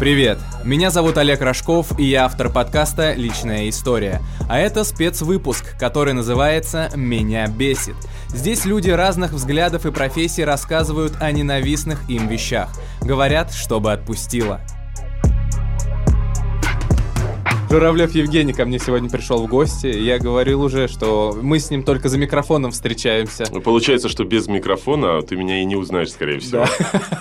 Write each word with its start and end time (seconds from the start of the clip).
Привет! 0.00 0.38
Меня 0.64 0.88
зовут 0.88 1.18
Олег 1.18 1.42
Рожков, 1.42 1.98
и 1.98 2.04
я 2.04 2.24
автор 2.24 2.48
подкаста 2.48 3.12
«Личная 3.12 3.68
история». 3.68 4.22
А 4.48 4.58
это 4.58 4.82
спецвыпуск, 4.82 5.76
который 5.78 6.14
называется 6.14 6.90
«Меня 6.96 7.46
бесит». 7.46 7.96
Здесь 8.28 8.64
люди 8.64 8.88
разных 8.88 9.32
взглядов 9.32 9.84
и 9.84 9.90
профессий 9.90 10.42
рассказывают 10.42 11.18
о 11.20 11.30
ненавистных 11.30 12.08
им 12.08 12.28
вещах. 12.28 12.70
Говорят, 13.02 13.52
чтобы 13.52 13.92
отпустило. 13.92 14.62
Журавлев 17.70 18.16
Евгений 18.16 18.52
ко 18.52 18.64
мне 18.64 18.80
сегодня 18.80 19.08
пришел 19.08 19.46
в 19.46 19.48
гости. 19.48 19.86
Я 19.86 20.18
говорил 20.18 20.60
уже, 20.60 20.88
что 20.88 21.38
мы 21.40 21.60
с 21.60 21.70
ним 21.70 21.84
только 21.84 22.08
за 22.08 22.18
микрофоном 22.18 22.72
встречаемся. 22.72 23.44
Ну, 23.48 23.60
Получается, 23.60 24.08
что 24.08 24.24
без 24.24 24.48
микрофона 24.48 25.22
ты 25.22 25.36
меня 25.36 25.62
и 25.62 25.64
не 25.64 25.76
узнаешь, 25.76 26.10
скорее 26.10 26.40
всего. 26.40 26.66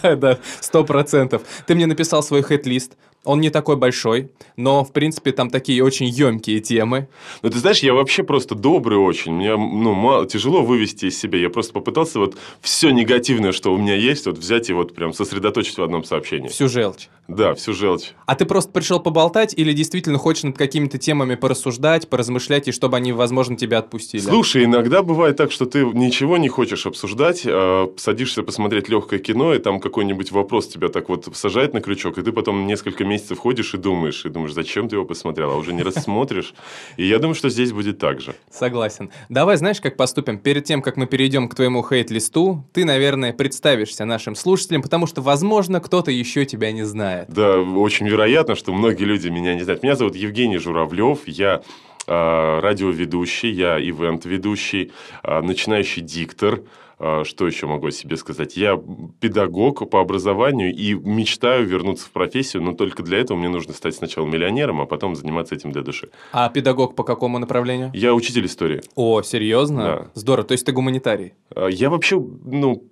Да, 0.01 0.39
сто 0.59 0.83
процентов. 0.83 1.43
Ты 1.67 1.75
мне 1.75 1.85
написал 1.85 2.23
свой 2.23 2.41
хэт-лист. 2.41 2.93
Он 3.25 3.41
не 3.41 3.49
такой 3.49 3.75
большой, 3.75 4.31
но, 4.55 4.83
в 4.83 4.93
принципе, 4.93 5.31
там 5.33 5.49
такие 5.49 5.83
очень 5.83 6.07
емкие 6.07 6.61
темы. 6.61 7.09
Ну, 7.41 7.49
ты 7.49 7.59
знаешь, 7.59 7.79
я 7.79 7.93
вообще 7.93 8.23
просто 8.23 8.55
добрый 8.55 8.97
очень. 8.97 9.33
Мне 9.33 9.57
ну, 9.57 9.93
мало, 9.93 10.25
тяжело 10.25 10.61
вывести 10.61 11.05
из 11.07 11.19
себя. 11.19 11.37
Я 11.37 11.49
просто 11.49 11.73
попытался 11.73 12.19
вот 12.19 12.37
все 12.61 12.91
негативное, 12.91 13.51
что 13.51 13.73
у 13.73 13.77
меня 13.77 13.95
есть, 13.95 14.25
вот 14.25 14.37
взять 14.37 14.69
и 14.69 14.73
вот 14.73 14.95
прям 14.95 15.13
сосредоточить 15.13 15.77
в 15.77 15.83
одном 15.83 16.05
сообщении. 16.05 16.47
Всю 16.47 16.69
желчь. 16.69 17.09
Да, 17.29 17.53
всю 17.53 17.73
желчь. 17.73 18.13
А 18.25 18.33
ты 18.33 18.45
просто 18.45 18.71
пришел 18.71 18.99
поболтать 18.99 19.53
или 19.55 19.71
действительно 19.71 20.17
хочешь 20.17 20.43
над 20.43 20.57
какими-то 20.57 20.97
темами 20.97 21.35
порассуждать, 21.35 22.09
поразмышлять, 22.09 22.67
и 22.67 22.71
чтобы 22.71 22.97
они, 22.97 23.13
возможно, 23.13 23.55
тебя 23.55 23.77
отпустили? 23.77 24.21
Слушай, 24.21 24.63
иногда 24.63 25.03
бывает 25.03 25.37
так, 25.37 25.51
что 25.51 25.67
ты 25.67 25.85
ничего 25.85 26.37
не 26.37 26.47
хочешь 26.47 26.87
обсуждать, 26.87 27.43
а 27.45 27.93
садишься 27.97 28.41
посмотреть 28.41 28.89
легкое 28.89 29.19
кино, 29.19 29.53
и 29.53 29.59
там 29.59 29.79
какой-нибудь 29.79 30.31
вопрос 30.31 30.69
тебя 30.69 30.87
так 30.89 31.07
вот 31.09 31.27
сажает 31.33 31.75
на 31.75 31.81
крючок, 31.81 32.17
и 32.17 32.23
ты 32.23 32.31
потом 32.31 32.65
несколько 32.65 33.05
месяцев 33.05 33.18
ходишь 33.35 33.73
и 33.73 33.77
думаешь, 33.77 34.25
и 34.25 34.29
думаешь, 34.29 34.53
зачем 34.53 34.87
ты 34.87 34.95
его 34.95 35.05
посмотрел, 35.05 35.51
а 35.51 35.57
уже 35.57 35.73
не 35.73 35.83
рассмотришь. 35.83 36.53
И 36.97 37.05
я 37.05 37.19
думаю, 37.19 37.35
что 37.35 37.49
здесь 37.49 37.71
будет 37.71 37.99
так 37.99 38.21
же. 38.21 38.35
Согласен. 38.51 39.11
Давай, 39.29 39.57
знаешь, 39.57 39.81
как 39.81 39.97
поступим? 39.97 40.37
Перед 40.37 40.65
тем, 40.65 40.81
как 40.81 40.97
мы 40.97 41.05
перейдем 41.05 41.47
к 41.49 41.55
твоему 41.55 41.83
хейт-листу, 41.87 42.65
ты, 42.73 42.85
наверное, 42.85 43.33
представишься 43.33 44.05
нашим 44.05 44.35
слушателям, 44.35 44.81
потому 44.81 45.07
что, 45.07 45.21
возможно, 45.21 45.79
кто-то 45.79 46.11
еще 46.11 46.45
тебя 46.45 46.71
не 46.71 46.83
знает. 46.83 47.29
Да, 47.29 47.59
очень 47.59 48.07
вероятно, 48.07 48.55
что 48.55 48.73
многие 48.73 49.03
люди 49.03 49.29
меня 49.29 49.55
не 49.55 49.61
знают. 49.61 49.83
Меня 49.83 49.95
зовут 49.95 50.15
Евгений 50.15 50.57
Журавлев, 50.57 51.27
я 51.27 51.61
э, 52.07 52.59
радиоведущий, 52.59 53.51
я 53.51 53.79
ивент-ведущий, 53.79 54.91
э, 55.23 55.41
начинающий 55.41 56.01
диктор. 56.01 56.61
Э, 56.99 57.23
Что 57.23 57.47
еще 57.47 57.65
могу 57.67 57.87
о 57.87 57.91
себе 57.91 58.17
сказать? 58.17 58.57
Я 58.57 58.79
педагог 59.19 59.89
по 59.89 60.01
образованию 60.01 60.73
и 60.75 60.93
мечтаю 60.93 61.65
вернуться 61.65 62.05
в 62.07 62.11
профессию, 62.11 62.61
но 62.63 62.73
только 62.73 63.03
для 63.03 63.19
этого 63.19 63.37
мне 63.37 63.49
нужно 63.49 63.73
стать 63.73 63.95
сначала 63.95 64.25
миллионером, 64.25 64.81
а 64.81 64.85
потом 64.85 65.15
заниматься 65.15 65.55
этим 65.55 65.71
для 65.71 65.81
души. 65.81 66.09
А 66.33 66.49
педагог 66.49 66.95
по 66.95 67.03
какому 67.03 67.39
направлению? 67.39 67.91
Я 67.93 68.13
учитель 68.13 68.45
истории. 68.45 68.81
О, 68.95 69.21
серьезно? 69.21 69.83
Да. 69.83 70.07
Здорово. 70.13 70.47
То 70.47 70.51
есть 70.53 70.65
ты 70.65 70.71
гуманитарий? 70.71 71.33
Э, 71.55 71.67
Я 71.71 71.89
вообще, 71.89 72.19
ну, 72.19 72.83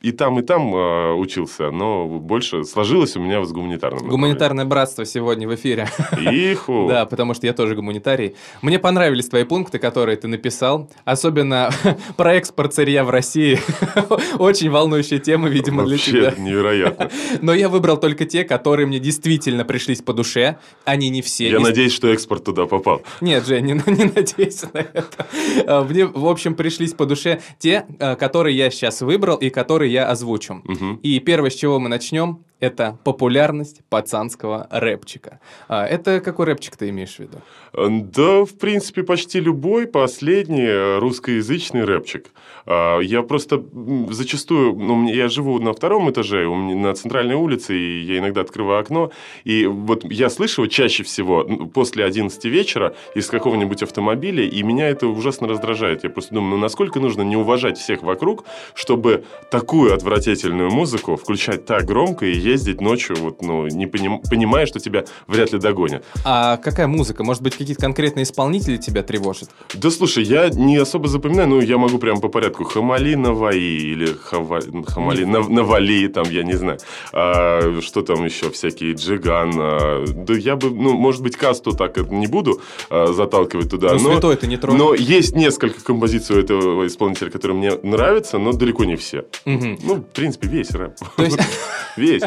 и 0.00 0.12
там, 0.12 0.38
и 0.38 0.42
там 0.42 0.74
э, 0.74 1.12
учился, 1.14 1.70
но 1.70 2.06
больше 2.06 2.64
сложилось 2.64 3.16
у 3.16 3.20
меня 3.20 3.44
с 3.44 3.52
гуманитарным. 3.52 4.08
Гуманитарное 4.08 4.64
братство 4.64 5.04
сегодня 5.04 5.48
в 5.48 5.54
эфире. 5.54 5.88
Иху. 6.12 6.86
Да, 6.96 7.04
потому 7.04 7.34
что 7.34 7.46
я 7.46 7.52
тоже 7.52 7.74
гуманитарий. 7.74 8.34
Мне 8.62 8.78
понравились 8.78 9.28
твои 9.28 9.44
пункты, 9.44 9.78
которые 9.78 10.16
ты 10.16 10.28
написал. 10.28 10.88
Особенно 11.04 11.70
про 12.16 12.34
экспорт 12.34 12.74
сырья 12.74 13.04
в 13.04 13.10
России. 13.10 13.35
Очень 14.38 14.70
волнующая 14.70 15.18
тема, 15.18 15.48
видимо, 15.48 15.84
для 15.84 15.92
Вообще 15.96 16.10
тебя. 16.10 16.34
невероятно. 16.36 17.10
Но 17.42 17.54
я 17.54 17.68
выбрал 17.68 17.96
только 17.98 18.24
те, 18.24 18.44
которые 18.44 18.86
мне 18.86 18.98
действительно 18.98 19.64
пришлись 19.64 20.02
по 20.02 20.12
душе. 20.12 20.58
Они 20.84 21.08
не 21.08 21.22
все. 21.22 21.50
Я 21.50 21.58
Не- 21.58 21.64
надеюсь, 21.64 21.92
что 21.92 22.08
экспорт 22.08 22.44
туда 22.44 22.66
попал. 22.66 23.02
Нет, 23.20 23.46
Жень, 23.46 23.64
не, 23.66 23.72
не 23.86 24.04
надейся 24.04 24.68
на 24.72 24.78
это. 24.78 25.26
А, 25.66 25.84
Мне, 25.84 26.06
в 26.06 26.26
общем, 26.26 26.54
пришлись 26.54 26.92
по 26.92 27.06
душе 27.06 27.40
те, 27.58 27.86
а, 27.98 28.14
которые 28.16 28.56
я 28.56 28.70
сейчас 28.70 29.00
выбрал 29.02 29.36
и 29.36 29.50
которые 29.50 29.92
я 29.92 30.08
озвучу. 30.08 30.62
Мгм. 30.64 30.96
И 31.02 31.18
первое, 31.20 31.50
с 31.50 31.54
чего 31.54 31.78
мы 31.78 31.88
начнем, 31.88 32.44
это 32.60 32.98
популярность 33.04 33.82
пацанского 33.90 34.66
рэпчика. 34.70 35.40
А, 35.68 35.86
Это 35.86 36.20
какой 36.20 36.46
рэпчик 36.46 36.76
ты 36.76 36.88
имеешь 36.88 37.16
в 37.16 37.20
виду? 37.20 37.38
Да, 37.74 38.44
в 38.44 38.58
принципе, 38.58 39.02
почти 39.02 39.40
любой 39.40 39.86
последний 39.86 40.66
э, 40.66 40.98
русскоязычный 40.98 41.84
рэпчик. 41.84 42.30
А, 42.64 43.00
Я 43.00 43.22
просто 43.22 43.62
зачастую, 44.10 44.74
ну, 44.76 45.08
я 45.08 45.28
живу 45.28 45.58
на 45.58 45.72
втором 45.72 46.10
этаже, 46.10 46.46
у 46.46 46.54
меня 46.54 46.76
на 46.76 46.94
центральной 46.94 47.34
улице, 47.34 47.76
и 47.76 48.00
я 48.00 48.18
иногда 48.18 48.40
открываю 48.40 48.80
окно, 48.80 49.10
и 49.44 49.66
вот 49.66 50.04
я 50.04 50.30
слышу 50.30 50.62
его 50.62 50.70
чаще 50.70 51.02
всего 51.02 51.44
после 51.74 52.04
11 52.04 52.44
вечера 52.46 52.94
из 53.14 53.28
какого-нибудь 53.28 53.82
автомобиля, 53.82 54.44
и 54.44 54.62
меня 54.62 54.88
это 54.88 55.06
ужасно 55.08 55.46
раздражает. 55.46 56.04
Я 56.04 56.10
просто 56.10 56.34
думаю, 56.34 56.56
ну, 56.56 56.56
насколько 56.56 57.00
нужно 57.00 57.22
не 57.22 57.36
уважать 57.36 57.76
всех 57.78 58.02
вокруг, 58.02 58.44
чтобы 58.74 59.24
такую 59.50 59.92
отвратительную 59.94 60.70
музыку 60.70 61.16
включать 61.16 61.66
так 61.66 61.84
громко 61.84 62.24
и 62.24 62.45
ездить 62.46 62.80
ночью, 62.80 63.16
вот, 63.20 63.42
ну, 63.42 63.66
не 63.66 63.86
поним- 63.86 64.20
понимая, 64.30 64.66
что 64.66 64.78
тебя 64.80 65.04
вряд 65.26 65.52
ли 65.52 65.58
догонят. 65.58 66.04
А 66.24 66.56
какая 66.56 66.86
музыка? 66.86 67.24
Может 67.24 67.42
быть, 67.42 67.56
какие-то 67.56 67.80
конкретные 67.82 68.22
исполнители 68.22 68.76
тебя 68.76 69.02
тревожат? 69.02 69.50
Да 69.74 69.90
слушай, 69.90 70.24
я 70.24 70.48
не 70.48 70.76
особо 70.76 71.08
запоминаю, 71.08 71.48
но 71.48 71.60
я 71.60 71.76
могу 71.78 71.98
прям 71.98 72.20
по 72.20 72.28
порядку. 72.28 72.64
Хамали 72.64 73.14
Наваи 73.14 73.56
или 73.58 74.06
Хава... 74.06 74.60
Хамали 74.86 75.24
Нав- 75.24 75.48
Навали, 75.48 76.08
там, 76.08 76.24
я 76.30 76.42
не 76.42 76.54
знаю. 76.54 76.78
А, 77.12 77.80
что 77.82 78.02
там 78.02 78.24
еще, 78.24 78.50
всякие 78.50 78.94
Джиган. 78.94 79.52
а, 79.56 80.04
да 80.06 80.34
я 80.34 80.56
бы, 80.56 80.70
ну, 80.70 80.94
может 80.94 81.22
быть, 81.22 81.36
касту 81.36 81.72
так 81.72 81.98
это 81.98 82.14
не 82.14 82.26
буду 82.26 82.60
а, 82.90 83.06
заталкивать 83.12 83.70
туда. 83.70 83.88
Ну, 83.94 83.98
но, 84.00 84.12
святой 84.12 84.36
ты 84.36 84.46
не 84.46 84.56
тронь. 84.56 84.76
но 84.76 84.94
есть 84.94 85.34
несколько 85.34 85.82
композиций 85.82 86.36
у 86.36 86.38
этого 86.38 86.86
исполнителя, 86.86 87.30
которые 87.30 87.56
мне 87.58 87.72
нравятся, 87.82 88.38
но 88.38 88.52
далеко 88.52 88.84
не 88.84 88.96
все. 88.96 89.24
Мгм. 89.44 89.78
Ну, 89.82 89.94
в 89.96 90.02
принципе, 90.02 90.48
весь 90.48 90.70
рэп. 90.70 90.92
Весь. 91.96 92.22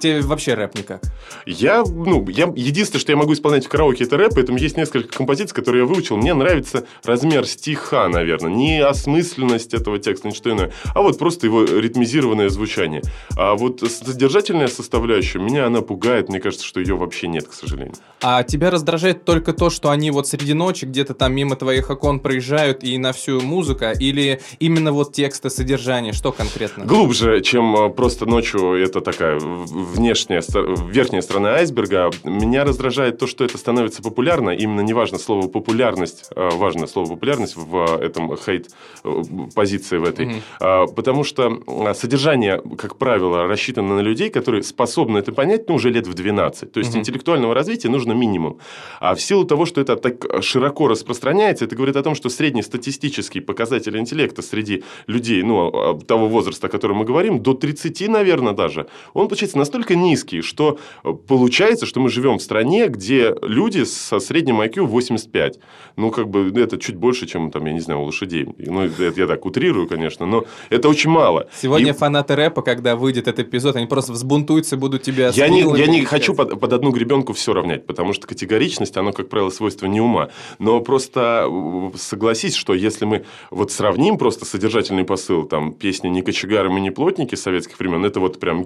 Тебе 0.00 0.20
вообще 0.20 0.54
рэп 0.54 0.74
никак? 0.76 1.02
Я, 1.46 1.84
ну, 1.84 2.26
я, 2.28 2.52
единственное, 2.54 3.00
что 3.00 3.12
я 3.12 3.16
могу 3.16 3.32
исполнять 3.32 3.66
в 3.66 3.68
караоке, 3.68 4.04
это 4.04 4.16
рэп, 4.16 4.32
поэтому 4.34 4.58
есть 4.58 4.76
несколько 4.76 5.16
композиций, 5.16 5.54
которые 5.54 5.82
я 5.82 5.86
выучил. 5.86 6.16
Мне 6.16 6.34
нравится 6.34 6.86
размер 7.04 7.46
стиха, 7.46 8.08
наверное, 8.08 8.50
не 8.50 8.80
осмысленность 8.80 9.74
этого 9.74 9.98
текста, 9.98 10.28
ничто 10.28 10.50
иное, 10.50 10.72
а 10.94 11.02
вот 11.02 11.18
просто 11.18 11.46
его 11.46 11.64
ритмизированное 11.64 12.48
звучание. 12.48 13.02
А 13.36 13.54
вот 13.54 13.80
содержательная 13.80 14.68
составляющая, 14.68 15.38
меня 15.38 15.66
она 15.66 15.80
пугает, 15.82 16.28
мне 16.28 16.40
кажется, 16.40 16.66
что 16.66 16.80
ее 16.80 16.96
вообще 16.96 17.28
нет, 17.28 17.48
к 17.48 17.52
сожалению. 17.52 17.94
А 18.20 18.42
тебя 18.42 18.70
раздражает 18.70 19.24
только 19.24 19.52
то, 19.52 19.70
что 19.70 19.90
они 19.90 20.10
вот 20.10 20.28
среди 20.28 20.54
ночи 20.54 20.84
где-то 20.84 21.14
там 21.14 21.34
мимо 21.34 21.56
твоих 21.56 21.90
окон 21.90 22.20
проезжают 22.20 22.84
и 22.84 22.98
на 22.98 23.12
всю 23.12 23.40
музыка, 23.40 23.92
или 23.92 24.40
именно 24.58 24.92
вот 24.92 25.12
тексты, 25.12 25.50
содержание, 25.50 26.12
что 26.12 26.32
конкретно? 26.32 26.84
Глубже, 26.84 27.40
чем 27.40 27.76
э, 27.76 27.90
просто 27.90 28.26
ночью, 28.26 28.74
это 28.74 29.00
такая 29.00 29.31
внешняя, 29.38 30.42
верхняя 30.90 31.22
сторона 31.22 31.54
айсберга. 31.54 32.10
Меня 32.24 32.64
раздражает 32.64 33.18
то, 33.18 33.26
что 33.26 33.44
это 33.44 33.58
становится 33.58 34.02
популярно. 34.02 34.50
Именно 34.50 34.80
не 34.80 34.92
важно 34.92 35.18
слово 35.18 35.48
популярность, 35.48 36.30
э, 36.34 36.48
важно 36.52 36.86
слово 36.86 37.08
популярность 37.10 37.56
в 37.56 37.98
э, 38.00 38.04
этом 38.06 38.36
хейт 38.36 38.68
э, 39.04 39.22
позиции 39.54 39.98
в 39.98 40.04
этой. 40.04 40.42
А, 40.60 40.86
Потому 40.86 41.24
что 41.24 41.62
содержание, 41.94 42.62
как 42.78 42.96
правило, 42.96 43.46
рассчитано 43.46 43.96
на 43.96 44.00
людей, 44.00 44.30
которые 44.30 44.62
способны 44.62 45.18
это 45.18 45.32
понять, 45.32 45.68
ну, 45.68 45.74
уже 45.74 45.90
лет 45.90 46.06
в 46.06 46.14
12. 46.14 46.72
То 46.72 46.80
есть 46.80 46.90
Мгм. 46.90 47.00
интеллектуального 47.00 47.54
развития 47.54 47.88
нужно 47.88 48.12
минимум. 48.12 48.58
А 49.00 49.14
в 49.14 49.20
силу 49.20 49.44
того, 49.44 49.66
что 49.66 49.80
это 49.80 49.96
так 49.96 50.42
широко 50.42 50.88
распространяется, 50.88 51.64
это 51.64 51.76
говорит 51.76 51.96
о 51.96 52.02
том, 52.02 52.14
что 52.14 52.28
среднестатистический 52.28 53.40
показатель 53.40 53.96
интеллекта 53.98 54.42
среди 54.42 54.84
людей, 55.06 55.42
ну, 55.42 55.70
а, 55.72 55.98
того 55.98 56.28
возраста, 56.28 56.66
о 56.66 56.70
котором 56.70 56.98
мы 56.98 57.04
говорим, 57.04 57.40
до 57.40 57.54
30, 57.54 58.08
наверное, 58.08 58.52
даже, 58.52 58.86
он 59.14 59.21
получается 59.28 59.58
настолько 59.58 59.94
низкий, 59.94 60.42
что 60.42 60.78
э, 61.04 61.12
получается, 61.12 61.86
что 61.86 62.00
мы 62.00 62.08
живем 62.08 62.38
в 62.38 62.42
стране, 62.42 62.88
где 62.88 63.34
люди 63.42 63.84
со 63.84 64.18
средним 64.20 64.60
IQ 64.60 64.86
85. 64.86 65.58
Ну, 65.96 66.10
как 66.10 66.28
бы, 66.28 66.52
это 66.60 66.78
чуть 66.78 66.96
больше, 66.96 67.26
чем, 67.26 67.50
там, 67.50 67.66
я 67.66 67.72
не 67.72 67.80
знаю, 67.80 68.00
у 68.00 68.04
лошадей. 68.04 68.48
Ну, 68.58 68.82
это 68.84 69.20
я 69.20 69.26
так 69.26 69.44
утрирую, 69.44 69.88
конечно, 69.88 70.26
но 70.26 70.44
это 70.70 70.88
очень 70.88 71.10
мало. 71.10 71.48
Сегодня 71.60 71.90
И- 71.90 71.94
фанаты 71.94 72.34
рэпа, 72.36 72.62
когда 72.62 72.96
выйдет 72.96 73.28
этот 73.28 73.46
эпизод, 73.46 73.76
они 73.76 73.86
просто 73.86 74.12
взбунтуются 74.12 74.76
и 74.76 74.78
будут 74.78 75.02
тебя... 75.02 75.30
я 75.34 75.48
не, 75.48 75.60
я 75.78 75.86
не 75.86 76.04
хочу 76.04 76.34
под, 76.34 76.58
под 76.58 76.72
одну 76.72 76.90
гребенку 76.90 77.32
все 77.32 77.52
равнять, 77.52 77.86
потому 77.86 78.12
что 78.12 78.26
категоричность, 78.26 78.96
оно, 78.96 79.12
как 79.12 79.28
правило, 79.28 79.50
свойство 79.50 79.86
не 79.86 80.00
ума. 80.00 80.30
Но 80.58 80.80
просто 80.80 81.46
э, 81.48 81.96
согласись, 81.98 82.54
что 82.54 82.74
если 82.74 83.04
мы 83.04 83.24
вот 83.50 83.70
сравним 83.72 84.18
просто 84.18 84.44
содержательный 84.44 85.04
посыл, 85.04 85.44
там, 85.44 85.72
песни 85.72 86.08
«Не 86.08 86.22
кочегары, 86.22 86.70
мы 86.70 86.80
не 86.80 86.90
плотники» 86.90 87.34
советских 87.34 87.78
времен, 87.78 88.04
это 88.04 88.20
вот 88.20 88.40
прям 88.40 88.62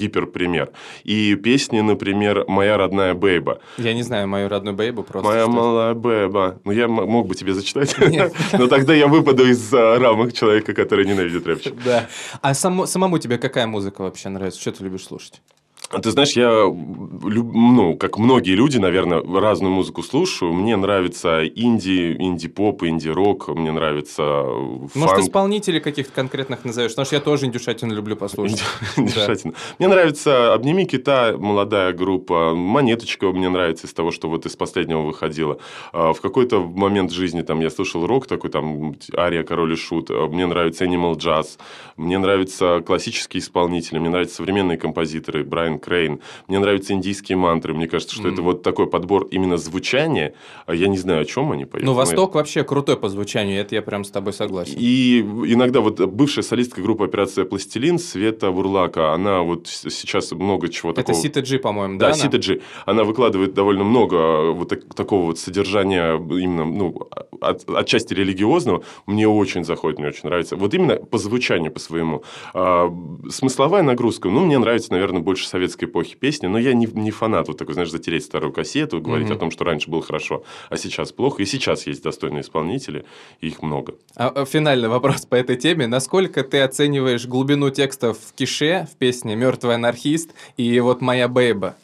гиперпример. 0.46 0.70
И 1.04 1.34
песни, 1.34 1.80
например, 1.80 2.44
«Моя 2.48 2.76
родная 2.76 3.14
бейба». 3.14 3.60
Я 3.78 3.94
не 3.94 4.02
знаю 4.02 4.28
мою 4.28 4.48
родную 4.48 4.76
бейбу 4.76 5.02
просто. 5.02 5.28
Моя 5.28 5.46
малая 5.46 5.94
бэба. 5.94 6.60
Ну, 6.64 6.72
я 6.72 6.88
мог 6.88 7.26
бы 7.26 7.34
тебе 7.34 7.54
зачитать, 7.54 7.94
но 8.52 8.66
тогда 8.66 8.94
я 8.94 9.06
выпаду 9.06 9.46
из 9.46 9.72
а, 9.72 9.98
рамок 9.98 10.32
человека, 10.32 10.74
который 10.74 11.06
ненавидит 11.06 11.46
рэпчик. 11.46 11.74
Да. 11.84 12.08
А 12.40 12.54
само- 12.54 12.86
самому 12.86 13.18
тебе 13.18 13.38
какая 13.38 13.66
музыка 13.66 14.02
вообще 14.02 14.28
нравится? 14.28 14.60
Что 14.60 14.72
ты 14.72 14.84
любишь 14.84 15.04
слушать? 15.04 15.42
Ты 15.90 16.10
знаешь, 16.10 16.32
я, 16.32 16.50
ну, 16.50 17.96
как 17.96 18.18
многие 18.18 18.52
люди, 18.56 18.78
наверное, 18.78 19.22
разную 19.22 19.72
музыку 19.72 20.02
слушаю. 20.02 20.52
Мне 20.52 20.76
нравится 20.76 21.46
инди, 21.46 22.16
инди-поп, 22.18 22.82
инди-рок, 22.82 23.48
мне 23.48 23.70
нравится 23.70 24.22
фанк. 24.22 24.94
Может, 24.96 25.18
исполнителей 25.20 25.80
каких-то 25.80 26.12
конкретных 26.12 26.64
назовешь? 26.64 26.90
Потому 26.90 27.06
что 27.06 27.14
я 27.14 27.20
тоже 27.20 27.46
индюшатину 27.46 27.94
люблю 27.94 28.16
послушать. 28.16 28.62
Индюшатину. 28.96 29.54
Мне 29.78 29.88
нравится 29.88 30.54
«Обними 30.54 30.86
кита», 30.86 31.36
молодая 31.38 31.92
группа. 31.92 32.54
«Монеточка» 32.54 33.30
мне 33.30 33.48
нравится 33.48 33.86
из 33.86 33.92
того, 33.92 34.10
что 34.10 34.28
вот 34.28 34.44
из 34.44 34.56
последнего 34.56 35.02
выходила. 35.02 35.58
А, 35.92 36.12
в 36.12 36.20
какой-то 36.20 36.60
момент 36.60 37.12
жизни 37.12 37.42
там 37.42 37.60
я 37.60 37.70
слушал 37.70 38.06
рок 38.06 38.26
такой, 38.26 38.50
там, 38.50 38.96
«Ария, 39.16 39.44
Король 39.44 39.74
и 39.74 39.76
Шут». 39.76 40.10
Мне 40.10 40.46
нравится 40.46 40.84
Animal 40.84 41.14
Jazz. 41.14 41.58
Мне 41.96 42.18
нравятся 42.18 42.82
классические 42.84 43.40
исполнители. 43.40 44.00
Мне 44.00 44.10
нравятся 44.10 44.36
современные 44.36 44.78
композиторы. 44.78 45.44
Брайан 45.44 45.75
Крейн. 45.78 46.20
Мне 46.48 46.58
нравятся 46.58 46.92
индийские 46.92 47.36
мантры. 47.36 47.74
Мне 47.74 47.88
кажется, 47.88 48.14
что 48.14 48.28
mm. 48.28 48.32
это 48.32 48.42
вот 48.42 48.62
такой 48.62 48.86
подбор 48.86 49.26
именно 49.30 49.56
звучания. 49.56 50.34
А 50.66 50.74
я 50.74 50.88
не 50.88 50.98
знаю, 50.98 51.22
о 51.22 51.24
чем 51.24 51.52
они 51.52 51.64
поют. 51.64 51.86
Ну, 51.86 51.94
Восток 51.94 52.34
я... 52.34 52.38
вообще 52.38 52.64
крутой 52.64 52.96
по 52.96 53.08
звучанию, 53.08 53.60
это 53.60 53.74
я 53.74 53.82
прям 53.82 54.04
с 54.04 54.10
тобой 54.10 54.32
согласен. 54.32 54.74
И 54.76 55.20
иногда 55.20 55.80
вот 55.80 56.00
бывшая 56.00 56.42
солистка 56.42 56.80
группы 56.80 57.04
«Операция 57.04 57.44
Пластилин» 57.44 57.98
Света 57.98 58.50
Бурлака, 58.50 59.12
она 59.12 59.40
вот 59.40 59.66
сейчас 59.66 60.32
много 60.32 60.68
чего 60.68 60.92
это 60.92 61.02
такого... 61.02 61.26
Это 61.26 61.40
Джи, 61.40 61.58
по-моему, 61.58 61.98
да? 61.98 62.08
Да, 62.08 62.14
Сита 62.14 62.36
Джи. 62.38 62.62
Она 62.84 63.04
выкладывает 63.04 63.54
довольно 63.54 63.84
много 63.84 64.52
вот 64.52 64.68
так, 64.68 64.94
такого 64.94 65.26
вот 65.26 65.38
содержания, 65.38 66.16
именно, 66.16 66.64
ну, 66.64 67.08
от, 67.40 67.68
отчасти 67.68 68.14
религиозного. 68.14 68.82
Мне 69.06 69.28
очень 69.28 69.64
заходит, 69.64 69.98
мне 69.98 70.08
очень 70.08 70.22
нравится. 70.24 70.56
Вот 70.56 70.72
именно 70.74 70.96
по 70.96 71.18
звучанию, 71.18 71.72
по 71.72 71.80
своему. 71.80 72.22
А, 72.54 72.92
смысловая 73.30 73.82
нагрузка, 73.82 74.28
ну, 74.28 74.44
мне 74.44 74.58
нравится, 74.58 74.92
наверное, 74.92 75.20
больше 75.20 75.48
советской 75.66 75.86
эпохи 75.86 76.16
песни, 76.16 76.46
но 76.46 76.58
я 76.58 76.72
не, 76.74 76.86
не 76.86 77.10
фанат 77.10 77.48
вот 77.48 77.58
такой, 77.58 77.74
знаешь, 77.74 77.90
затереть 77.90 78.24
старую 78.24 78.52
кассету, 78.52 79.00
говорить 79.00 79.28
mm-hmm. 79.28 79.34
о 79.34 79.38
том, 79.38 79.50
что 79.50 79.64
раньше 79.64 79.90
было 79.90 80.02
хорошо, 80.02 80.44
а 80.70 80.76
сейчас 80.76 81.12
плохо. 81.12 81.42
И 81.42 81.46
сейчас 81.46 81.86
есть 81.86 82.02
достойные 82.02 82.42
исполнители, 82.42 83.04
и 83.40 83.48
их 83.48 83.62
много. 83.62 83.94
А, 84.14 84.28
а 84.28 84.44
финальный 84.44 84.88
вопрос 84.88 85.26
по 85.26 85.34
этой 85.34 85.56
теме. 85.56 85.86
Насколько 85.86 86.42
ты 86.44 86.60
оцениваешь 86.60 87.26
глубину 87.26 87.70
текстов 87.70 88.18
в 88.18 88.34
Кише, 88.34 88.86
в 88.92 88.96
песне 88.96 89.34
«Мертвый 89.34 89.74
анархист» 89.74 90.30
и 90.56 90.78
вот 90.80 91.00
«Моя 91.00 91.28
бейба»? 91.28 91.76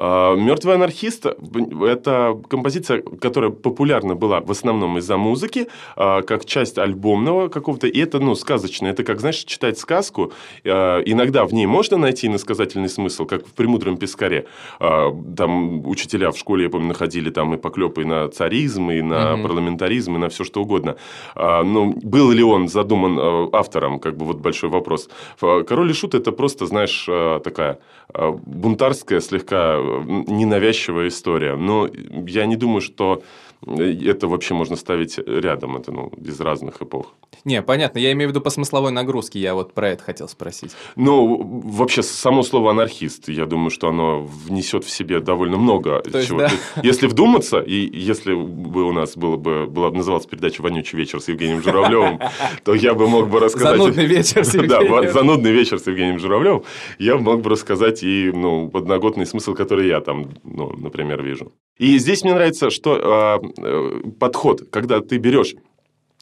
А, 0.00 0.34
Мертвый 0.34 0.76
анархист– 0.76 1.26
это 1.82 2.40
композиция, 2.48 3.02
которая 3.20 3.50
популярна 3.50 4.14
была 4.14 4.40
в 4.40 4.50
основном 4.50 4.96
из-за 4.98 5.18
музыки, 5.18 5.68
а, 5.94 6.22
как 6.22 6.46
часть 6.46 6.78
альбомного 6.78 7.48
какого-то. 7.48 7.86
И 7.86 7.98
это, 8.00 8.18
ну, 8.18 8.34
сказочно. 8.34 8.86
Это 8.86 9.04
как, 9.04 9.20
знаешь, 9.20 9.44
читать 9.44 9.78
сказку. 9.78 10.32
А, 10.64 11.00
иногда 11.00 11.44
в 11.44 11.52
ней 11.52 11.66
можно 11.66 11.98
найти 11.98 12.28
иносказательный 12.28 12.88
смысл, 12.88 13.26
как 13.26 13.46
в 13.46 13.52
«Премудром 13.52 13.98
пескаре». 13.98 14.46
Там 14.78 15.86
учителя 15.86 16.30
в 16.30 16.38
школе, 16.38 16.64
я 16.64 16.70
помню, 16.70 16.88
находили 16.88 17.30
там 17.30 17.54
и 17.54 17.58
поклепы 17.58 18.06
на 18.06 18.28
царизм, 18.28 18.90
и 18.90 19.02
на 19.02 19.34
угу. 19.34 19.42
парламентаризм, 19.42 20.16
и 20.16 20.18
на 20.18 20.28
все 20.30 20.44
что 20.44 20.62
угодно. 20.62 20.96
Но 21.36 21.92
был 22.02 22.30
ли 22.30 22.42
он 22.42 22.68
задуман 22.68 23.50
автором, 23.52 23.98
как 23.98 24.16
бы 24.16 24.24
вот 24.24 24.38
большой 24.38 24.70
вопрос. 24.70 25.10
«Король 25.38 25.90
и 25.90 25.94
шут»– 25.94 26.14
это 26.14 26.32
просто, 26.32 26.66
знаешь, 26.66 27.06
такая 27.42 27.78
бунтарская 28.14 29.20
слегка 29.20 29.78
ненавязчивая 29.98 31.08
история. 31.08 31.56
Но 31.56 31.88
я 32.26 32.46
не 32.46 32.56
думаю, 32.56 32.80
что 32.80 33.22
это 33.66 34.26
вообще 34.26 34.54
можно 34.54 34.76
ставить 34.76 35.18
рядом, 35.18 35.76
это 35.76 35.92
ну, 35.92 36.10
из 36.16 36.40
разных 36.40 36.80
эпох. 36.80 37.14
Не, 37.44 37.62
понятно, 37.62 37.98
я 37.98 38.12
имею 38.12 38.30
в 38.30 38.32
виду 38.32 38.40
по 38.40 38.50
смысловой 38.50 38.90
нагрузке, 38.90 39.38
я 39.38 39.54
вот 39.54 39.74
про 39.74 39.90
это 39.90 40.02
хотел 40.02 40.28
спросить. 40.28 40.72
Ну, 40.96 41.62
вообще, 41.64 42.02
само 42.02 42.42
слово 42.42 42.70
анархист, 42.70 43.28
я 43.28 43.46
думаю, 43.46 43.70
что 43.70 43.88
оно 43.88 44.22
внесет 44.22 44.84
в 44.84 44.90
себе 44.90 45.20
довольно 45.20 45.58
много 45.58 46.00
То 46.00 46.24
чего. 46.24 46.42
Есть, 46.42 46.54
да? 46.76 46.82
Если 46.82 47.06
вдуматься, 47.06 47.60
и 47.60 47.90
если 47.96 48.34
бы 48.34 48.84
у 48.84 48.92
нас 48.92 49.16
было 49.16 49.36
бы, 49.36 49.66
была 49.66 49.90
бы 49.90 49.98
называлась 49.98 50.26
передача 50.26 50.62
«Вонючий 50.62 50.98
вечер» 50.98 51.20
с 51.20 51.28
Евгением 51.28 51.62
Журавлевым, 51.62 52.20
то 52.64 52.74
я 52.74 52.94
бы 52.94 53.08
мог 53.08 53.28
бы 53.28 53.40
рассказать... 53.40 53.78
Занудный 53.78 54.06
вечер 54.06 54.44
с 54.44 54.54
Евгением. 54.54 55.02
Да, 55.02 55.12
занудный 55.12 55.52
вечер 55.52 55.78
с 55.78 55.86
Евгением 55.86 56.18
Журавлевым. 56.18 56.64
Я 56.98 57.18
мог 57.18 57.42
бы 57.42 57.50
рассказать 57.50 58.02
и 58.02 58.30
ну, 58.34 58.68
подноготный 58.68 59.26
смысл, 59.26 59.54
который 59.54 59.88
я 59.88 60.00
там, 60.00 60.30
ну, 60.44 60.72
например, 60.76 61.22
вижу. 61.22 61.52
И 61.80 61.98
здесь 61.98 62.22
мне 62.22 62.34
нравится, 62.34 62.68
что 62.68 63.40
э, 63.56 64.10
подход, 64.18 64.68
когда 64.70 65.00
ты 65.00 65.16
берешь 65.16 65.54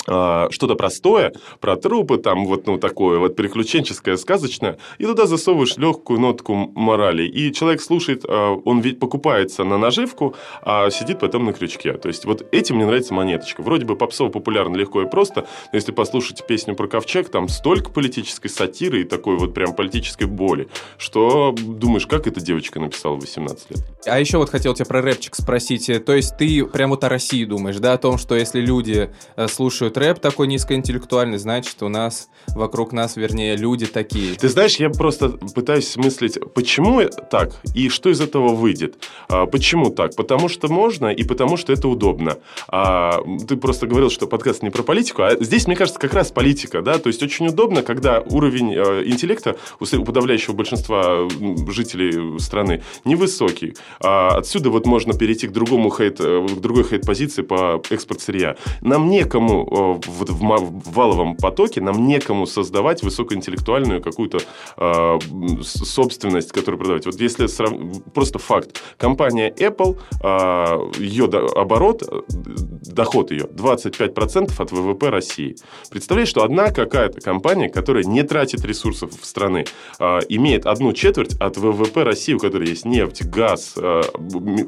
а, 0.09 0.49
что-то 0.51 0.75
простое, 0.75 1.35
про 1.61 1.77
трупы, 1.77 2.17
там 2.17 2.47
вот 2.47 2.67
ну, 2.67 2.79
такое 2.79 3.19
вот 3.19 3.37
приключенческое, 3.37 4.17
сказочное, 4.17 4.79
и 4.97 5.05
туда 5.05 5.27
засовываешь 5.27 5.77
легкую 5.77 6.21
нотку 6.21 6.55
морали. 6.55 7.25
И 7.25 7.53
человек 7.53 7.83
слушает, 7.83 8.25
а, 8.27 8.55
он 8.65 8.81
ведь 8.81 8.99
покупается 8.99 9.65
на 9.65 9.77
наживку, 9.77 10.35
а 10.63 10.91
сидит 10.91 11.21
потом 11.21 11.45
на 11.45 11.53
крючке. 11.53 11.93
То 11.95 12.09
есть, 12.09 12.25
вот 12.25 12.47
этим 12.53 12.77
мне 12.77 12.87
нравится 12.87 13.13
монеточка. 13.13 13.63
Вроде 13.63 13.85
бы 13.85 13.97
попсово 13.97 14.31
популярно, 14.31 14.77
легко 14.77 15.03
и 15.03 15.07
просто, 15.07 15.47
но 15.73 15.77
если 15.77 15.93
послушать 15.93 16.47
песню 16.47 16.75
про 16.75 16.89
ковчег, 16.89 17.29
там 17.29 17.49
столько 17.49 17.91
политической 17.91 18.49
сатиры 18.49 19.03
и 19.03 19.05
такой 19.05 19.37
вот 19.37 19.53
прям 19.53 19.75
политической 19.75 20.25
боли, 20.25 20.69
что 20.97 21.55
думаешь, 21.59 22.07
как 22.07 22.27
эта 22.27 22.41
девочка 22.41 22.81
написала 22.81 23.17
в 23.17 23.21
18 23.21 23.71
лет. 23.71 23.81
А 24.07 24.19
еще 24.19 24.39
вот 24.39 24.49
хотел 24.49 24.73
тебя 24.73 24.87
про 24.87 25.03
рэпчик 25.03 25.35
спросить. 25.35 25.91
То 26.05 26.15
есть, 26.15 26.37
ты 26.39 26.65
прям 26.65 26.91
вот 26.91 27.05
о 27.05 27.11
России 27.11 27.45
думаешь, 27.45 27.77
да, 27.77 27.93
о 27.93 27.99
том, 27.99 28.17
что 28.17 28.35
если 28.35 28.61
люди 28.61 29.11
э, 29.37 29.49
слушают 29.49 29.98
рэп 29.99 30.21
такой 30.21 30.47
низкоинтеллектуальный, 30.47 31.39
значит, 31.39 31.83
у 31.83 31.89
нас, 31.89 32.29
вокруг 32.49 32.93
нас, 32.93 33.17
вернее, 33.17 33.57
люди 33.57 33.87
такие. 33.87 34.35
Ты 34.35 34.49
знаешь, 34.49 34.77
я 34.77 34.91
просто 34.91 35.31
пытаюсь 35.31 35.97
мыслить, 35.97 36.39
почему 36.55 37.03
так 37.31 37.61
и 37.75 37.89
что 37.89 38.11
из 38.11 38.21
этого 38.21 38.55
выйдет. 38.55 38.97
А, 39.29 39.47
почему 39.47 39.91
так? 39.91 40.17
Потому 40.17 40.49
что 40.49 40.69
можно 40.73 41.09
и 41.09 41.25
потому 41.25 41.57
что 41.57 41.73
это 41.73 41.89
удобно. 41.89 42.39
А, 42.69 43.21
ты 43.47 43.57
просто 43.57 43.87
говорил, 43.87 44.11
что 44.11 44.27
подкаст 44.27 44.63
не 44.63 44.71
про 44.71 44.83
политику, 44.83 45.23
а 45.23 45.37
здесь, 45.41 45.67
мне 45.67 45.77
кажется, 45.77 46.01
как 46.01 46.15
раз 46.15 46.31
политика, 46.31 46.83
да, 46.83 46.99
то 46.99 47.09
есть 47.09 47.23
очень 47.23 47.49
удобно, 47.49 47.83
когда 47.83 48.21
уровень 48.21 48.75
э, 48.75 49.05
интеллекта 49.07 49.57
у 49.81 49.85
подавляющего 50.05 50.55
большинства 50.55 51.29
жителей 51.69 52.39
страны 52.39 52.83
невысокий. 53.05 53.75
А 54.01 54.39
отсюда 54.39 54.71
вот 54.71 54.87
можно 54.87 55.13
перейти 55.13 55.49
к 55.49 55.53
другому 55.53 55.91
хейт, 55.91 56.21
э, 56.21 56.47
к 56.47 56.61
другой 56.61 56.85
хейт-позиции 56.85 57.43
по 57.43 57.83
экспорт 57.91 58.21
сырья. 58.21 58.57
Нам 58.81 59.09
некому 59.09 59.88
вот 59.95 60.31
в, 60.31 60.41
в 60.41 60.93
валовом 60.93 61.37
потоке 61.37 61.81
нам 61.81 62.07
некому 62.07 62.47
создавать 62.47 63.03
высокоинтеллектуальную 63.03 64.03
какую-то 64.03 64.39
э, 64.77 65.19
собственность, 65.63 66.53
которую 66.53 66.79
продавать. 66.79 67.07
Вот 67.07 67.21
если 67.21 67.47
срав... 67.47 67.73
просто 68.15 68.39
факт. 68.39 68.83
Компания 68.97 69.51
Apple, 69.51 69.99
э, 70.23 71.01
ее 71.01 71.27
до... 71.27 71.47
оборот, 71.47 72.03
доход 72.29 73.31
ее 73.31 73.45
25% 73.45 74.53
от 74.59 74.73
ВВП 74.73 75.11
России. 75.11 75.57
Представляешь, 75.91 76.29
что 76.29 76.43
одна 76.43 76.71
какая-то 76.71 77.21
компания, 77.21 77.69
которая 77.69 78.05
не 78.05 78.23
тратит 78.23 78.65
ресурсов 78.65 79.11
в 79.21 79.25
страны, 79.25 79.65
э, 79.99 80.19
имеет 80.29 80.67
одну 80.67 80.93
четверть 80.93 81.35
от 81.41 81.57
ВВП 81.57 82.03
России, 82.03 82.35
у 82.35 82.39
которой 82.39 82.69
есть 82.69 82.85
нефть, 82.85 83.25
газ, 83.25 83.75
э, 83.77 84.03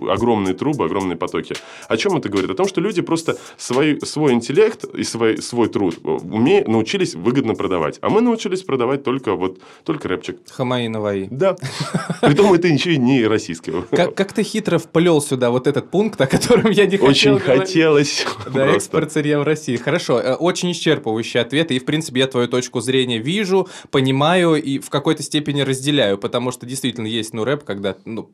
огромные 0.09 0.54
трубы, 0.54 0.85
огромные 0.85 1.16
потоки. 1.16 1.54
О 1.88 1.97
чем 1.97 2.16
это 2.16 2.28
говорит? 2.28 2.50
О 2.50 2.54
том, 2.54 2.68
что 2.68 2.80
люди 2.80 3.02
просто 3.02 3.37
свой, 3.56 4.00
свой 4.02 4.33
интеллект 4.33 4.85
и 5.00 5.04
свой, 5.04 5.38
свой 5.38 5.69
труд 5.69 5.99
уме, 6.04 6.62
научились 6.66 7.14
выгодно 7.14 7.54
продавать. 7.54 7.99
А 8.02 8.11
мы 8.11 8.21
научились 8.21 8.62
продавать 8.62 9.02
только, 9.02 9.35
вот, 9.35 9.59
только 9.85 10.09
рэпчик. 10.09 10.38
Хамаи 10.50 10.88
Наваи. 10.88 11.28
Да. 11.30 11.57
Притом 12.21 12.52
это 12.52 12.71
ничего 12.71 12.95
не 12.95 13.26
российского. 13.26 13.83
Как, 13.90 14.14
как 14.14 14.33
ты 14.33 14.42
хитро 14.42 14.78
вплел 14.78 15.23
сюда 15.23 15.50
вот 15.50 15.66
этот 15.66 15.90
пункт, 15.90 16.21
о 16.21 16.26
котором 16.26 16.71
я 16.71 16.85
не 16.85 16.99
хотел 16.99 17.09
Очень 17.09 17.38
хотелось. 17.38 18.26
Да, 18.52 18.66
экспорт 18.66 19.12
сырья 19.12 19.40
в 19.40 19.45
России. 19.45 19.76
Хорошо. 19.76 20.21
Э, 20.21 20.35
очень 20.35 20.71
исчерпывающий 20.73 21.40
ответ. 21.40 21.71
И, 21.71 21.78
в 21.78 21.85
принципе, 21.85 22.21
я 22.21 22.26
твою 22.26 22.49
точку 22.49 22.80
зрения 22.80 23.19
вижу, 23.19 23.69
понимаю 23.90 24.54
и 24.54 24.78
в 24.78 24.90
какой-то 24.90 25.23
степени 25.23 25.62
разделяю. 25.62 26.19
Потому 26.19 26.52
что 26.52 26.66
действительно 26.66 27.07
есть, 27.07 27.33
ну, 27.33 27.45
рэп, 27.45 27.64
когда, 27.64 27.97
ну, 28.04 28.30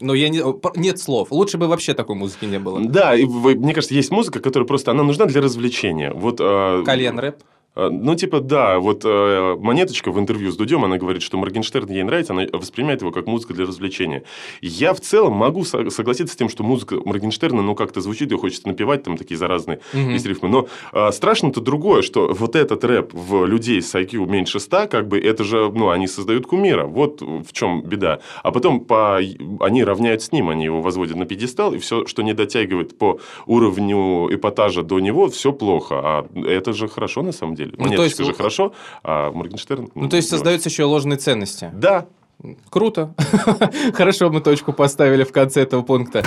но 0.00 0.14
я 0.14 0.28
не, 0.28 0.42
нет 0.78 0.98
слов. 0.98 1.28
Лучше 1.30 1.58
бы 1.58 1.68
вообще 1.68 1.94
такой 1.94 2.16
музыки 2.16 2.44
не 2.44 2.58
было. 2.58 2.80
Да, 2.80 3.14
и, 3.14 3.24
мне 3.24 3.74
кажется, 3.74 3.94
есть 3.94 4.10
музыка, 4.10 4.40
которая 4.40 4.66
просто 4.66 4.90
она 4.90 5.02
нужна 5.02 5.26
для 5.26 5.40
развлечения. 5.40 6.12
Вот. 6.12 6.40
Э, 6.40 6.82
Кальян 6.84 7.18
рэп. 7.18 7.42
А, 7.76 7.90
ну, 7.90 8.14
типа, 8.14 8.40
да, 8.40 8.78
вот 8.78 9.02
э, 9.04 9.56
Монеточка 9.60 10.10
в 10.10 10.18
интервью 10.18 10.50
с 10.50 10.56
Дудем, 10.56 10.84
она 10.84 10.96
говорит, 10.96 11.22
что 11.22 11.36
Моргенштерн 11.36 11.90
ей 11.90 12.02
нравится, 12.02 12.32
она 12.32 12.46
воспринимает 12.52 13.02
его 13.02 13.12
как 13.12 13.26
музыка 13.26 13.52
для 13.52 13.66
развлечения. 13.66 14.22
Я 14.62 14.94
в 14.94 15.00
целом 15.00 15.34
могу 15.34 15.62
со- 15.64 15.90
согласиться 15.90 16.34
с 16.34 16.36
тем, 16.36 16.48
что 16.48 16.64
музыка 16.64 16.96
Моргенштерна, 17.04 17.62
ну, 17.62 17.74
как-то 17.74 18.00
звучит, 18.00 18.32
ее 18.32 18.38
хочется 18.38 18.66
напевать, 18.66 19.02
там 19.02 19.18
такие 19.18 19.36
заразные 19.36 19.80
mm-hmm. 19.92 20.12
есть 20.12 20.26
рифмы. 20.26 20.48
Но 20.48 20.68
э, 20.92 21.12
страшно-то 21.12 21.60
другое, 21.60 22.00
что 22.00 22.32
вот 22.32 22.56
этот 22.56 22.82
рэп 22.82 23.12
в 23.12 23.44
людей 23.44 23.82
с 23.82 23.94
IQ 23.94 24.26
меньше 24.26 24.58
100, 24.58 24.88
как 24.88 25.06
бы, 25.06 25.20
это 25.20 25.44
же, 25.44 25.70
ну, 25.70 25.90
они 25.90 26.06
создают 26.06 26.46
кумира. 26.46 26.86
Вот 26.86 27.20
в 27.20 27.52
чем 27.52 27.82
беда. 27.82 28.20
А 28.42 28.52
потом 28.52 28.80
по... 28.80 29.16
они 29.60 29.84
равняют 29.84 30.22
с 30.22 30.32
ним, 30.32 30.48
они 30.48 30.64
его 30.64 30.80
возводят 30.80 31.16
на 31.16 31.26
пьедестал, 31.26 31.74
и 31.74 31.78
все, 31.78 32.06
что 32.06 32.22
не 32.22 32.32
дотягивает 32.32 32.96
по 32.96 33.20
уровню 33.46 34.34
эпатажа 34.34 34.82
до 34.82 34.98
него, 34.98 35.28
все 35.28 35.52
плохо. 35.52 36.00
А 36.02 36.26
это 36.34 36.72
же 36.72 36.88
хорошо 36.88 37.22
на 37.22 37.32
самом 37.32 37.54
деле 37.54 37.65
деле. 37.66 37.76
Ну, 37.78 37.84
Монеточка 37.84 38.16
то 38.16 38.22
есть... 38.22 38.32
же 38.32 38.36
хорошо, 38.36 38.72
а 39.02 39.30
Моргенштерн... 39.30 39.90
Ну, 39.94 40.08
то 40.08 40.16
есть, 40.16 40.28
создаются 40.28 40.68
еще 40.68 40.84
ложные 40.84 41.18
ценности. 41.18 41.70
Да, 41.72 42.06
Круто. 42.68 43.14
Хорошо, 43.94 44.30
мы 44.30 44.40
точку 44.40 44.72
поставили 44.72 45.24
в 45.24 45.32
конце 45.32 45.62
этого 45.62 45.82
пункта. 45.82 46.22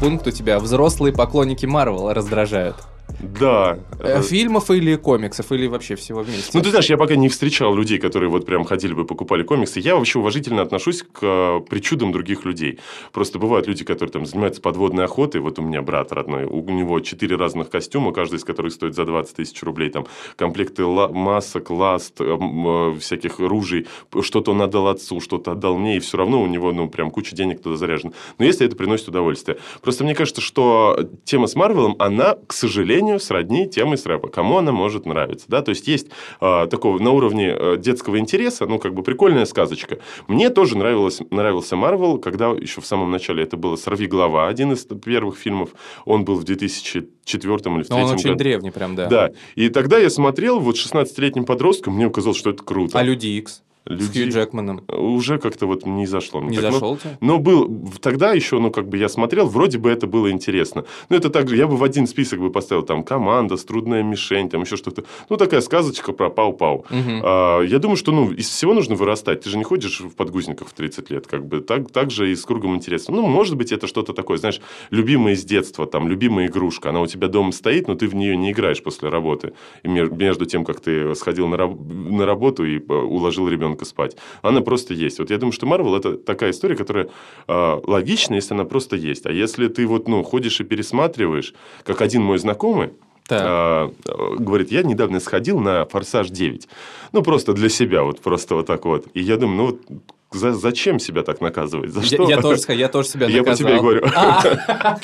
Пункт 0.00 0.26
у 0.26 0.30
тебя 0.30 0.58
«Взрослые 0.60 1.12
поклонники 1.12 1.66
Марвел 1.66 2.12
раздражают». 2.12 2.76
Да. 3.24 3.78
Э, 4.00 4.22
фильмов 4.22 4.70
или 4.70 4.96
комиксов, 4.96 5.52
или 5.52 5.66
вообще 5.66 5.96
всего 5.96 6.22
вместе? 6.22 6.50
Ну, 6.54 6.62
ты 6.62 6.70
знаешь, 6.70 6.86
я 6.90 6.96
пока 6.96 7.16
не 7.16 7.28
встречал 7.28 7.74
людей, 7.74 7.98
которые 7.98 8.30
вот 8.30 8.46
прям 8.46 8.64
ходили 8.64 8.92
бы, 8.92 9.04
покупали 9.04 9.42
комиксы. 9.42 9.80
Я 9.80 9.96
вообще 9.96 10.18
уважительно 10.18 10.62
отношусь 10.62 11.02
к 11.02 11.18
э, 11.22 11.60
причудам 11.68 12.12
других 12.12 12.44
людей. 12.44 12.78
Просто 13.12 13.38
бывают 13.38 13.66
люди, 13.66 13.84
которые 13.84 14.12
там 14.12 14.26
занимаются 14.26 14.60
подводной 14.60 15.04
охотой. 15.04 15.40
Вот 15.40 15.58
у 15.58 15.62
меня 15.62 15.82
брат 15.82 16.12
родной, 16.12 16.44
у 16.44 16.62
него 16.70 17.00
четыре 17.00 17.36
разных 17.36 17.70
костюма, 17.70 18.12
каждый 18.12 18.36
из 18.36 18.44
которых 18.44 18.72
стоит 18.72 18.94
за 18.94 19.04
20 19.04 19.36
тысяч 19.36 19.62
рублей. 19.62 19.90
Там 19.90 20.06
комплекты 20.36 20.84
масок, 20.84 21.70
ласт, 21.70 22.20
э, 22.20 22.94
всяких 23.00 23.38
ружей. 23.38 23.86
Что-то 24.20 24.52
он 24.52 24.62
отдал 24.62 24.88
отцу, 24.88 25.20
что-то 25.20 25.52
отдал 25.52 25.76
мне, 25.76 25.96
и 25.96 26.00
все 26.00 26.18
равно 26.18 26.42
у 26.42 26.46
него, 26.46 26.72
ну, 26.72 26.88
прям 26.88 27.10
куча 27.10 27.34
денег 27.34 27.62
туда 27.62 27.76
заряжена. 27.76 28.12
Но 28.38 28.44
если 28.44 28.66
это 28.66 28.76
приносит 28.76 29.08
удовольствие. 29.08 29.58
Просто 29.82 30.04
мне 30.04 30.14
кажется, 30.14 30.40
что 30.40 31.08
тема 31.24 31.46
с 31.46 31.54
Марвелом, 31.54 31.96
она, 31.98 32.36
к 32.46 32.52
сожалению, 32.52 33.13
сожалению, 33.20 33.44
сродни 33.48 33.66
темы 33.68 33.96
с 33.96 34.06
рэпа. 34.06 34.28
Кому 34.28 34.58
она 34.58 34.72
может 34.72 35.06
нравиться, 35.06 35.46
да? 35.48 35.62
То 35.62 35.70
есть, 35.70 35.88
есть 35.88 36.08
э, 36.40 36.66
такого 36.70 36.98
на 36.98 37.10
уровне 37.10 37.54
э, 37.56 37.76
детского 37.78 38.18
интереса, 38.18 38.66
ну, 38.66 38.78
как 38.78 38.94
бы 38.94 39.02
прикольная 39.02 39.44
сказочка. 39.44 39.98
Мне 40.28 40.50
тоже 40.50 40.76
нравилось, 40.78 41.20
нравился 41.30 41.76
Марвел, 41.76 42.18
когда 42.18 42.48
еще 42.48 42.80
в 42.80 42.86
самом 42.86 43.10
начале 43.10 43.42
это 43.42 43.56
было 43.56 43.76
«Сорви 43.76 44.06
голова», 44.06 44.48
один 44.48 44.72
из 44.72 44.84
первых 44.84 45.36
фильмов. 45.36 45.70
Он 46.04 46.24
был 46.24 46.36
в 46.36 46.44
2004 46.44 47.04
или 47.26 47.48
в 47.48 47.60
третьем 47.62 47.96
Он 47.96 48.10
очень 48.12 48.24
году. 48.24 48.38
древний 48.38 48.70
прям, 48.70 48.94
да. 48.96 49.06
Да. 49.06 49.30
И 49.54 49.68
тогда 49.68 49.98
я 49.98 50.10
смотрел, 50.10 50.60
вот 50.60 50.76
16-летним 50.76 51.44
подростком, 51.44 51.94
мне 51.94 52.08
казалось, 52.10 52.38
что 52.38 52.50
это 52.50 52.62
круто. 52.62 52.98
А 52.98 53.02
«Люди 53.02 53.26
Икс»? 53.26 53.62
Люди... 53.86 54.02
С 54.02 54.12
Хью 54.12 54.30
Джекманом. 54.30 54.82
Уже 54.88 55.38
как-то 55.38 55.66
вот 55.66 55.84
не 55.84 56.06
зашло. 56.06 56.40
Не 56.40 56.56
так, 56.56 56.72
зашел 56.72 56.96
тебе? 56.96 57.18
Но 57.20 57.38
был, 57.38 57.90
тогда 58.00 58.32
еще, 58.32 58.58
ну, 58.58 58.70
как 58.70 58.88
бы 58.88 58.96
я 58.96 59.10
смотрел, 59.10 59.46
вроде 59.46 59.76
бы 59.76 59.90
это 59.90 60.06
было 60.06 60.30
интересно. 60.30 60.86
Но 61.10 61.16
это 61.16 61.28
также, 61.28 61.56
я 61.56 61.66
бы 61.66 61.76
в 61.76 61.84
один 61.84 62.06
список 62.06 62.40
бы 62.40 62.50
поставил 62.50 62.82
там 62.82 63.02
«Команда», 63.02 63.56
«Трудная 63.58 64.02
мишень», 64.02 64.48
там 64.48 64.62
еще 64.62 64.76
что-то. 64.76 65.04
Ну, 65.28 65.36
такая 65.36 65.60
сказочка 65.60 66.12
про 66.12 66.30
пау-пау. 66.30 66.78
Угу. 66.78 67.20
А, 67.22 67.60
я 67.60 67.78
думаю, 67.78 67.96
что, 67.96 68.12
ну, 68.12 68.32
из 68.32 68.48
всего 68.48 68.72
нужно 68.72 68.94
вырастать. 68.94 69.42
Ты 69.42 69.50
же 69.50 69.58
не 69.58 69.64
ходишь 69.64 70.00
в 70.00 70.14
подгузниках 70.14 70.68
в 70.68 70.72
30 70.72 71.10
лет, 71.10 71.26
как 71.26 71.46
бы. 71.46 71.60
Так, 71.60 71.90
так 71.90 72.10
же 72.10 72.32
и 72.32 72.36
с 72.36 72.44
кругом 72.46 72.74
интереса. 72.76 73.12
Ну, 73.12 73.26
может 73.26 73.56
быть, 73.56 73.70
это 73.70 73.86
что-то 73.86 74.14
такое, 74.14 74.38
знаешь, 74.38 74.62
любимое 74.90 75.34
из 75.34 75.44
детства, 75.44 75.86
там, 75.86 76.08
любимая 76.08 76.46
игрушка. 76.46 76.88
Она 76.88 77.02
у 77.02 77.06
тебя 77.06 77.28
дома 77.28 77.52
стоит, 77.52 77.86
но 77.88 77.96
ты 77.96 78.08
в 78.08 78.14
нее 78.14 78.34
не 78.34 78.52
играешь 78.52 78.82
после 78.82 79.10
работы. 79.10 79.52
И 79.82 79.88
между 79.88 80.46
тем, 80.46 80.64
как 80.64 80.80
ты 80.80 81.14
сходил 81.14 81.48
на, 81.48 81.58
раб- 81.58 81.78
на 81.78 82.24
работу 82.24 82.64
и 82.64 82.78
э, 82.78 82.92
уложил 82.94 83.46
ребенка 83.46 83.73
спать. 83.82 84.16
Она 84.42 84.60
просто 84.60 84.94
есть. 84.94 85.18
Вот 85.18 85.30
я 85.30 85.38
думаю, 85.38 85.52
что 85.52 85.66
Марвел 85.66 85.96
это 85.96 86.16
такая 86.16 86.52
история, 86.52 86.76
которая 86.76 87.08
э, 87.48 87.80
логична, 87.84 88.34
если 88.34 88.54
она 88.54 88.64
просто 88.64 88.96
есть. 88.96 89.26
А 89.26 89.32
если 89.32 89.68
ты 89.68 89.86
вот, 89.86 90.06
ну, 90.08 90.22
ходишь 90.22 90.60
и 90.60 90.64
пересматриваешь, 90.64 91.54
как 91.82 92.00
один 92.00 92.22
мой 92.22 92.38
знакомый, 92.38 92.90
так. 93.26 93.90
говорит, 94.38 94.70
я 94.70 94.82
недавно 94.82 95.18
сходил 95.18 95.58
на 95.58 95.86
«Форсаж 95.86 96.28
9». 96.28 96.68
Ну, 97.12 97.22
просто 97.22 97.54
для 97.54 97.70
себя, 97.70 98.02
вот 98.02 98.20
просто 98.20 98.54
вот 98.54 98.66
так 98.66 98.84
вот. 98.84 99.06
И 99.14 99.20
я 99.20 99.36
думаю, 99.36 99.56
ну, 99.56 99.66
вот 99.66 100.02
за, 100.34 100.52
зачем 100.52 100.98
себя 100.98 101.22
так 101.22 101.40
наказывать? 101.40 101.92
За 101.92 102.02
что? 102.02 102.28
Я, 102.28 102.36
я, 102.36 102.42
тоже, 102.42 102.60
я 102.68 102.88
тоже 102.88 103.08
себя 103.08 103.28
наказал. 103.28 103.44
Я 103.44 103.52
по 103.52 103.56
тебе 103.56 103.78
говорю. 103.78 104.06
А. 104.14 104.98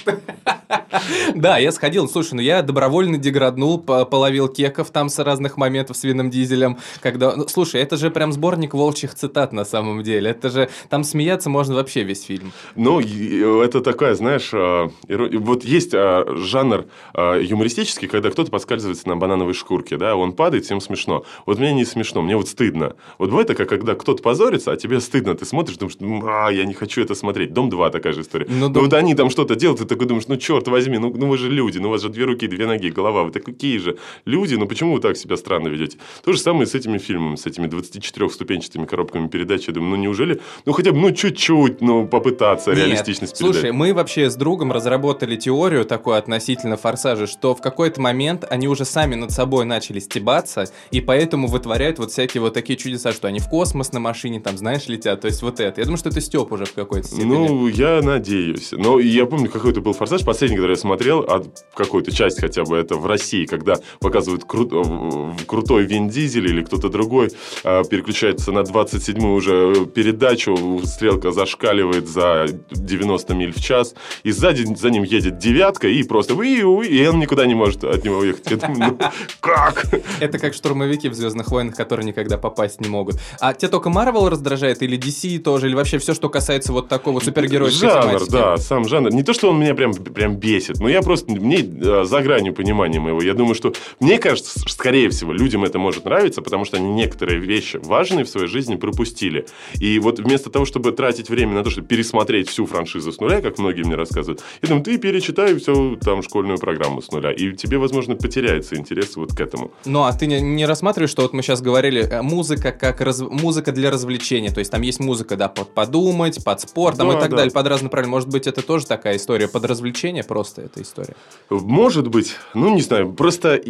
Да, 1.35 1.59
я 1.59 1.73
сходил. 1.73 2.09
Слушай, 2.09 2.35
ну 2.35 2.41
я 2.41 2.63
добровольно 2.63 3.19
деграднул, 3.19 3.79
половил 3.79 4.49
кеков 4.49 4.91
там 4.91 5.09
с 5.09 5.19
разных 5.19 5.57
моментов 5.57 5.97
с 5.97 6.05
винным 6.05 6.31
дизелем. 6.31 6.79
Когда... 7.01 7.35
Ну, 7.37 7.47
слушай, 7.49 7.81
это 7.81 7.97
же 7.97 8.11
прям 8.11 8.33
сборник 8.33 8.75
волчьих 8.75 9.15
цитат 9.15 9.53
на 9.53 9.65
самом 9.65 10.03
деле. 10.03 10.31
Это 10.31 10.51
же... 10.51 10.69
Там 10.89 11.05
смеяться 11.05 11.51
можно 11.51 11.75
вообще 11.75 12.03
весь 12.03 12.25
фильм. 12.25 12.53
Ну, 12.77 13.01
это 13.01 13.81
такая, 13.81 14.15
знаешь... 14.15 14.51
А, 14.53 14.91
вот 15.09 15.65
есть 15.65 15.93
а, 15.95 16.25
жанр 16.37 16.87
юмористический, 17.15 18.09
когда 18.09 18.31
кто-то 18.31 18.51
подскальзывается 18.51 19.09
на 19.09 19.17
банановой 19.17 19.55
шкурке, 19.55 19.97
да, 19.97 20.17
он 20.17 20.33
падает, 20.33 20.65
всем 20.65 20.81
смешно. 20.81 21.25
Вот 21.47 21.59
мне 21.59 21.73
не 21.73 21.85
смешно, 21.85 22.23
мне 22.23 22.37
вот 22.37 22.49
стыдно. 22.49 22.95
Вот 23.19 23.31
бывает 23.31 23.49
такая, 23.49 23.67
когда 23.67 23.95
кто-то 23.95 24.23
позорится, 24.23 24.73
а 24.73 24.77
тебе 24.77 25.01
стыдно 25.01 25.20
стыдно. 25.21 25.35
Ты 25.35 25.45
смотришь, 25.45 25.77
думаешь, 25.77 25.97
а, 26.27 26.51
я 26.51 26.65
не 26.65 26.75
хочу 26.75 27.03
это 27.03 27.15
смотреть. 27.15 27.53
Дом 27.53 27.69
2 27.71 27.91
такая 27.91 28.13
же 28.13 28.23
история. 28.23 28.47
Ну, 28.49 28.69
дом... 28.69 28.85
вот 28.85 28.93
они 28.95 29.15
там 29.15 29.31
что-то 29.31 29.55
делают, 29.55 29.81
ты 29.81 29.87
такой 29.87 30.07
думаешь, 30.07 30.27
ну, 30.29 30.37
черт 30.37 30.69
возьми, 30.69 30.99
ну, 30.99 31.13
ну 31.15 31.29
вы 31.29 31.39
же 31.39 31.49
люди, 31.51 31.79
ну, 31.79 31.89
у 31.89 31.91
вас 31.91 32.03
же 32.03 32.09
две 32.09 32.25
руки, 32.25 32.47
две 32.47 32.67
ноги, 32.67 32.91
голова. 32.91 33.25
Вы 33.25 33.33
какие 33.33 33.79
же 33.79 33.97
люди, 34.25 34.55
ну, 34.55 34.67
почему 34.67 34.95
вы 34.95 35.01
так 35.01 35.17
себя 35.17 35.37
странно 35.37 35.69
ведете? 35.69 35.99
То 36.25 36.33
же 36.33 36.39
самое 36.39 36.67
с 36.67 36.75
этими 36.75 36.99
фильмами, 36.99 37.37
с 37.37 37.47
этими 37.47 37.67
24-ступенчатыми 37.67 38.87
коробками 38.87 39.29
передач. 39.29 39.69
Я 39.69 39.75
думаю, 39.75 39.91
ну, 39.91 39.97
неужели, 39.97 40.41
ну, 40.67 40.73
хотя 40.73 40.93
бы, 40.93 40.99
ну, 40.99 41.11
чуть-чуть, 41.13 41.81
ну, 41.81 42.07
попытаться 42.07 42.71
Нет, 42.71 42.79
реалистичность 42.79 43.39
передать. 43.39 43.57
Слушай, 43.57 43.73
мы 43.73 43.95
вообще 43.95 44.31
с 44.31 44.37
другом 44.37 44.73
разработали 44.73 45.37
теорию 45.37 45.85
такую 45.85 46.17
относительно 46.17 46.77
«Форсажа», 46.77 47.27
что 47.27 47.55
в 47.55 47.61
какой-то 47.61 48.01
момент 48.01 48.45
они 48.49 48.69
уже 48.69 48.85
сами 48.85 49.15
над 49.15 49.31
собой 49.31 49.65
начали 49.65 50.01
стебаться, 50.01 50.65
и 50.91 51.01
поэтому 51.01 51.47
вытворяют 51.47 51.99
вот 51.99 52.11
всякие 52.11 52.41
вот 52.41 52.55
такие 52.55 52.77
чудеса, 52.77 53.13
что 53.13 53.29
они 53.29 53.39
в 53.39 53.49
космос 53.49 53.93
на 53.93 54.01
машине, 54.01 54.41
там, 54.41 54.57
знаешь, 54.57 54.87
летят 54.87 55.00
хотят. 55.01 55.21
То 55.23 55.29
есть 55.29 55.43
вот 55.43 55.61
это. 55.61 55.81
Я 55.81 55.85
думаю, 55.87 55.99
что 55.99 56.11
это 56.11 56.21
Степ 56.21 56.53
уже 56.53 56.67
в 56.67 56.75
какой-то 56.75 57.09
степени. 57.09 57.25
Ну, 57.25 57.67
я 57.69 58.01
надеюсь. 58.03 58.73
Но 58.73 58.99
я 59.01 59.25
помню, 59.27 59.49
какой-то 59.51 59.81
был 59.81 59.95
«Форсаж», 59.95 60.25
последний, 60.25 60.57
который 60.57 60.73
я 60.73 60.77
смотрел, 60.77 61.21
а 61.21 61.43
какую-то 61.75 62.13
часть 62.13 62.41
хотя 62.41 62.65
бы 62.65 62.77
это 62.77 62.97
в 62.97 63.07
России, 63.07 63.47
когда 63.47 63.77
показывают 64.01 64.45
кру- 64.45 65.35
крутой 65.47 65.85
Вин 65.85 66.09
Дизель 66.09 66.47
или 66.47 66.63
кто-то 66.63 66.89
другой, 66.91 67.31
а, 67.65 67.83
переключается 67.85 68.53
на 68.53 68.61
27-ю 68.61 69.33
уже 69.33 69.87
передачу, 69.87 70.81
стрелка 70.85 71.33
зашкаливает 71.33 72.09
за 72.09 72.47
90 72.71 73.35
миль 73.35 73.53
в 73.53 73.61
час, 73.61 73.95
и 74.23 74.33
сзади 74.33 74.65
за 74.75 74.91
ним 74.91 75.05
едет 75.05 75.39
девятка, 75.39 75.89
и 75.89 76.03
просто 76.03 76.35
и 76.43 76.63
он 76.63 77.19
никуда 77.19 77.47
не 77.47 77.55
может 77.55 77.85
от 77.85 78.05
него 78.05 78.19
уехать. 78.19 78.51
Я 78.51 78.57
думаю, 78.57 78.79
ну, 78.79 78.99
как? 79.41 79.87
Это 80.21 80.39
как 80.39 80.55
штурмовики 80.55 81.09
в 81.09 81.15
«Звездных 81.15 81.51
войнах», 81.51 81.75
которые 81.75 82.07
никогда 82.07 82.37
попасть 82.37 82.81
не 82.81 82.89
могут. 82.89 83.17
А 83.41 83.55
тебе 83.55 83.69
только 83.69 83.89
Марвел 83.91 84.29
раздражает 84.29 84.83
или 84.83 84.90
DC 84.97 85.39
тоже, 85.39 85.69
или 85.69 85.75
вообще 85.75 85.99
все, 85.99 86.15
что 86.15 86.29
касается 86.29 86.73
вот 86.73 86.89
такого 86.89 87.21
супергеройской 87.21 87.89
Жанр, 87.89 88.03
тематики. 88.03 88.31
да, 88.31 88.57
сам 88.57 88.89
жанр. 88.89 89.13
Не 89.13 89.23
то, 89.23 89.33
что 89.33 89.51
он 89.51 89.61
меня 89.61 89.75
прям, 89.75 89.93
прям 89.95 90.37
бесит, 90.37 90.81
но 90.81 90.89
я 90.89 91.03
просто, 91.03 91.31
мне 91.33 91.59
э, 91.59 92.05
за 92.05 92.23
гранью 92.23 92.55
понимания 92.55 93.01
моего. 93.01 93.23
Я 93.23 93.35
думаю, 93.35 93.55
что, 93.55 93.73
мне 94.01 94.19
кажется, 94.19 94.61
скорее 94.69 95.11
всего, 95.11 95.33
людям 95.33 95.65
это 95.65 95.79
может 95.79 96.05
нравиться, 96.05 96.43
потому 96.43 96.65
что 96.65 96.77
они 96.77 96.91
некоторые 96.93 97.41
вещи 97.41 97.79
важные 97.83 98.25
в 98.25 98.29
своей 98.29 98.47
жизни 98.47 98.77
пропустили. 98.77 99.47
И 99.79 99.99
вот 99.99 100.19
вместо 100.19 100.51
того, 100.51 100.65
чтобы 100.65 100.93
тратить 100.93 101.29
время 101.31 101.55
на 101.55 101.65
то, 101.65 101.71
чтобы 101.71 101.87
пересмотреть 101.87 102.49
всю 102.49 102.67
франшизу 102.67 103.13
с 103.13 103.21
нуля, 103.21 103.41
как 103.41 103.59
многие 103.59 103.83
мне 103.83 103.95
рассказывают, 103.95 104.43
я 104.63 104.69
думаю, 104.69 104.85
ты 104.85 104.99
перечитай 104.99 105.57
всю 105.57 105.97
там 105.97 106.23
школьную 106.23 106.59
программу 106.59 107.03
с 107.03 107.11
нуля, 107.11 107.33
и 107.33 107.53
тебе, 107.55 107.79
возможно, 107.79 108.17
потеряется 108.17 108.77
интерес 108.77 109.17
вот 109.17 109.35
к 109.35 109.41
этому. 109.41 109.71
Ну, 109.85 110.03
а 110.03 110.13
ты 110.13 110.27
не, 110.27 110.41
не 110.41 110.67
рассматриваешь, 110.67 111.11
что 111.11 111.23
вот 111.23 111.33
мы 111.33 111.43
сейчас 111.43 111.61
говорили, 111.63 112.03
э, 112.03 112.23
музыка 112.23 112.73
как 112.73 113.01
раз, 113.01 113.21
музыка 113.21 113.73
для 113.73 113.91
развлечения, 113.91 114.51
то 114.51 114.61
есть 114.61 114.71
там 114.71 114.80
есть 114.83 115.01
музыка, 115.01 115.37
да, 115.37 115.49
под 115.49 115.75
подумать, 115.75 116.43
под 116.45 116.61
спортом 116.61 117.09
да, 117.09 117.17
и 117.17 117.21
так 117.21 117.31
да. 117.31 117.37
далее, 117.39 117.53
под 117.53 117.67
разные 117.67 117.91
правила. 117.91 118.11
Может 118.11 118.29
быть, 118.29 118.47
это 118.47 118.63
тоже 118.63 118.87
такая 118.87 119.17
история, 119.17 119.49
под 119.49 119.65
развлечение 119.65 120.25
просто 120.25 120.63
эта 120.63 120.83
история? 120.83 121.15
Может 121.49 122.09
быть. 122.09 122.37
Ну, 122.55 122.75
не 122.75 122.83
знаю, 122.83 123.13
просто 123.13 123.61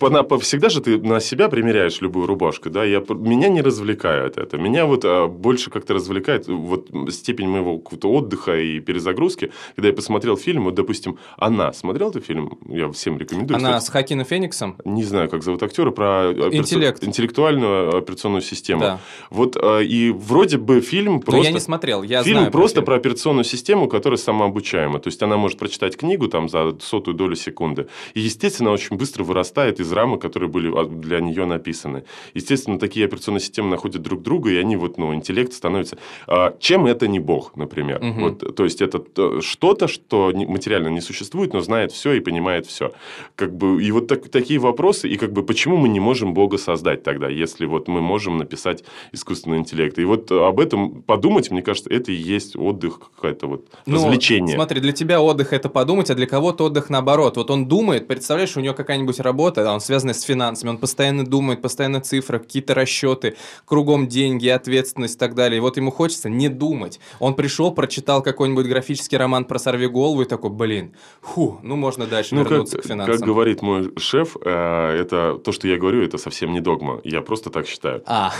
она, 0.00 0.22
всегда 0.38 0.68
же 0.68 0.80
ты 0.80 0.98
на 0.98 1.20
себя 1.20 1.48
примеряешь 1.48 2.00
любую 2.00 2.26
рубашку, 2.26 2.70
да, 2.70 2.84
я, 2.84 3.02
меня 3.08 3.48
не 3.48 3.62
развлекает 3.62 4.38
это. 4.38 4.56
Меня 4.58 4.86
вот 4.86 5.04
а, 5.04 5.26
больше 5.26 5.70
как-то 5.70 5.94
развлекает 5.94 6.48
вот 6.48 6.88
степень 7.10 7.48
моего 7.48 7.82
отдыха 8.02 8.58
и 8.58 8.80
перезагрузки, 8.80 9.52
когда 9.76 9.88
я 9.88 9.94
посмотрел 9.94 10.36
фильм, 10.36 10.64
вот, 10.64 10.74
допустим, 10.74 11.18
«Она». 11.36 11.72
Смотрел 11.72 12.10
ты 12.10 12.20
фильм? 12.20 12.58
Я 12.68 12.90
всем 12.92 13.18
рекомендую. 13.18 13.56
«Она» 13.56 13.78
кстати. 13.78 13.84
с 13.84 13.88
Хакином 13.90 14.24
Фениксом? 14.26 14.76
Не 14.84 15.04
знаю, 15.04 15.28
как 15.28 15.42
зовут 15.42 15.62
актера, 15.62 15.90
про 15.90 16.32
Интеллект. 16.52 17.02
интеллектуальную 17.04 17.96
операционную 17.96 18.42
систему. 18.42 18.80
Да. 18.80 19.00
Вот, 19.30 19.56
а, 19.56 19.80
и 19.80 20.10
вроде 20.10 20.43
вроде 20.44 20.58
бы 20.58 20.80
фильм 20.80 21.20
просто... 21.20 21.38
Но 21.38 21.44
я 21.44 21.52
не 21.52 21.60
смотрел, 21.60 22.02
я 22.02 22.22
фильм 22.22 22.38
знаю 22.38 22.52
просто 22.52 22.80
про, 22.80 22.86
про 22.86 22.96
операционную 22.96 23.44
систему, 23.44 23.88
которая 23.88 24.18
самообучаема. 24.18 24.98
То 24.98 25.08
есть, 25.08 25.22
она 25.22 25.36
может 25.36 25.58
прочитать 25.58 25.96
книгу 25.96 26.28
там 26.28 26.48
за 26.48 26.76
сотую 26.80 27.14
долю 27.14 27.36
секунды. 27.36 27.88
И, 28.14 28.20
естественно, 28.20 28.70
очень 28.70 28.96
быстро 28.96 29.24
вырастает 29.24 29.80
из 29.80 29.90
рамок, 29.92 30.20
которые 30.20 30.48
были 30.48 30.72
а, 30.76 30.84
для 30.84 31.20
нее 31.20 31.46
написаны. 31.46 32.04
Естественно, 32.34 32.78
такие 32.78 33.06
операционные 33.06 33.40
системы 33.40 33.70
находят 33.70 34.02
друг 34.02 34.22
друга, 34.22 34.50
и 34.50 34.56
они 34.56 34.76
вот, 34.76 34.98
ну, 34.98 35.14
интеллект 35.14 35.52
становится... 35.52 35.96
А, 36.26 36.54
чем 36.60 36.86
это 36.86 37.08
не 37.08 37.18
бог, 37.18 37.56
например? 37.56 38.02
Угу. 38.02 38.20
Вот, 38.20 38.56
то 38.56 38.64
есть, 38.64 38.82
это 38.82 39.02
что-то, 39.40 39.88
что 39.88 40.32
материально 40.34 40.88
не 40.88 41.00
существует, 41.00 41.52
но 41.52 41.60
знает 41.60 41.92
все 41.92 42.12
и 42.12 42.20
понимает 42.20 42.66
все. 42.66 42.92
Как 43.36 43.54
бы, 43.56 43.82
и 43.82 43.90
вот 43.92 44.08
так, 44.08 44.28
такие 44.28 44.60
вопросы, 44.60 45.08
и 45.08 45.16
как 45.16 45.32
бы 45.32 45.42
почему 45.42 45.76
мы 45.76 45.88
не 45.88 46.00
можем 46.00 46.34
Бога 46.34 46.58
создать 46.58 47.02
тогда, 47.02 47.28
если 47.28 47.66
вот 47.66 47.88
мы 47.88 48.00
можем 48.00 48.36
написать 48.36 48.84
искусственный 49.12 49.58
интеллект? 49.58 49.98
И 49.98 50.04
вот 50.04 50.30
об 50.42 50.60
этом 50.60 51.02
подумать, 51.02 51.50
мне 51.50 51.62
кажется, 51.62 51.90
это 51.90 52.12
и 52.12 52.14
есть 52.14 52.56
отдых, 52.56 52.98
какое-то 53.14 53.46
вот 53.46 53.66
ну, 53.86 53.96
развлечение. 53.96 54.56
Смотри, 54.56 54.80
для 54.80 54.92
тебя 54.92 55.20
отдых– 55.20 55.52
это 55.52 55.68
подумать, 55.68 55.94
думать, 55.94 56.10
а 56.10 56.14
для 56.14 56.26
кого-то 56.26 56.64
отдых 56.64 56.90
наоборот. 56.90 57.36
Вот 57.36 57.50
он 57.50 57.66
думает, 57.66 58.06
представляешь, 58.06 58.56
у 58.56 58.60
него 58.60 58.74
какая-нибудь 58.74 59.20
работа, 59.20 59.70
он 59.72 59.80
связанная 59.80 60.14
с 60.14 60.22
финансами, 60.22 60.70
он 60.70 60.78
постоянно 60.78 61.24
думает, 61.24 61.62
постоянно 61.62 62.00
цифры, 62.00 62.38
какие-то 62.38 62.74
расчеты, 62.74 63.36
кругом 63.64 64.08
деньги, 64.08 64.48
ответственность 64.48 65.16
и 65.16 65.18
так 65.18 65.34
далее. 65.34 65.58
И 65.58 65.60
вот 65.60 65.76
ему 65.76 65.90
хочется 65.90 66.28
не 66.28 66.48
думать. 66.48 67.00
Он 67.20 67.34
пришел, 67.34 67.72
прочитал 67.72 68.22
какой-нибудь 68.22 68.66
графический 68.66 69.18
роман 69.18 69.44
про 69.44 69.58
сорви 69.58 69.86
голову 69.86 70.22
и 70.22 70.24
такой, 70.24 70.50
блин, 70.50 70.94
фу, 71.22 71.60
ну 71.62 71.76
можно 71.76 72.06
дальше 72.06 72.34
ну, 72.34 72.42
вернуться 72.42 72.76
как, 72.76 72.84
к 72.84 72.88
финансам. 72.88 73.16
Как 73.16 73.26
говорит 73.26 73.62
мой 73.62 73.92
шеф, 73.96 74.36
э, 74.44 74.98
это 75.00 75.38
то, 75.38 75.52
что 75.52 75.68
я 75.68 75.76
говорю, 75.76 76.02
это 76.02 76.18
совсем 76.18 76.52
не 76.52 76.60
догма. 76.60 77.00
Я 77.04 77.20
просто 77.20 77.50
так 77.50 77.66
считаю. 77.66 78.02
А, 78.06 78.32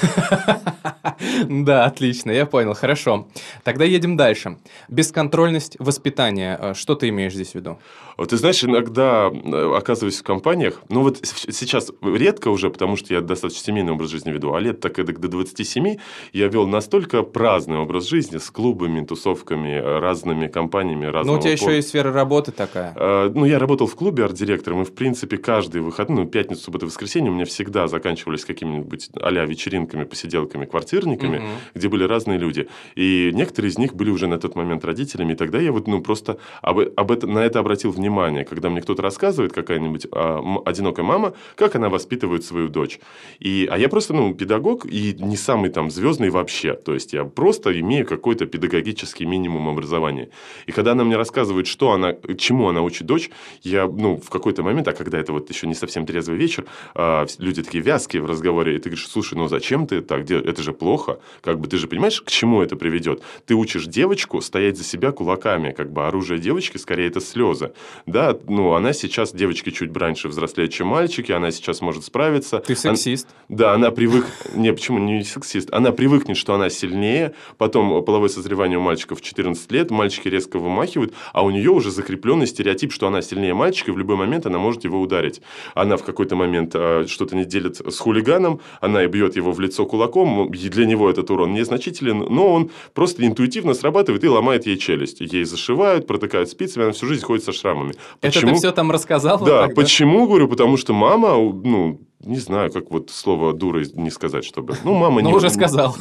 да, 1.49 1.84
отлично, 1.87 2.31
я 2.31 2.47
понял, 2.47 2.75
хорошо. 2.75 3.29
Тогда 3.62 3.85
едем 3.85 4.17
дальше. 4.17 4.59
Бесконтрольность 4.88 5.76
воспитания. 5.79 6.59
Э, 6.61 6.75
что 6.75 6.95
ты 6.95 7.09
имеешь 7.09 7.35
здесь 7.35 7.53
в 7.53 7.55
виду? 7.55 7.79
Вот 8.17 8.31
ты 8.31 8.37
знаешь, 8.37 8.62
иногда 8.62 9.31
э, 9.33 9.75
оказываюсь 9.76 10.19
в 10.19 10.23
компаниях, 10.23 10.83
ну 10.88 11.03
вот 11.03 11.19
сейчас 11.23 11.91
редко 12.03 12.49
уже, 12.49 12.71
потому 12.71 12.97
что 12.97 13.12
я 13.12 13.21
достаточно 13.21 13.64
семейный 13.64 13.93
образ 13.93 14.11
жизни 14.11 14.31
веду, 14.31 14.55
а 14.55 14.61
лет 14.61 14.81
так 14.81 14.99
эдак 14.99 15.19
до 15.21 15.29
27 15.29 15.97
я 16.33 16.49
вел 16.49 16.67
настолько 16.67 17.23
праздный 17.23 17.79
образ 17.79 18.09
жизни 18.09 18.38
с 18.38 18.50
клубами, 18.50 19.05
тусовками, 19.05 19.79
разными 20.00 20.47
компаниями 20.47 21.07
разного 21.07 21.35
Ну, 21.35 21.41
у 21.41 21.43
тебя 21.43 21.53
еще 21.53 21.79
и 21.79 21.83
сфера 21.83 22.12
работы 22.12 22.53
такая. 22.53 22.95
Ну, 23.31 23.45
я 23.45 23.59
работал 23.59 23.87
в 23.87 23.97
клубе 23.97 24.25
арт-директором, 24.25 24.83
и, 24.83 24.85
в 24.85 24.95
принципе, 24.95 25.37
каждый 25.37 25.81
выходной, 25.81 26.25
ну, 26.25 26.31
пятницу, 26.31 26.62
субботу, 26.62 26.87
воскресенье 26.87 27.31
у 27.31 27.35
меня 27.35 27.45
всегда 27.45 27.88
заканчивались 27.88 28.45
какими-нибудь 28.45 29.11
а 29.21 29.31
вечеринками, 29.31 30.05
посиделками, 30.05 30.64
квартирниками, 30.64 31.38
угу. 31.38 31.47
Где 31.75 31.88
были 31.88 32.04
разные 32.04 32.38
люди. 32.38 32.69
И 32.95 33.31
некоторые 33.35 33.71
из 33.71 33.78
них 33.78 33.95
были 33.95 34.11
уже 34.11 34.26
на 34.26 34.38
тот 34.38 34.54
момент 34.54 34.85
родителями, 34.85 35.33
и 35.33 35.37
тогда 35.37 35.59
я 35.59 35.73
вот, 35.73 35.87
ну, 35.87 36.00
просто 36.00 36.38
об, 36.62 36.78
об 36.78 37.12
это, 37.12 37.26
на 37.26 37.40
это 37.40 37.59
обратил 37.59 37.90
внимание 37.90 38.45
когда 38.54 38.71
мне 38.71 38.81
кто-то 38.81 39.02
рассказывает, 39.02 39.52
какая-нибудь 39.52 40.07
а, 40.12 40.40
одинокая 40.64 41.04
мама, 41.04 41.35
как 41.57 41.75
она 41.75 41.88
воспитывает 41.88 42.45
свою 42.45 42.69
дочь. 42.69 43.00
И, 43.40 43.69
а 43.71 43.76
я 43.78 43.88
просто, 43.88 44.14
ну, 44.14 44.35
педагог 44.35 44.87
и 44.87 45.16
не 45.19 45.37
самый 45.37 45.71
там 45.71 45.90
звездный 45.90 46.31
вообще. 46.31 46.75
То 46.75 46.95
есть, 46.95 47.12
я 47.12 47.25
просто 47.25 47.78
имею 47.81 48.07
какой-то 48.07 48.47
педагогический 48.47 49.26
минимум 49.26 49.69
образования. 49.69 50.28
И 50.66 50.73
когда 50.73 50.93
она 50.93 51.04
мне 51.04 51.16
рассказывает, 51.16 51.66
что 51.66 51.93
она, 51.93 52.14
чему 52.38 52.69
она 52.69 52.83
учит 52.83 53.07
дочь, 53.07 53.31
я, 53.62 53.87
ну, 53.87 54.16
в 54.16 54.31
какой-то 54.31 54.62
момент, 54.62 54.88
а 54.88 54.93
когда 54.93 55.19
это 55.19 55.33
вот 55.33 55.50
еще 55.50 55.66
не 55.66 55.75
совсем 55.75 56.07
трезвый 56.07 56.38
вечер, 56.38 56.66
а, 56.95 57.26
люди 57.38 57.62
такие 57.62 57.83
вязкие 57.83 58.23
в 58.23 58.26
разговоре, 58.26 58.76
и 58.76 58.78
ты 58.78 58.90
говоришь, 58.90 59.09
слушай, 59.09 59.35
ну 59.35 59.49
зачем 59.49 59.87
ты 59.87 60.00
так 60.00 60.25
делаешь? 60.25 60.47
Это 60.47 60.62
же 60.62 60.73
плохо. 60.73 61.19
Как 61.40 61.59
бы 61.59 61.63
ты 61.66 61.76
же 61.76 61.88
понимаешь, 61.88 62.21
к 62.21 62.30
чему 62.30 62.62
это 62.62 62.76
приведет? 62.76 63.23
Ты 63.47 63.54
учишь 63.54 63.87
девочку 63.87 64.40
стоять 64.40 64.76
за 64.76 64.85
себя 64.85 65.12
кулаками, 65.12 65.73
как 65.73 65.92
бы 65.92 66.06
оружие 66.06 66.38
девочки 66.38 66.76
скорее 66.76 67.09
это 67.09 67.21
слезы. 67.21 67.73
Да, 68.06 68.37
ну, 68.49 68.73
она 68.75 68.92
сейчас, 68.92 69.33
девочки 69.33 69.71
чуть 69.71 69.97
раньше 69.97 70.28
взрослеют, 70.28 70.73
чем 70.73 70.88
мальчики, 70.88 71.33
она 71.33 71.50
сейчас 71.50 71.80
может 71.80 72.04
справиться. 72.04 72.59
Ты 72.59 72.76
сексист. 72.76 73.28
Она, 73.49 73.56
да, 73.56 73.73
она 73.75 73.90
привык... 73.90 74.26
Не, 74.54 74.73
почему 74.73 74.99
не 74.99 75.25
сексист? 75.25 75.73
Она 75.73 75.92
привыкнет, 75.92 76.37
что 76.37 76.54
она 76.54 76.71
сильнее, 76.71 77.35
потом 77.59 78.04
половое 78.04 78.28
созревание 78.28 78.78
у 78.78 78.83
мальчиков 78.83 79.21
в 79.21 79.23
14 79.23 79.71
лет, 79.73 79.90
мальчики 79.90 80.28
резко 80.28 80.59
вымахивают, 80.59 81.14
а 81.33 81.44
у 81.44 81.50
нее 81.50 81.71
уже 81.71 81.90
закрепленный 81.90 82.47
стереотип, 82.47 82.92
что 82.92 83.06
она 83.06 83.23
сильнее 83.23 83.54
мальчика, 83.54 83.90
и 83.90 83.94
в 83.94 83.99
любой 83.99 84.16
момент 84.16 84.47
она 84.47 84.59
может 84.59 84.85
его 84.85 85.00
ударить. 85.00 85.40
Она 85.75 85.97
в 85.97 86.04
какой-то 86.04 86.37
момент 86.37 86.73
э, 86.75 87.06
что-то 87.09 87.37
не 87.37 87.44
делит 87.44 87.80
с 87.80 87.99
хулиганом, 87.99 88.61
она 88.80 89.04
и 89.04 89.06
бьет 89.06 89.37
его 89.37 89.52
в 89.52 89.61
лицо 89.61 89.87
кулаком, 89.87 90.52
и 90.52 90.68
для 90.68 90.87
него 90.87 91.11
этот 91.11 91.30
урон 91.45 91.55
незначителен, 91.55 92.27
но 92.29 92.53
он 92.53 92.71
просто 92.93 93.25
интуитивно 93.27 93.75
срабатывает 93.75 94.25
и 94.25 94.29
ломает 94.29 94.67
ей 94.67 94.77
челюсть. 94.77 95.21
Ей 95.21 95.45
зашивают, 95.45 96.07
протыкают 96.07 96.49
спицами, 96.49 96.85
она 96.85 96.93
всю 96.93 97.07
жизнь 97.07 97.25
ходит 97.25 97.45
со 97.45 97.53
шрамами. 97.53 97.95
Почему? 98.21 98.43
Это 98.43 98.53
ты 98.53 98.59
все 98.59 98.73
там 98.73 98.91
рассказал? 98.91 99.39
Да, 99.45 99.67
так, 99.67 99.75
почему, 99.75 100.27
говорю, 100.27 100.49
потому 100.49 100.77
что 100.77 100.93
мама, 100.93 101.35
ну, 101.37 102.01
не 102.25 102.38
знаю, 102.38 102.73
как 102.73 102.90
вот 102.90 103.11
слово 103.11 103.52
дура 103.52 103.85
не 103.95 104.11
сказать, 104.11 104.45
чтобы... 104.45 104.76
Ну, 104.85 104.95
мама 104.95 105.23
не... 105.23 105.31
Ну, 105.31 105.37
уже 105.37 105.50
сказал. 105.50 105.97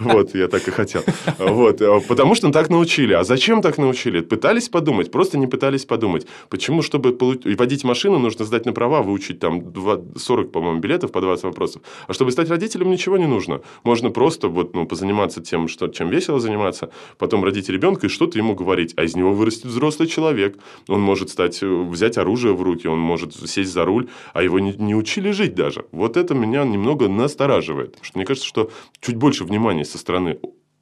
Вот, 0.00 0.34
я 0.34 0.48
так 0.48 0.66
и 0.68 0.70
хотел. 0.70 1.02
Вот, 1.38 1.80
э, 1.80 2.00
потому 2.08 2.34
что 2.34 2.50
так 2.50 2.70
научили. 2.70 3.12
А 3.12 3.24
зачем 3.24 3.62
так 3.62 3.78
научили? 3.78 4.20
Пытались 4.20 4.68
подумать, 4.68 5.10
просто 5.10 5.38
не 5.38 5.46
пытались 5.46 5.84
подумать. 5.84 6.26
Почему, 6.48 6.82
чтобы 6.82 7.16
водить 7.58 7.84
машину, 7.84 8.18
нужно 8.18 8.44
сдать 8.44 8.66
на 8.66 8.72
права, 8.72 9.02
выучить 9.02 9.38
там 9.38 9.72
40, 10.16 10.52
по-моему, 10.52 10.80
билетов 10.80 11.12
по 11.12 11.20
20 11.20 11.44
вопросов. 11.44 11.82
А 12.08 12.12
чтобы 12.12 12.32
стать 12.32 12.50
родителем, 12.50 12.90
ничего 12.90 13.16
не 13.16 13.26
нужно. 13.26 13.60
Можно 13.84 14.10
просто 14.10 14.48
вот, 14.48 14.74
ну, 14.74 14.86
позаниматься 14.86 15.40
тем, 15.40 15.68
что, 15.68 15.88
чем 15.88 16.08
весело 16.08 16.40
заниматься, 16.40 16.90
потом 17.18 17.44
родить 17.44 17.68
ребенка 17.68 18.06
и 18.06 18.10
что-то 18.10 18.38
ему 18.38 18.54
говорить. 18.54 18.94
А 18.96 19.04
из 19.04 19.16
него 19.16 19.32
вырастет 19.32 19.66
взрослый 19.66 20.08
человек. 20.08 20.58
Он 20.88 21.00
может 21.00 21.30
стать, 21.30 21.62
э, 21.62 21.66
взять 21.66 22.18
оружие 22.18 22.54
в 22.54 22.62
руки, 22.62 22.88
он 22.88 22.98
может 22.98 23.34
сесть 23.34 23.72
за 23.72 23.84
руль, 23.84 24.08
а 24.32 24.42
его 24.42 24.58
не, 24.58 24.72
не 24.72 24.94
учили 24.94 25.32
жить 25.36 25.54
даже. 25.54 25.86
Вот 25.92 26.16
это 26.16 26.34
меня 26.34 26.64
немного 26.64 27.08
настораживает. 27.08 27.92
Потому 27.92 28.04
что 28.04 28.18
мне 28.18 28.26
кажется, 28.26 28.48
что 28.48 28.70
чуть 29.00 29.16
больше 29.16 29.44
внимания 29.44 29.84
со 29.84 29.98
стороны 29.98 30.40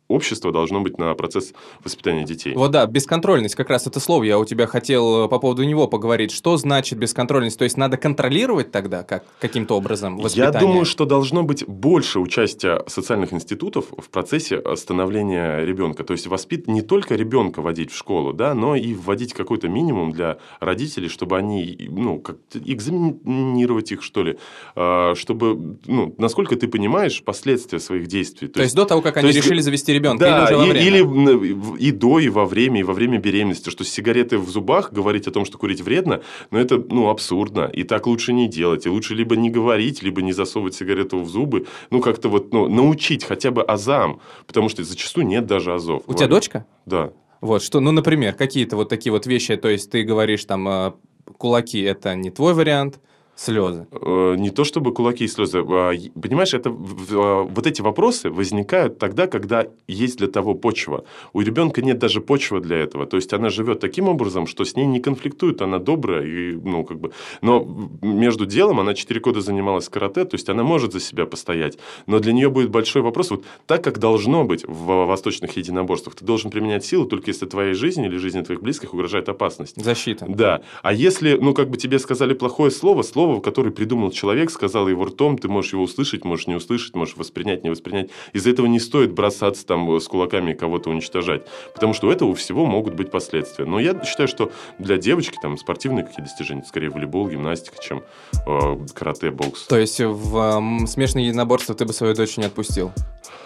общество 0.08 0.52
должно 0.52 0.80
быть 0.80 0.98
на 0.98 1.14
процесс 1.14 1.52
воспитания 1.82 2.24
детей. 2.24 2.54
Вот 2.54 2.70
да, 2.70 2.86
бесконтрольность, 2.86 3.54
как 3.54 3.70
раз 3.70 3.86
это 3.86 4.00
слово, 4.00 4.24
я 4.24 4.38
у 4.38 4.44
тебя 4.44 4.66
хотел 4.66 5.24
э, 5.24 5.28
по 5.28 5.38
поводу 5.38 5.64
него 5.64 5.88
поговорить. 5.88 6.30
Что 6.30 6.56
значит 6.56 6.98
бесконтрольность? 6.98 7.58
То 7.58 7.64
есть 7.64 7.76
надо 7.76 7.96
контролировать 7.96 8.70
тогда 8.70 9.02
как, 9.02 9.24
каким-то 9.40 9.76
образом 9.76 10.18
воспитание? 10.18 10.52
Я 10.52 10.60
думаю, 10.60 10.84
что 10.84 11.06
должно 11.06 11.42
быть 11.42 11.66
больше 11.66 12.20
участия 12.20 12.82
социальных 12.86 13.32
институтов 13.32 13.86
в 13.96 14.10
процессе 14.10 14.62
становления 14.76 15.64
ребенка. 15.64 16.04
То 16.04 16.12
есть 16.12 16.26
воспит 16.26 16.66
не 16.68 16.82
только 16.82 17.14
ребенка 17.14 17.62
водить 17.62 17.90
в 17.90 17.96
школу, 17.96 18.32
да, 18.32 18.54
но 18.54 18.76
и 18.76 18.94
вводить 18.94 19.32
какой-то 19.32 19.68
минимум 19.68 20.12
для 20.12 20.38
родителей, 20.60 21.08
чтобы 21.08 21.38
они, 21.38 21.88
ну, 21.90 22.18
как 22.18 22.36
экзаменировать 22.52 23.92
их, 23.92 24.02
что 24.02 24.22
ли, 24.22 24.38
а, 24.74 25.14
чтобы, 25.14 25.78
ну, 25.86 26.14
насколько 26.18 26.56
ты 26.56 26.68
понимаешь 26.68 27.22
последствия 27.22 27.80
своих 27.80 28.06
действий. 28.06 28.48
То, 28.48 28.54
То 28.54 28.60
есть, 28.60 28.74
есть 28.74 28.76
до 28.76 28.84
того, 28.84 29.00
как 29.00 29.16
они 29.16 29.28
есть, 29.28 29.38
решили 29.38 29.60
завести 29.60 29.93
ребенка 29.94 30.24
да, 30.24 30.37
или 30.37 30.44
уже 30.44 30.57
во 30.57 30.64
время? 30.64 30.87
Или 30.87 31.78
и 31.78 31.90
до, 31.90 32.18
и 32.18 32.28
во 32.28 32.44
время, 32.44 32.80
и 32.80 32.83
во 32.83 32.92
время 32.92 33.18
беременности. 33.18 33.70
Что 33.70 33.85
сигареты 33.85 34.38
в 34.38 34.48
зубах, 34.48 34.92
говорить 34.92 35.26
о 35.26 35.30
том, 35.30 35.44
что 35.44 35.59
курить 35.59 35.80
вредно, 35.80 36.20
но 36.50 36.59
это, 36.59 36.76
ну, 36.76 37.09
абсурдно. 37.09 37.70
И 37.72 37.85
так 37.85 38.07
лучше 38.07 38.33
не 38.33 38.48
делать. 38.48 38.87
И 38.87 38.88
лучше 38.88 39.14
либо 39.14 39.37
не 39.37 39.50
говорить, 39.50 40.02
либо 40.02 40.22
не 40.22 40.33
засовывать 40.33 40.74
сигарету 40.74 41.20
в 41.20 41.28
зубы. 41.28 41.66
Ну, 41.90 42.00
как-то 42.00 42.28
вот, 42.28 42.52
ну, 42.52 42.68
научить 42.68 43.24
хотя 43.24 43.50
бы 43.50 43.62
азам. 43.62 44.20
Потому 44.46 44.68
что 44.68 44.85
зачастую 44.85 45.26
нет 45.26 45.46
даже 45.46 45.72
азов. 45.72 46.02
У 46.07 46.14
тебя 46.14 46.28
дочка? 46.28 46.66
Да. 46.87 47.12
Вот, 47.40 47.62
что, 47.62 47.80
ну, 47.80 47.92
например, 47.92 48.35
какие-то 48.35 48.76
вот 48.76 48.88
такие 48.88 49.12
вот 49.12 49.26
вещи, 49.26 49.57
то 49.57 49.68
есть 49.68 49.90
ты 49.90 50.02
говоришь 50.02 50.44
там, 50.44 50.68
э, 50.68 50.92
кулаки– 51.37 51.80
это 51.83 52.14
не 52.14 52.30
твой 52.30 52.54
вариант– 52.54 53.00
Слезы. 53.36 53.86
Э, 53.90 54.36
не 54.38 54.50
то 54.50 54.62
чтобы 54.62 54.94
кулаки 54.94 55.24
и 55.24 55.28
слезы. 55.28 55.58
А, 55.58 55.92
понимаешь, 56.20 56.54
это, 56.54 56.70
а, 56.70 57.42
вот 57.42 57.66
эти 57.66 57.82
вопросы 57.82 58.30
возникают 58.30 58.98
тогда, 58.98 59.26
когда 59.26 59.66
есть 59.88 60.18
для 60.18 60.28
того 60.28 60.54
почва. 60.54 61.04
У 61.32 61.40
ребенка 61.40 61.82
нет 61.82 61.98
даже 61.98 62.20
почвы 62.20 62.60
для 62.60 62.76
этого. 62.76 63.06
То 63.06 63.16
есть 63.16 63.32
она 63.32 63.50
живет 63.50 63.80
таким 63.80 64.08
образом, 64.08 64.46
что 64.46 64.64
с 64.64 64.76
ней 64.76 64.86
не 64.86 65.00
конфликтует, 65.00 65.62
она 65.62 65.78
добрая. 65.78 66.24
И, 66.24 66.52
ну, 66.52 66.84
как 66.84 67.00
бы... 67.00 67.10
Но 67.42 67.66
между 68.02 68.46
делом 68.46 68.78
она 68.78 68.94
4 68.94 69.20
года 69.20 69.40
занималась 69.40 69.88
карате, 69.88 70.24
то 70.24 70.36
есть 70.36 70.48
она 70.48 70.62
может 70.62 70.92
за 70.92 71.00
себя 71.00 71.26
постоять. 71.26 71.76
Но 72.06 72.20
для 72.20 72.32
нее 72.32 72.50
будет 72.50 72.70
большой 72.70 73.02
вопрос, 73.02 73.30
вот 73.30 73.44
так 73.66 73.82
как 73.82 73.98
должно 73.98 74.44
быть 74.44 74.64
в 74.66 75.06
восточных 75.06 75.56
единоборствах, 75.56 76.14
ты 76.14 76.24
должен 76.24 76.50
применять 76.50 76.84
силу 76.84 77.04
только 77.06 77.30
если 77.30 77.46
твоей 77.46 77.74
жизни 77.74 78.06
или 78.06 78.16
жизни 78.16 78.42
твоих 78.42 78.62
близких 78.62 78.94
угрожает 78.94 79.28
опасность. 79.28 79.82
Защита. 79.82 80.24
Да. 80.28 80.62
А 80.82 80.92
если, 80.92 81.36
ну, 81.40 81.52
как 81.52 81.68
бы 81.68 81.76
тебе 81.76 81.98
сказали 81.98 82.34
плохое 82.34 82.70
слово, 82.70 83.02
слово 83.02 83.23
слово, 83.24 83.40
которое 83.40 83.70
придумал 83.70 84.10
человек, 84.10 84.50
сказал 84.50 84.87
его 84.87 85.06
ртом, 85.06 85.38
ты 85.38 85.48
можешь 85.48 85.72
его 85.72 85.84
услышать, 85.84 86.24
можешь 86.24 86.46
не 86.46 86.56
услышать, 86.56 86.94
можешь 86.94 87.16
воспринять, 87.16 87.64
не 87.64 87.70
воспринять. 87.70 88.10
Из-за 88.34 88.50
этого 88.50 88.66
не 88.66 88.78
стоит 88.78 89.12
бросаться 89.12 89.64
там 89.66 89.98
с 89.98 90.06
кулаками 90.06 90.52
и 90.52 90.54
кого-то 90.54 90.90
уничтожать, 90.90 91.46
потому 91.72 91.94
что 91.94 92.08
у 92.08 92.10
этого 92.10 92.34
всего 92.34 92.66
могут 92.66 92.94
быть 92.94 93.10
последствия. 93.10 93.64
Но 93.64 93.80
я 93.80 93.98
считаю, 94.04 94.28
что 94.28 94.52
для 94.78 94.98
девочки 94.98 95.38
там 95.40 95.56
спортивные 95.56 96.04
какие 96.04 96.22
достижения, 96.22 96.64
скорее 96.64 96.90
волейбол, 96.90 97.28
гимнастика, 97.28 97.82
чем 97.82 98.02
э, 98.46 98.76
карате, 98.92 99.30
бокс. 99.30 99.66
То 99.68 99.78
есть 99.78 100.00
в 100.00 100.82
э, 100.82 100.87
смешанное 100.87 101.24
единоборство 101.24 101.74
ты 101.74 101.87
бы 101.87 101.94
свою 101.94 102.14
дочь 102.14 102.37
не 102.37 102.44
отпустил? 102.44 102.92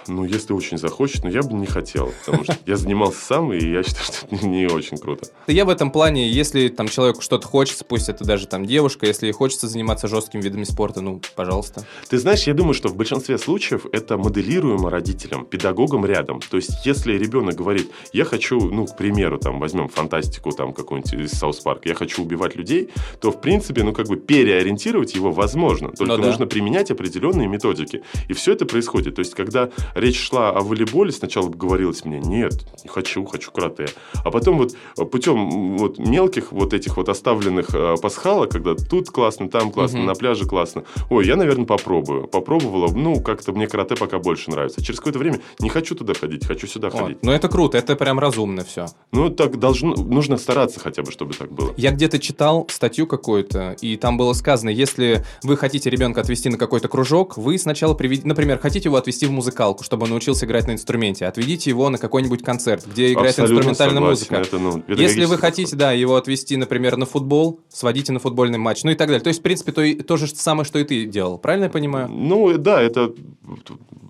Ну, 0.08 0.24
если 0.24 0.54
очень 0.54 0.78
захочет, 0.78 1.22
но 1.22 1.30
я 1.30 1.42
бы 1.42 1.52
не 1.52 1.66
хотел, 1.66 2.12
потому 2.24 2.44
что 2.44 2.56
я 2.66 2.76
занимался 2.76 3.20
сам, 3.20 3.52
и 3.52 3.58
я 3.58 3.82
считаю, 3.82 4.04
что 4.06 4.26
это 4.26 4.46
не 4.46 4.66
очень 4.66 4.96
круто. 4.96 5.28
Я 5.46 5.64
в 5.66 5.68
этом 5.68 5.90
плане, 5.90 6.28
если 6.28 6.68
там 6.68 6.88
человеку 6.88 7.20
что-то 7.20 7.46
хочется, 7.46 7.84
пусть 7.84 8.08
это 8.08 8.24
даже 8.24 8.46
там 8.46 8.64
девушка, 8.64 9.06
если 9.06 9.26
ей 9.26 9.32
хочется 9.68 9.72
заниматься 9.72 10.08
жесткими 10.08 10.42
видами 10.42 10.64
спорта, 10.64 11.00
ну, 11.00 11.20
пожалуйста. 11.36 11.84
Ты 12.08 12.18
знаешь, 12.18 12.46
я 12.46 12.54
думаю, 12.54 12.74
что 12.74 12.88
в 12.88 12.96
большинстве 12.96 13.38
случаев 13.38 13.86
это 13.92 14.16
моделируемо 14.16 14.90
родителям, 14.90 15.44
педагогам 15.44 16.06
рядом. 16.06 16.40
То 16.50 16.56
есть, 16.56 16.86
если 16.86 17.18
ребенок 17.18 17.54
говорит, 17.54 17.90
я 18.12 18.24
хочу, 18.24 18.58
ну, 18.58 18.86
к 18.86 18.96
примеру, 18.96 19.38
там, 19.38 19.60
возьмем 19.60 19.88
фантастику 19.88 20.52
там 20.52 20.72
какую-нибудь 20.72 21.14
из 21.14 21.38
South 21.38 21.60
Park, 21.60 21.86
я 21.86 21.94
хочу 21.94 22.22
убивать 22.22 22.56
людей, 22.56 22.88
то, 23.20 23.30
в 23.30 23.40
принципе, 23.40 23.82
ну, 23.82 23.92
как 23.92 24.06
бы 24.06 24.16
переориентировать 24.16 25.14
его 25.14 25.30
возможно. 25.30 25.88
Только 25.88 26.16
ну, 26.16 26.22
да. 26.22 26.26
нужно 26.28 26.46
применять 26.46 26.90
определенные 26.90 27.48
методики. 27.48 28.02
И 28.30 28.32
все 28.32 28.52
это 28.52 28.66
происходит. 28.66 29.14
То 29.14 29.20
есть, 29.20 29.34
когда 29.34 29.58
когда 29.58 29.70
речь 29.94 30.20
шла 30.20 30.50
о 30.50 30.60
волейболе, 30.60 31.12
сначала 31.12 31.48
говорилось 31.48 32.04
мне, 32.04 32.20
нет, 32.20 32.52
не 32.84 32.88
хочу, 32.88 33.24
хочу 33.24 33.50
карате. 33.50 33.86
А 34.24 34.30
потом 34.30 34.58
вот 34.58 34.76
путем 35.10 35.76
вот 35.76 35.98
мелких 35.98 36.52
вот 36.52 36.72
этих 36.74 36.96
вот 36.96 37.08
оставленных 37.08 37.74
э, 37.74 37.94
пасхалок, 38.00 38.50
когда 38.50 38.74
тут 38.74 39.10
классно, 39.10 39.48
там 39.58 39.70
классно, 39.70 40.00
угу. 40.00 40.06
на 40.08 40.14
пляже 40.14 40.46
классно. 40.46 40.84
Ой, 41.10 41.26
я, 41.26 41.36
наверное, 41.36 41.66
попробую. 41.66 42.26
Попробовала, 42.28 42.92
ну, 42.92 43.20
как-то 43.20 43.52
мне 43.52 43.66
карате 43.66 43.96
пока 43.96 44.18
больше 44.18 44.50
нравится. 44.50 44.82
Через 44.82 44.98
какое-то 44.98 45.18
время 45.18 45.40
не 45.58 45.68
хочу 45.68 45.94
туда 45.94 46.14
ходить, 46.14 46.46
хочу 46.46 46.66
сюда 46.66 46.90
вот. 46.90 47.00
ходить. 47.00 47.18
Ну, 47.22 47.32
это 47.32 47.48
круто, 47.48 47.78
это 47.78 47.96
прям 47.96 48.18
разумно 48.18 48.64
все. 48.64 48.86
Ну, 49.12 49.30
так 49.30 49.58
должно, 49.58 49.94
нужно 49.94 50.36
стараться 50.36 50.80
хотя 50.80 51.02
бы, 51.02 51.10
чтобы 51.10 51.34
так 51.34 51.52
было. 51.52 51.72
Я 51.76 51.90
где-то 51.90 52.18
читал 52.18 52.66
статью 52.70 53.06
какую-то, 53.06 53.76
и 53.80 53.96
там 53.96 54.16
было 54.16 54.32
сказано, 54.32 54.70
если 54.70 55.24
вы 55.42 55.56
хотите 55.56 55.90
ребенка 55.90 56.20
отвести 56.20 56.48
на 56.48 56.58
какой-то 56.58 56.88
кружок, 56.88 57.36
вы 57.36 57.58
сначала 57.58 57.94
приведите, 57.94 58.28
например, 58.28 58.58
хотите 58.58 58.88
его 58.88 58.96
отвести 58.96 59.26
в 59.26 59.30
музыкалку, 59.30 59.84
чтобы 59.84 60.04
он 60.04 60.10
научился 60.10 60.46
играть 60.46 60.66
на 60.66 60.72
инструменте, 60.72 61.26
отведите 61.26 61.70
его 61.70 61.88
на 61.90 61.98
какой-нибудь 61.98 62.42
концерт, 62.42 62.86
где 62.86 63.12
играет 63.12 63.30
Абсолютно 63.30 63.70
инструментальная 63.70 64.16
согласен. 64.16 64.34
музыка. 64.34 64.56
Это, 64.56 64.58
ну, 64.58 64.94
если 64.94 65.24
вы 65.24 65.38
хотите, 65.38 65.76
да, 65.76 65.92
его 65.92 66.16
отвести, 66.16 66.56
например, 66.56 66.96
на 66.96 67.06
футбол, 67.06 67.60
сводите 67.68 68.12
на 68.12 68.18
футбольный 68.18 68.58
матч, 68.58 68.84
ну 68.84 68.90
и 68.90 68.94
так 68.94 69.08
далее. 69.08 69.22
То 69.22 69.28
есть, 69.28 69.42
принципе, 69.48 69.72
то, 69.72 70.04
то 70.04 70.16
же 70.18 70.26
самое, 70.26 70.66
что 70.66 70.78
и 70.78 70.84
ты 70.84 71.06
делал. 71.06 71.38
Правильно 71.38 71.64
я 71.64 71.70
понимаю? 71.70 72.08
Ну, 72.08 72.58
да, 72.58 72.82
это 72.82 73.14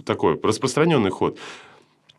такой 0.04 0.40
распространенный 0.42 1.10
ход. 1.10 1.38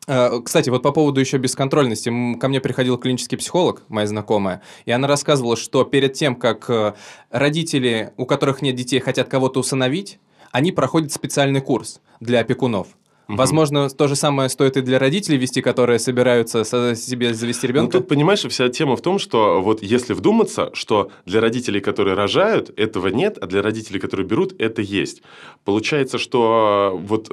Э, 0.07 0.39
кстати, 0.43 0.69
вот 0.69 0.83
по 0.83 0.93
поводу 0.93 1.19
еще 1.19 1.37
бесконтрольности. 1.37 2.09
Ко 2.39 2.47
мне 2.47 2.61
приходил 2.61 2.97
клинический 2.97 3.37
психолог, 3.37 3.83
моя 3.89 4.07
знакомая, 4.07 4.61
и 4.85 4.91
она 4.91 5.07
рассказывала, 5.07 5.57
что 5.57 5.83
перед 5.83 6.13
тем, 6.13 6.35
как 6.35 6.69
э, 6.69 6.93
родители, 7.29 8.13
у 8.15 8.25
которых 8.25 8.61
нет 8.61 8.75
детей, 8.75 8.99
хотят 9.01 9.27
кого-то 9.27 9.59
усыновить, 9.59 10.19
они 10.51 10.71
проходят 10.71 11.11
специальный 11.11 11.61
курс 11.61 11.99
для 12.21 12.39
опекунов. 12.39 12.87
Угу. 13.29 13.37
Возможно, 13.37 13.89
то 13.89 14.07
же 14.07 14.15
самое 14.15 14.49
стоит 14.49 14.75
и 14.75 14.81
для 14.81 14.97
родителей 14.97 15.37
вести, 15.37 15.61
которые 15.61 15.99
собираются 15.99 16.63
себе 16.95 17.33
завести 17.35 17.67
ребенка. 17.67 17.97
Ну, 17.97 17.99
тут, 17.99 18.09
понимаешь, 18.09 18.41
вся 18.41 18.69
тема 18.69 18.95
в 18.95 19.01
том, 19.01 19.19
что 19.19 19.61
вот 19.61 19.83
если 19.83 20.13
вдуматься, 20.13 20.71
что 20.73 21.11
для 21.25 21.39
родителей, 21.39 21.79
которые 21.79 22.15
рожают, 22.15 22.71
этого 22.75 23.09
нет, 23.09 23.37
а 23.39 23.45
для 23.45 23.61
родителей, 23.61 23.99
которые 23.99 24.25
берут, 24.25 24.59
это 24.59 24.81
есть. 24.81 25.21
Получается, 25.63 26.17
что 26.17 26.99
вот 26.99 27.29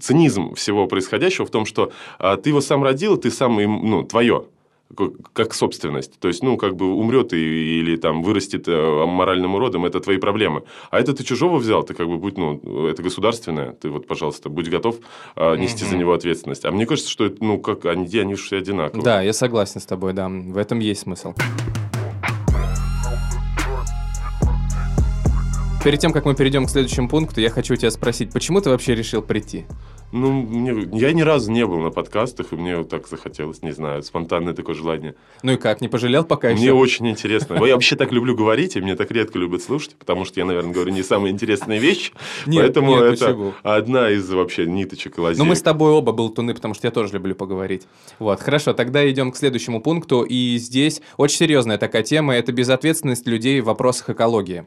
цинизм 0.00 0.54
всего 0.54 0.86
происходящего 0.86 1.44
в 1.44 1.50
том, 1.50 1.66
что 1.66 1.92
а, 2.18 2.38
ты 2.38 2.48
его 2.48 2.62
сам 2.62 2.82
родил, 2.82 3.18
ты 3.18 3.30
сам, 3.30 3.56
ну, 3.56 4.04
твое 4.04 4.46
как 5.32 5.54
собственность. 5.54 6.18
То 6.20 6.28
есть, 6.28 6.42
ну, 6.42 6.56
как 6.56 6.76
бы 6.76 6.94
умрет 6.94 7.32
и, 7.32 7.80
или 7.80 7.96
там 7.96 8.22
вырастет 8.22 8.68
э, 8.68 9.06
моральным 9.06 9.54
уродом, 9.54 9.84
это 9.84 10.00
твои 10.00 10.18
проблемы. 10.18 10.62
А 10.90 11.00
это 11.00 11.14
ты 11.14 11.24
чужого 11.24 11.58
взял, 11.58 11.82
ты 11.82 11.94
как 11.94 12.08
бы 12.08 12.18
будь, 12.18 12.38
ну, 12.38 12.86
это 12.86 13.02
государственное, 13.02 13.72
ты 13.72 13.90
вот, 13.90 14.06
пожалуйста, 14.06 14.48
будь 14.48 14.68
готов 14.68 14.96
а, 15.36 15.56
нести 15.56 15.84
угу. 15.84 15.90
за 15.90 15.96
него 15.96 16.12
ответственность. 16.12 16.64
А 16.64 16.70
мне 16.70 16.86
кажется, 16.86 17.10
что 17.10 17.24
это, 17.24 17.42
ну, 17.42 17.58
как 17.58 17.86
они, 17.86 18.06
они 18.18 18.34
все 18.34 18.58
одинаковые. 18.58 19.04
Да, 19.04 19.22
я 19.22 19.32
согласен 19.32 19.80
с 19.80 19.86
тобой, 19.86 20.12
да, 20.12 20.28
в 20.28 20.56
этом 20.56 20.78
есть 20.78 21.02
смысл. 21.02 21.34
Перед 25.84 26.00
тем, 26.00 26.14
как 26.14 26.24
мы 26.24 26.34
перейдем 26.34 26.64
к 26.64 26.70
следующему 26.70 27.10
пункту, 27.10 27.42
я 27.42 27.50
хочу 27.50 27.76
тебя 27.76 27.90
спросить, 27.90 28.32
почему 28.32 28.62
ты 28.62 28.70
вообще 28.70 28.94
решил 28.94 29.20
прийти? 29.20 29.66
Ну, 30.12 30.32
мне, 30.32 30.88
я 30.98 31.12
ни 31.12 31.20
разу 31.20 31.52
не 31.52 31.66
был 31.66 31.78
на 31.78 31.90
подкастах, 31.90 32.54
и 32.54 32.56
мне 32.56 32.78
вот 32.78 32.88
так 32.88 33.06
захотелось, 33.06 33.60
не 33.60 33.72
знаю, 33.72 34.02
спонтанное 34.02 34.54
такое 34.54 34.74
желание. 34.74 35.14
Ну 35.42 35.52
и 35.52 35.56
как, 35.56 35.82
не 35.82 35.88
пожалел 35.88 36.24
пока 36.24 36.48
еще? 36.48 36.62
Мне 36.62 36.72
очень 36.72 37.06
интересно. 37.10 37.62
Я 37.62 37.74
вообще 37.74 37.96
так 37.96 38.12
люблю 38.12 38.34
говорить, 38.34 38.76
и 38.76 38.80
мне 38.80 38.96
так 38.96 39.10
редко 39.10 39.38
любят 39.38 39.62
слушать, 39.62 39.94
потому 39.98 40.24
что 40.24 40.40
я, 40.40 40.46
наверное, 40.46 40.72
говорю 40.72 40.90
не 40.90 41.02
самые 41.02 41.32
интересные 41.32 41.80
вещи. 41.80 42.12
Нет, 42.46 42.62
поэтому 42.62 42.94
нет, 42.94 43.02
это 43.02 43.26
почему? 43.26 43.52
одна 43.62 44.08
из 44.08 44.30
вообще 44.30 44.64
ниточек 44.64 45.18
и 45.18 45.20
лазеек. 45.20 45.38
Ну, 45.38 45.44
мы 45.44 45.54
с 45.54 45.60
тобой 45.60 45.90
оба 45.90 46.12
болтуны, 46.12 46.54
потому 46.54 46.72
что 46.72 46.86
я 46.86 46.92
тоже 46.92 47.12
люблю 47.12 47.34
поговорить. 47.34 47.82
Вот, 48.18 48.40
хорошо, 48.40 48.72
тогда 48.72 49.06
идем 49.10 49.32
к 49.32 49.36
следующему 49.36 49.82
пункту, 49.82 50.22
и 50.22 50.56
здесь 50.56 51.02
очень 51.18 51.36
серьезная 51.36 51.76
такая 51.76 52.04
тема, 52.04 52.34
это 52.34 52.52
безответственность 52.52 53.26
людей 53.26 53.60
в 53.60 53.66
вопросах 53.66 54.08
экологии. 54.08 54.64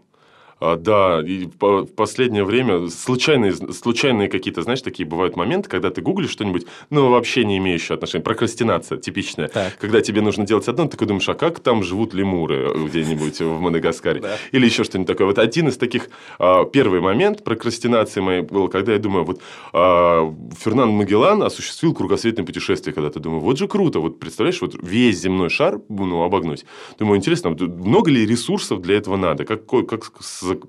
А, 0.60 0.76
да, 0.76 1.22
и 1.26 1.48
в 1.60 1.86
последнее 1.96 2.44
время 2.44 2.90
случайные, 2.90 3.54
случайные 3.54 4.30
какие-то, 4.30 4.62
знаешь, 4.62 4.82
такие 4.82 5.08
бывают 5.08 5.36
моменты, 5.36 5.70
когда 5.70 5.90
ты 5.90 6.02
гуглишь 6.02 6.32
что-нибудь, 6.32 6.66
ну, 6.90 7.10
вообще 7.10 7.46
не 7.46 7.58
имеющее 7.58 7.96
отношения. 7.96 8.24
Прокрастинация 8.24 8.98
типичная. 8.98 9.50
Так. 9.50 9.78
Когда 9.78 10.02
тебе 10.02 10.22
нужно 10.22 10.46
делать 10.46 10.68
одно, 10.68 10.86
ты 10.86 10.92
такой 10.92 11.08
думаешь, 11.08 11.30
а 11.30 11.36
как 11.36 11.60
там 11.60 11.84
живут 11.84 12.14
лемуры 12.14 12.74
где-нибудь 12.88 13.40
в 13.40 13.60
Мадагаскаре? 13.60 14.22
Да. 14.28 14.36
Или 14.52 14.66
еще 14.66 14.84
что-нибудь 14.84 15.08
такое. 15.08 15.28
Вот 15.28 15.38
один 15.38 15.68
из 15.70 15.78
таких, 15.78 16.10
а, 16.40 16.66
первый 16.66 17.02
момент 17.02 17.44
прокрастинации 17.44 18.20
моей 18.20 18.42
был, 18.42 18.68
когда 18.68 18.94
я 18.94 19.00
думаю, 19.00 19.24
вот 19.26 19.42
а, 19.74 20.34
Фернанд 20.60 20.92
Магеллан 20.92 21.44
осуществил 21.44 21.94
кругосветное 21.94 22.46
путешествие 22.46 22.94
когда 22.94 23.12
ты 23.12 23.20
думаю, 23.20 23.42
вот 23.42 23.60
же 23.60 23.68
круто, 23.68 24.00
вот 24.00 24.20
представляешь, 24.20 24.60
вот 24.60 24.76
весь 24.82 25.20
земной 25.20 25.50
шар 25.50 25.80
ну, 25.88 26.24
обогнуть. 26.24 26.66
Думаю, 26.98 27.18
интересно, 27.18 27.52
много 27.52 28.10
ли 28.10 28.26
ресурсов 28.26 28.82
для 28.82 28.98
этого 28.98 29.18
надо? 29.18 29.46
Как, 29.46 29.66
как 29.68 30.12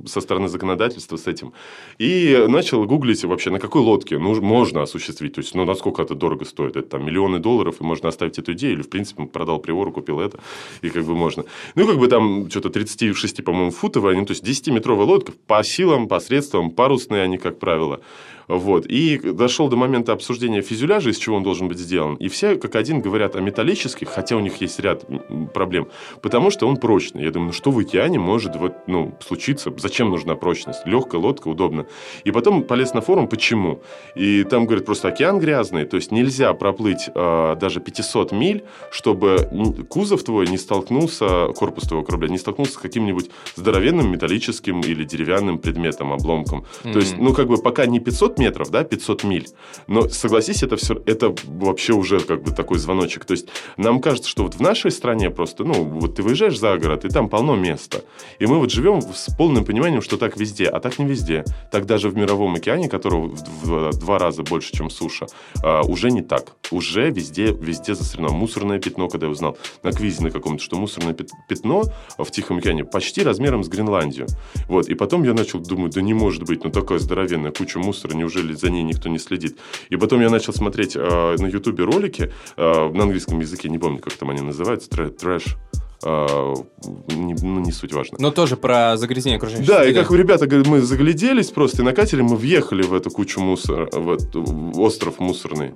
со 0.07 0.21
стороны 0.21 0.49
законодательства 0.49 1.17
с 1.17 1.27
этим. 1.27 1.53
И 1.99 2.47
начал 2.49 2.85
гуглить 2.85 3.25
вообще, 3.25 3.51
на 3.51 3.59
какой 3.59 3.83
лодке 3.83 4.19
ну, 4.19 4.41
можно 4.41 4.83
осуществить. 4.83 5.35
То 5.35 5.41
есть, 5.41 5.55
ну, 5.55 5.65
насколько 5.65 6.03
это 6.03 6.15
дорого 6.15 6.45
стоит. 6.45 6.77
Это 6.77 6.89
там 6.89 7.05
миллионы 7.05 7.39
долларов, 7.39 7.77
и 7.81 7.85
можно 7.85 8.09
оставить 8.09 8.39
эту 8.39 8.53
идею. 8.53 8.75
Или, 8.75 8.83
в 8.83 8.91
принципе, 8.91 9.25
продал 9.27 9.59
приору, 9.59 9.93
купил 9.93 10.21
это, 10.21 10.39
и 10.83 10.91
как 10.91 11.05
бы 11.05 11.15
можно. 11.15 11.45
Ну, 11.75 11.87
как 11.87 11.99
бы 11.99 12.09
там 12.09 12.51
что-то 12.51 12.71
36, 12.71 13.45
по-моему, 13.45 13.71
футовые, 13.71 14.17
они, 14.17 14.27
то 14.27 14.33
есть 14.33 14.45
10-метровая 14.45 15.05
лодка 15.05 15.33
по 15.47 15.63
силам, 15.63 16.09
по 16.09 16.21
средствам, 16.21 16.71
парусные 16.71 17.23
они, 17.23 17.39
как 17.39 17.59
правило. 17.59 18.01
Вот. 18.49 18.87
И 18.87 19.19
дошел 19.19 19.69
до 19.69 19.77
момента 19.77 20.13
обсуждения 20.13 20.63
фюзеляжа, 20.63 21.11
из 21.11 21.19
чего 21.19 21.37
он 21.37 21.43
должен 21.43 21.69
быть 21.69 21.79
сделан. 21.79 22.15
И 22.17 22.29
все 22.29 22.57
как 22.57 22.75
один 22.75 23.01
говорят 23.01 23.37
о 23.37 23.41
металлических, 23.41 24.09
хотя 24.09 24.37
у 24.37 24.41
них 24.41 24.61
есть 24.61 24.81
ряд 24.81 25.05
проблем, 25.53 25.89
потому 26.23 26.51
что 26.51 26.67
он 26.67 26.79
прочный. 26.79 27.25
Я 27.25 27.31
думаю, 27.31 27.49
ну 27.49 27.53
что 27.53 27.71
в 27.71 27.79
океане 27.79 28.19
может 28.19 28.57
вот, 28.57 28.75
ну, 28.87 29.17
случиться? 29.21 29.73
Зачем 29.77 30.11
нужна 30.11 30.35
прочность? 30.35 30.87
Легкая 30.87 31.21
лодка, 31.21 31.49
удобно. 31.49 31.87
И 32.25 32.31
потом 32.31 32.63
полез 32.63 32.95
на 32.95 33.01
форум, 33.01 33.29
почему? 33.29 33.83
И 34.15 34.45
там 34.45 34.65
говорят, 34.65 34.87
просто 34.87 35.09
океан 35.09 35.39
грязный, 35.39 35.85
то 35.85 35.97
есть 35.97 36.11
нельзя 36.11 36.53
проплыть 36.55 37.11
э, 37.15 37.57
даже 37.61 37.81
500 37.81 38.33
миль, 38.33 38.65
чтобы 38.91 39.49
кузов 39.89 40.23
твой 40.23 40.47
не 40.49 40.57
столкнулся, 40.57 41.49
корпус 41.49 41.85
твоего 41.85 42.05
корабля, 42.05 42.29
не 42.29 42.39
столкнулся 42.39 42.73
с 42.73 42.77
каким-нибудь 42.79 43.31
здоровенным 43.57 44.11
металлическим 44.11 44.81
или 44.81 45.05
деревянным 45.05 45.59
предметом, 45.59 46.13
обломком. 46.13 46.65
Mm-hmm. 46.83 46.93
То 46.93 46.99
есть, 46.99 47.19
ну, 47.19 47.35
как 47.35 47.49
бы 47.49 47.59
пока 47.59 47.87
не 47.87 48.01
500 48.01 48.38
метров, 48.39 48.71
да, 48.71 48.85
500 48.85 49.25
миль. 49.25 49.49
Но 49.87 50.09
согласись, 50.09 50.63
это 50.63 50.77
все, 50.77 51.03
это 51.07 51.35
вообще 51.45 51.93
уже 51.93 52.21
как 52.21 52.43
бы 52.43 52.53
такой 52.53 52.79
звоночек. 52.79 53.25
То 53.25 53.33
есть 53.33 53.49
нам 53.77 54.01
кажется, 54.01 54.29
что 54.29 54.45
вот 54.45 54.55
в 54.55 54.61
нашей 54.61 54.91
стране 54.91 55.31
просто, 55.31 55.65
ну, 55.65 55.85
вот 55.85 56.17
ты 56.17 56.23
выезжаешь 56.23 56.59
за 56.59 56.77
город, 56.79 57.05
и 57.05 57.09
там 57.09 57.29
полно 57.29 57.57
места. 57.57 58.03
И 58.39 58.47
мы 58.47 58.59
вот 58.59 58.71
живем 58.71 59.01
с 59.03 59.35
полным 59.37 59.65
пониманием, 59.65 60.03
что 60.03 60.17
так 60.17 60.37
везде, 60.37 60.67
а 60.67 60.81
так 60.81 60.99
не 60.99 61.07
везде. 61.07 61.45
Так 61.73 61.87
даже 61.87 62.09
в 62.09 62.17
мировом 62.17 62.55
океане, 62.55 62.89
которого 62.89 63.35
в 63.63 63.91
два 63.99 64.19
раза 64.19 64.43
больше, 64.43 64.73
чем 64.73 64.91
суша, 64.91 65.27
а, 65.63 65.83
уже 65.83 66.11
не 66.11 66.23
так. 66.23 66.57
Уже 66.71 67.11
везде, 67.11 67.47
везде 67.53 67.95
засорено. 67.95 68.29
Мусорное 68.29 68.79
пятно, 68.79 69.09
когда 69.09 69.27
я 69.27 69.33
узнал 69.33 69.57
на 69.83 69.93
квизе 69.93 70.23
на 70.23 70.31
каком-то, 70.31 70.63
что 70.63 70.77
мусорное 70.77 71.15
пятно 71.15 71.85
в 72.17 72.31
Тихом 72.31 72.59
океане 72.59 72.85
почти 72.85 73.23
размером 73.23 73.65
с 73.65 73.69
Гренландию. 73.69 74.27
Вот. 74.69 74.89
И 74.89 74.95
потом 74.95 75.23
я 75.25 75.35
начал 75.35 75.61
думать, 75.61 75.95
да 75.95 76.03
не 76.03 76.15
может 76.15 76.45
быть, 76.45 76.65
ну 76.65 76.71
такая 76.71 76.99
здоровенная 76.99 77.53
куча 77.53 77.79
мусора, 77.79 78.15
не 78.15 78.25
неужели 78.29 78.53
за 78.53 78.71
ней 78.71 78.83
никто 78.83 79.09
не 79.09 79.19
следит? 79.19 79.59
И 79.89 79.97
потом 79.97 80.21
я 80.21 80.31
начал 80.31 80.53
смотреть 80.53 80.97
э, 80.97 81.37
на 81.39 81.47
Ютубе 81.47 81.85
ролики 81.85 82.33
э, 82.57 82.91
на 82.93 83.03
английском 83.05 83.41
языке, 83.41 83.69
не 83.69 83.79
помню, 83.79 83.99
как 83.99 84.13
там 84.15 84.31
они 84.31 84.41
называются, 84.41 84.89
трэш, 84.91 85.57
Uh, 86.01 86.65
не, 87.09 87.35
ну, 87.43 87.59
не 87.59 87.73
суть 87.73 87.93
важно. 87.93 88.19
Но 88.21 88.31
тоже 88.31 88.57
про 88.57 88.97
загрязнение 88.97 89.39
окружающей 89.39 89.67
Да, 89.67 89.83
среды. 89.83 89.99
и 89.99 90.01
как 90.01 90.13
ребята 90.13 90.47
говорят, 90.47 90.69
мы 90.69 90.81
загляделись 90.81 91.49
просто, 91.49 91.83
и 91.83 91.85
на 91.85 91.93
катере 91.93 92.23
мы 92.23 92.37
въехали 92.37 92.83
в 92.83 92.95
эту 92.95 93.11
кучу 93.11 93.41
мусора, 93.41 93.89
в, 93.91 94.13
этот, 94.13 94.37
остров 94.77 95.19
мусорный. 95.19 95.75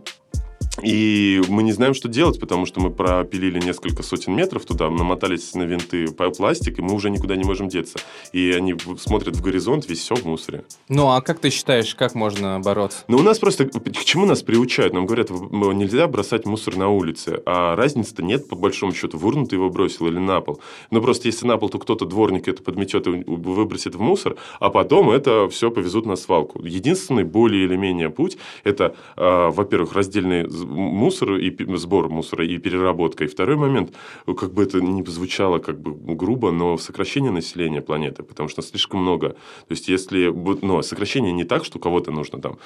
И 0.81 1.43
мы 1.49 1.63
не 1.63 1.73
знаем, 1.73 1.93
что 1.93 2.09
делать, 2.09 2.41
потому 2.41 2.65
что 2.65 2.81
мы 2.81 2.91
пропилили 2.91 3.61
несколько 3.61 4.03
сотен 4.03 4.35
метров 4.35 4.65
туда, 4.65 4.89
намотались 4.89 5.55
на 5.55 5.65
винты 5.65 6.09
по 6.09 6.31
пластик, 6.31 6.79
и 6.79 6.83
мы 6.83 6.95
уже 6.95 7.11
никуда 7.11 7.37
не 7.37 7.45
можем 7.45 7.69
деться. 7.69 7.99
И 8.33 8.53
они 8.53 8.75
смотрят 8.99 9.37
в 9.37 9.43
горизонт, 9.43 9.89
весь 9.89 10.01
все 10.01 10.15
в 10.15 10.25
мусоре. 10.25 10.65
Ну, 10.89 11.09
а 11.11 11.21
как 11.21 11.41
ты 11.41 11.51
считаешь, 11.51 11.95
как 11.95 12.15
можно 12.15 12.59
бороться? 12.61 13.05
Ну, 13.09 13.19
у 13.19 13.23
нас 13.23 13.39
просто... 13.39 13.67
К 13.67 14.05
чему 14.05 14.25
нас 14.25 14.43
приучают? 14.43 14.95
Нам 14.95 15.05
говорят, 15.05 15.31
нельзя 15.31 16.07
бросать 16.07 16.47
мусор 16.47 16.77
на 16.77 16.89
улице. 16.89 17.43
А 17.45 17.77
разницы-то 17.77 18.23
нет, 18.23 18.49
по 18.49 18.57
большому 18.57 18.95
счету. 18.95 19.19
В 19.19 19.27
урну 19.27 19.47
ты 19.47 19.57
его 19.57 19.69
бросил 19.69 20.07
или 20.07 20.19
на 20.19 20.41
пол. 20.41 20.61
Но 20.91 21.03
просто 21.03 21.29
если 21.29 21.47
на 21.47 21.59
пол, 21.59 21.69
то 21.69 21.79
кто-то, 21.79 22.07
дворник, 22.07 22.49
это 22.49 22.63
подметет 22.63 23.07
и 23.07 23.11
выбросит 23.27 23.95
в 23.95 24.01
мусор, 24.01 24.37
а 24.59 24.71
потом 24.71 25.11
это 25.11 25.49
все 25.49 25.71
повезут 25.71 26.07
на 26.07 26.17
свалку. 26.17 26.65
Единственный 26.65 27.25
более 27.25 27.65
или 27.65 27.77
менее 27.77 28.09
путь– 28.09 28.39
это, 28.65 28.95
а, 29.17 29.51
во-первых, 29.51 29.93
раздельный 29.93 30.49
мусор 30.67 31.35
и 31.35 31.77
сбор 31.77 32.09
мусора 32.09 32.47
и 32.47 32.59
переработка. 32.59 33.25
И 33.25 33.27
второй 33.27 33.57
момент, 33.57 33.93
как 34.27 34.53
бы 34.53 34.63
это 34.63 34.81
ни 34.81 35.05
звучало 35.05 35.59
как 35.59 35.81
бы 35.81 36.15
грубо, 36.15 36.51
но 36.51 36.79
сокращение 36.79 37.31
населения 37.31 37.81
планеты, 37.81 38.23
потому 38.23 38.49
что 38.49 38.63
слишком 38.63 39.01
много. 39.01 39.29
То 39.29 39.71
есть, 39.71 39.89
если... 39.89 40.33
Но 40.63 40.83
сокращение 40.83 41.33
не 41.33 41.45
так, 41.45 41.65
что 41.65 41.79
кого-то 41.79 42.11
нужно 42.11 42.41
там 42.41 42.59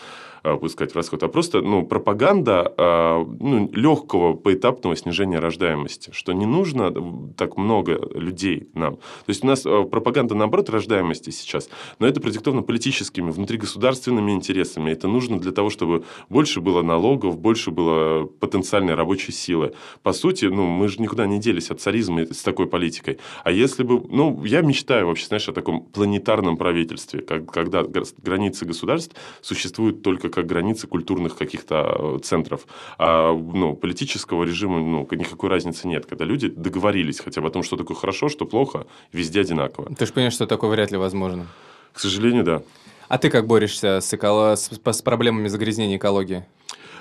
а, 0.46 0.56
пускать 0.56 0.92
в 0.92 0.96
расход, 0.96 1.22
а 1.24 1.28
просто 1.28 1.60
ну, 1.60 1.84
пропаганда 1.84 2.72
а, 2.76 3.24
ну, 3.40 3.68
легкого 3.72 4.34
поэтапного 4.34 4.94
снижения 4.94 5.40
рождаемости, 5.40 6.10
что 6.12 6.32
не 6.32 6.46
нужно 6.46 6.94
так 7.36 7.56
много 7.56 8.00
людей 8.14 8.68
нам. 8.74 8.96
То 8.96 9.28
есть, 9.28 9.42
у 9.42 9.46
нас 9.48 9.66
а, 9.66 9.82
пропаганда, 9.82 10.36
наоборот, 10.36 10.70
рождаемости 10.70 11.30
сейчас, 11.30 11.68
но 11.98 12.06
это 12.06 12.20
продиктовано 12.20 12.62
политическими, 12.62 13.32
внутригосударственными 13.32 14.30
интересами. 14.30 14.92
Это 14.92 15.08
нужно 15.08 15.40
для 15.40 15.50
того, 15.50 15.68
чтобы 15.68 16.04
больше 16.28 16.60
было 16.60 16.82
налогов, 16.82 17.38
больше 17.38 17.72
было 17.72 18.26
потенциальной 18.26 18.94
рабочей 18.94 19.32
силы. 19.32 19.72
По 20.04 20.12
сути, 20.12 20.44
ну, 20.44 20.66
мы 20.66 20.86
же 20.86 21.02
никуда 21.02 21.26
не 21.26 21.40
делись 21.40 21.72
от 21.72 21.80
царизма 21.80 22.20
с 22.20 22.42
такой 22.42 22.68
политикой. 22.68 23.18
А 23.42 23.50
если 23.50 23.82
бы... 23.82 24.00
Ну, 24.08 24.44
я 24.44 24.60
мечтаю 24.60 25.08
вообще, 25.08 25.26
знаешь, 25.26 25.48
о 25.48 25.52
таком 25.52 25.82
планетарном 25.82 26.56
правительстве, 26.56 27.20
когда 27.20 27.82
границы 27.82 28.64
государств 28.64 29.16
существуют 29.40 30.02
только 30.02 30.35
как 30.36 30.46
границы 30.46 30.86
культурных 30.86 31.34
каких-то 31.34 31.96
э, 31.98 32.18
центров. 32.22 32.66
А 32.98 33.32
ну, 33.32 33.74
политического 33.74 34.44
режима 34.44 34.80
ну, 34.80 35.08
никакой 35.12 35.48
разницы 35.48 35.88
нет. 35.88 36.04
Когда 36.04 36.26
люди 36.26 36.48
договорились 36.48 37.20
хотя 37.20 37.40
бы 37.40 37.48
о 37.48 37.50
том, 37.50 37.62
что 37.62 37.76
такое 37.76 37.96
хорошо, 37.96 38.28
что 38.28 38.44
плохо, 38.44 38.86
везде 39.12 39.40
одинаково. 39.40 39.94
Ты 39.94 40.04
же 40.04 40.12
понимаешь, 40.12 40.34
что 40.34 40.46
такое 40.46 40.70
вряд 40.70 40.90
ли 40.90 40.98
возможно. 40.98 41.46
К 41.94 42.00
сожалению, 42.00 42.44
да. 42.44 42.62
А 43.08 43.16
ты 43.16 43.30
как 43.30 43.46
борешься 43.46 44.00
с, 44.02 44.12
эколо... 44.12 44.56
с, 44.56 44.70
с 44.70 45.02
проблемами 45.02 45.48
загрязнения 45.48 45.96
экологии? 45.96 46.44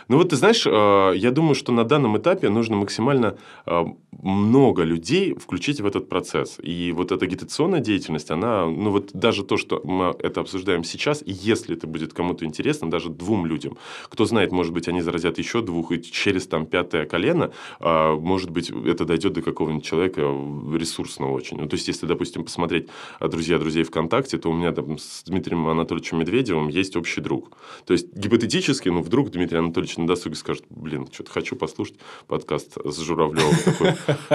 Ну 0.07 0.17
вот 0.17 0.29
ты 0.29 0.35
знаешь, 0.35 0.65
э, 0.67 1.13
я 1.15 1.31
думаю, 1.31 1.55
что 1.55 1.71
на 1.71 1.83
данном 1.83 2.17
этапе 2.17 2.49
нужно 2.49 2.75
максимально 2.75 3.37
э, 3.65 3.85
много 4.11 4.83
людей 4.83 5.33
включить 5.33 5.81
в 5.81 5.85
этот 5.85 6.09
процесс. 6.09 6.57
И 6.61 6.91
вот 6.91 7.11
эта 7.11 7.25
агитационная 7.25 7.79
деятельность, 7.79 8.29
она, 8.29 8.67
ну 8.67 8.91
вот 8.91 9.11
даже 9.13 9.43
то, 9.43 9.57
что 9.57 9.81
мы 9.83 10.15
это 10.19 10.41
обсуждаем 10.41 10.83
сейчас, 10.83 11.23
если 11.25 11.75
это 11.75 11.87
будет 11.87 12.13
кому-то 12.13 12.45
интересно, 12.45 12.89
даже 12.89 13.09
двум 13.09 13.47
людям, 13.47 13.77
кто 14.09 14.25
знает, 14.25 14.51
может 14.51 14.73
быть, 14.73 14.87
они 14.87 15.01
заразят 15.01 15.39
еще 15.39 15.61
двух, 15.61 15.91
и 15.91 16.01
через 16.01 16.47
там 16.47 16.67
пятое 16.67 17.05
колено, 17.05 17.51
э, 17.79 18.13
может 18.13 18.51
быть, 18.51 18.69
это 18.69 19.05
дойдет 19.05 19.33
до 19.33 19.41
какого-нибудь 19.41 19.85
человека 19.85 20.21
ресурсного 20.21 21.31
очень. 21.31 21.57
Ну, 21.57 21.67
то 21.67 21.75
есть, 21.75 21.87
если, 21.87 22.05
допустим, 22.05 22.43
посмотреть 22.43 22.89
«Друзья 23.19 23.57
друзей 23.57 23.83
ВКонтакте», 23.83 24.37
то 24.37 24.49
у 24.49 24.53
меня 24.53 24.71
там 24.71 24.99
с 24.99 25.23
Дмитрием 25.23 25.67
Анатольевичем 25.67 26.19
Медведевым 26.19 26.67
есть 26.67 26.95
общий 26.95 27.21
друг. 27.21 27.51
То 27.85 27.93
есть, 27.93 28.15
гипотетически, 28.15 28.89
ну, 28.89 29.01
вдруг 29.01 29.31
Дмитрий 29.31 29.57
Анатольевич 29.57 29.94
на 29.97 30.07
досуге 30.07 30.35
скажет, 30.35 30.63
блин, 30.69 31.07
что-то 31.11 31.31
хочу 31.31 31.55
послушать 31.55 31.95
подкаст 32.27 32.77
с 32.83 32.99
Журавлевым. 32.99 33.55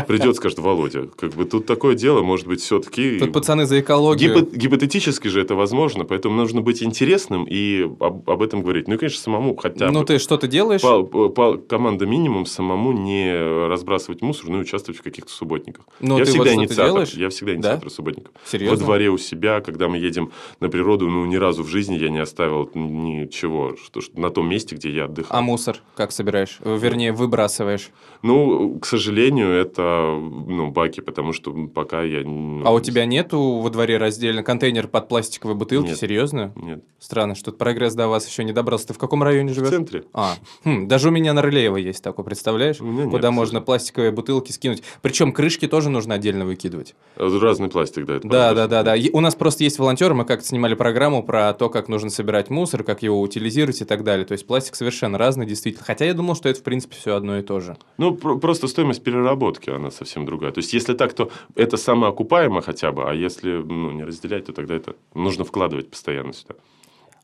Придет, 0.06 0.36
скажет, 0.36 0.58
Володя, 0.58 1.06
как 1.06 1.34
бы 1.34 1.44
тут 1.44 1.66
такое 1.66 1.94
дело, 1.94 2.22
может 2.22 2.46
быть, 2.46 2.60
все-таки... 2.60 3.18
Тут 3.18 3.32
пацаны 3.32 3.66
за 3.66 3.80
экологию. 3.80 4.48
Гипотетически 4.52 5.28
же 5.28 5.40
это 5.40 5.54
возможно, 5.54 6.04
поэтому 6.04 6.36
нужно 6.36 6.60
быть 6.60 6.82
интересным 6.82 7.44
и 7.48 7.82
об, 8.00 8.42
этом 8.42 8.62
говорить. 8.62 8.88
Ну 8.88 8.94
и, 8.94 8.98
конечно, 8.98 9.20
самому 9.20 9.56
хотя. 9.56 9.90
Ну 9.90 10.04
ты 10.04 10.18
что 10.18 10.36
ты 10.36 10.48
делаешь? 10.48 10.80
По, 10.80 11.56
команда 11.56 12.06
минимум 12.06 12.46
самому 12.46 12.92
не 12.92 13.66
разбрасывать 13.68 14.22
мусор, 14.22 14.50
но 14.50 14.58
и 14.58 14.60
участвовать 14.62 14.98
в 14.98 15.02
каких-то 15.02 15.30
субботниках. 15.30 15.84
Но 16.00 16.18
я, 16.18 16.24
всегда 16.24 16.54
инициатор, 16.54 17.08
я 17.12 17.28
всегда 17.28 17.54
инициатор 17.54 17.90
субботников. 17.90 18.32
Серьезно? 18.44 18.76
Во 18.76 18.82
дворе 18.82 19.10
у 19.10 19.18
себя, 19.18 19.60
когда 19.60 19.88
мы 19.88 19.98
едем 19.98 20.32
на 20.60 20.68
природу, 20.68 21.08
ну 21.08 21.24
ни 21.26 21.36
разу 21.36 21.62
в 21.62 21.68
жизни 21.68 21.96
я 21.96 22.08
не 22.10 22.18
оставил 22.18 22.70
ничего 22.74 23.76
что, 23.76 24.00
что, 24.00 24.20
на 24.20 24.30
том 24.30 24.48
месте, 24.48 24.76
где 24.76 24.90
я 24.90 25.04
отдыхал. 25.04 25.36
А 25.36 25.40
мусор 25.50 25.80
как 25.96 26.12
собираешь? 26.12 26.60
Вернее, 26.64 27.12
выбрасываешь? 27.12 27.90
Ну, 28.22 28.78
к 28.78 28.86
сожалению, 28.86 29.50
это 29.50 30.16
ну, 30.20 30.70
баки, 30.70 31.00
потому 31.00 31.32
что 31.32 31.52
пока 31.66 32.02
я... 32.02 32.22
Ну, 32.22 32.62
а 32.64 32.70
у 32.70 32.80
тебя 32.80 33.04
нету 33.04 33.58
во 33.58 33.70
дворе 33.70 33.96
раздельно 33.96 34.42
контейнер 34.42 34.86
под 34.86 35.08
пластиковые 35.08 35.56
бутылки? 35.56 35.88
Нет. 35.88 35.98
Серьезно? 35.98 36.52
Нет. 36.54 36.84
Странно, 37.00 37.34
что 37.34 37.50
прогресс 37.50 37.94
до 37.94 38.08
вас 38.08 38.28
еще 38.28 38.44
не 38.44 38.52
добрался. 38.52 38.88
Ты 38.88 38.94
в 38.94 38.98
каком 38.98 39.22
районе 39.22 39.52
живешь? 39.52 39.68
В 39.68 39.72
центре. 39.72 40.04
А, 40.12 40.34
хм, 40.64 40.86
даже 40.86 41.08
у 41.08 41.10
меня 41.10 41.32
на 41.32 41.42
Рылеево 41.42 41.76
есть 41.76 42.04
такой, 42.04 42.24
представляешь? 42.24 42.80
У 42.80 42.84
меня 42.84 43.04
нет, 43.04 43.10
Куда 43.10 43.30
можно 43.30 43.60
пластиковые 43.60 44.12
бутылки 44.12 44.52
скинуть. 44.52 44.82
Причем 45.02 45.32
крышки 45.32 45.66
тоже 45.66 45.90
нужно 45.90 46.14
отдельно 46.14 46.44
выкидывать. 46.44 46.94
Разный 47.16 47.68
пластик, 47.68 48.06
да. 48.06 48.16
Это 48.16 48.28
да, 48.28 48.54
да, 48.54 48.68
да, 48.68 48.82
да. 48.82 48.94
У 49.12 49.20
нас 49.20 49.34
просто 49.34 49.64
есть 49.64 49.78
волонтеры, 49.78 50.14
мы 50.14 50.24
как-то 50.24 50.46
снимали 50.46 50.74
программу 50.74 51.22
про 51.22 51.52
то, 51.54 51.68
как 51.68 51.88
нужно 51.88 52.10
собирать 52.10 52.50
мусор, 52.50 52.84
как 52.84 53.02
его 53.02 53.20
утилизировать 53.20 53.80
и 53.80 53.84
так 53.84 54.04
далее. 54.04 54.26
То 54.26 54.32
есть 54.32 54.46
пластик 54.46 54.74
совершенно 54.74 55.18
разный, 55.18 55.39
действительно. 55.46 55.84
Хотя 55.84 56.04
я 56.04 56.14
думал, 56.14 56.34
что 56.34 56.48
это, 56.48 56.60
в 56.60 56.62
принципе, 56.62 56.96
все 56.96 57.14
одно 57.14 57.38
и 57.38 57.42
то 57.42 57.60
же. 57.60 57.76
Ну, 57.98 58.14
про- 58.14 58.38
просто 58.38 58.68
стоимость 58.68 59.02
переработки, 59.02 59.70
она 59.70 59.90
совсем 59.90 60.24
другая. 60.26 60.52
То 60.52 60.58
есть, 60.58 60.72
если 60.72 60.94
так, 60.94 61.12
то 61.12 61.30
это 61.54 61.76
самоокупаемо 61.76 62.62
хотя 62.62 62.92
бы, 62.92 63.08
а 63.08 63.14
если 63.14 63.52
ну, 63.52 63.90
не 63.90 64.04
разделять, 64.04 64.46
то 64.46 64.52
тогда 64.52 64.74
это 64.74 64.94
нужно 65.14 65.44
вкладывать 65.44 65.90
постоянно 65.90 66.32
сюда. 66.32 66.54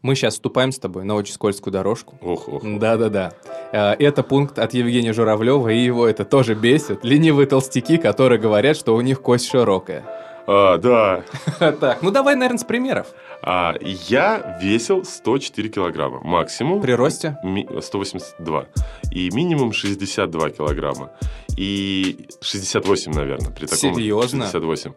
Мы 0.03 0.15
сейчас 0.15 0.35
вступаем 0.35 0.73
с 0.73 0.79
тобой 0.79 1.05
на 1.05 1.15
очень 1.15 1.33
скользкую 1.35 1.73
дорожку. 1.73 2.19
Ох, 2.23 2.49
ох. 2.49 2.63
Да-да-да. 2.65 3.33
Э, 3.73 3.93
это 3.95 4.23
пункт 4.23 4.59
от 4.59 4.75
Евгения 4.75 5.13
Журавлева, 5.13 5.69
и 5.69 5.79
его 5.79 6.07
это 6.07 6.25
тоже 6.25 6.55
бесит. 6.55 7.05
Ленивые 7.05 7.47
толстяки, 7.47 7.97
которые 7.97 8.39
говорят, 8.39 8.77
что 8.77 8.95
у 8.95 9.01
них 9.01 9.21
кость 9.21 9.49
широкая. 9.49 10.05
А, 10.47 10.79
да. 10.79 11.25
Так, 11.81 12.03
ну 12.03 12.11
давай, 12.11 12.37
наверное, 12.37 12.59
с 12.59 12.65
примеров. 12.65 13.09
А, 13.49 13.77
я 13.81 14.59
весил 14.61 15.05
104 15.05 15.69
килограмма. 15.69 16.21
Максимум... 16.25 16.83
При 16.83 16.93
росте? 16.93 17.39
182. 17.81 18.67
И 19.13 19.31
минимум 19.31 19.73
62 19.73 20.51
килограмма. 20.51 21.13
И 21.57 22.27
68, 22.41 23.13
наверное, 23.13 23.51
при 23.51 23.67
таком... 23.67 23.95
Серьезно? 23.95 24.45
68. 24.45 24.93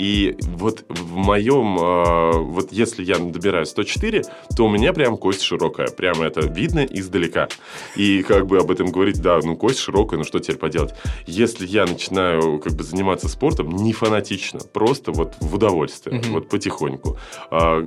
И 0.00 0.36
вот 0.42 0.84
в 0.88 1.14
моем... 1.14 1.78
Э, 1.78 2.38
вот 2.38 2.72
если 2.72 3.04
я 3.04 3.18
добираю 3.18 3.66
104, 3.66 4.22
то 4.56 4.66
у 4.66 4.68
меня 4.68 4.92
прям 4.92 5.16
кость 5.16 5.42
широкая. 5.42 5.86
Прямо 5.88 6.24
это 6.24 6.40
видно 6.40 6.80
издалека. 6.80 7.48
И 7.96 8.22
как 8.24 8.46
бы 8.46 8.58
об 8.58 8.70
этом 8.70 8.90
говорить, 8.90 9.22
да, 9.22 9.38
ну 9.42 9.56
кость 9.56 9.78
широкая, 9.78 10.18
ну 10.18 10.24
что 10.24 10.40
теперь 10.40 10.56
поделать? 10.56 10.92
Если 11.26 11.66
я 11.66 11.86
начинаю 11.86 12.58
как 12.58 12.72
бы 12.74 12.82
заниматься 12.82 13.28
спортом, 13.28 13.70
не 13.70 13.92
фанатично, 13.92 14.58
просто 14.58 15.12
вот 15.12 15.34
в 15.40 15.54
удовольствие, 15.54 16.18
угу. 16.18 16.32
вот 16.32 16.48
потихоньку. 16.48 17.16
А, 17.50 17.82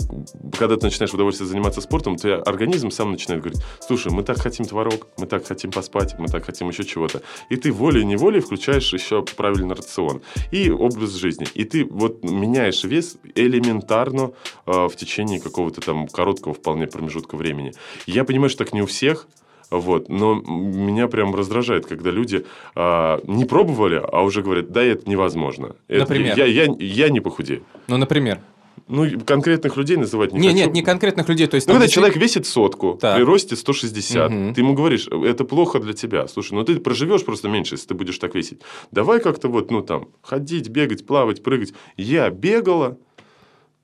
когда 0.57 0.77
ты 0.77 0.85
начинаешь 0.85 1.11
в 1.11 1.15
удовольствие 1.15 1.47
заниматься 1.47 1.81
спортом, 1.81 2.17
то 2.17 2.41
организм 2.43 2.89
сам 2.89 3.11
начинает 3.11 3.41
говорить, 3.41 3.61
слушай, 3.79 4.11
мы 4.11 4.23
так 4.23 4.37
хотим 4.37 4.65
творог, 4.65 5.07
мы 5.17 5.25
так 5.25 5.45
хотим 5.45 5.71
поспать, 5.71 6.15
мы 6.17 6.27
так 6.27 6.45
хотим 6.45 6.69
еще 6.69 6.83
чего-то. 6.83 7.21
И 7.49 7.55
ты 7.55 7.71
волей 7.71 8.05
неволей 8.05 8.39
включаешь 8.39 8.93
еще 8.93 9.23
правильный 9.23 9.75
рацион 9.75 10.21
и 10.51 10.69
образ 10.69 11.11
жизни. 11.13 11.47
И 11.53 11.63
ты 11.63 11.85
вот 11.85 12.23
меняешь 12.23 12.83
вес 12.83 13.17
элементарно 13.35 14.31
э, 14.65 14.87
в 14.87 14.95
течение 14.95 15.39
какого-то 15.39 15.81
там 15.81 16.07
короткого 16.07 16.53
вполне 16.53 16.87
промежутка 16.87 17.35
времени. 17.35 17.73
Я 18.05 18.23
понимаю, 18.23 18.49
что 18.49 18.63
так 18.63 18.73
не 18.73 18.81
у 18.81 18.85
всех, 18.85 19.27
вот. 19.71 20.09
Но 20.09 20.35
меня 20.35 21.07
прям 21.07 21.35
раздражает, 21.35 21.85
когда 21.85 22.11
люди 22.11 22.45
а, 22.75 23.19
не 23.25 23.45
пробовали, 23.45 24.01
а 24.11 24.21
уже 24.21 24.41
говорят, 24.41 24.71
да, 24.71 24.83
это 24.83 25.09
невозможно. 25.09 25.75
Например? 25.87 26.33
Это, 26.33 26.45
я, 26.45 26.65
я, 26.65 26.75
я 26.79 27.09
не 27.09 27.19
похудею. 27.19 27.63
Ну, 27.87 27.97
например? 27.97 28.39
Ну, 28.87 29.19
конкретных 29.25 29.77
людей 29.77 29.97
называть 29.97 30.31
не 30.33 30.39
не, 30.39 30.47
хочу. 30.47 30.57
Нет, 30.57 30.73
не 30.73 30.81
конкретных 30.81 31.27
людей. 31.27 31.47
То 31.47 31.55
есть, 31.55 31.67
ну, 31.67 31.73
когда 31.73 31.87
человек 31.87 32.17
весит 32.17 32.45
сотку, 32.45 32.97
так. 33.01 33.15
при 33.15 33.23
росте 33.23 33.55
160, 33.55 34.31
угу. 34.31 34.53
ты 34.53 34.61
ему 34.61 34.73
говоришь, 34.73 35.07
это 35.07 35.43
плохо 35.43 35.79
для 35.79 35.93
тебя. 35.93 36.27
Слушай, 36.27 36.53
ну 36.53 36.63
ты 36.63 36.79
проживешь 36.79 37.25
просто 37.25 37.49
меньше, 37.49 37.75
если 37.75 37.87
ты 37.87 37.93
будешь 37.93 38.17
так 38.17 38.35
весить. 38.35 38.59
Давай 38.91 39.19
как-то 39.19 39.47
вот, 39.47 39.71
ну 39.71 39.81
там, 39.81 40.09
ходить, 40.21 40.69
бегать, 40.69 41.05
плавать, 41.05 41.41
прыгать. 41.41 41.73
Я 41.97 42.29
бегала, 42.29 42.97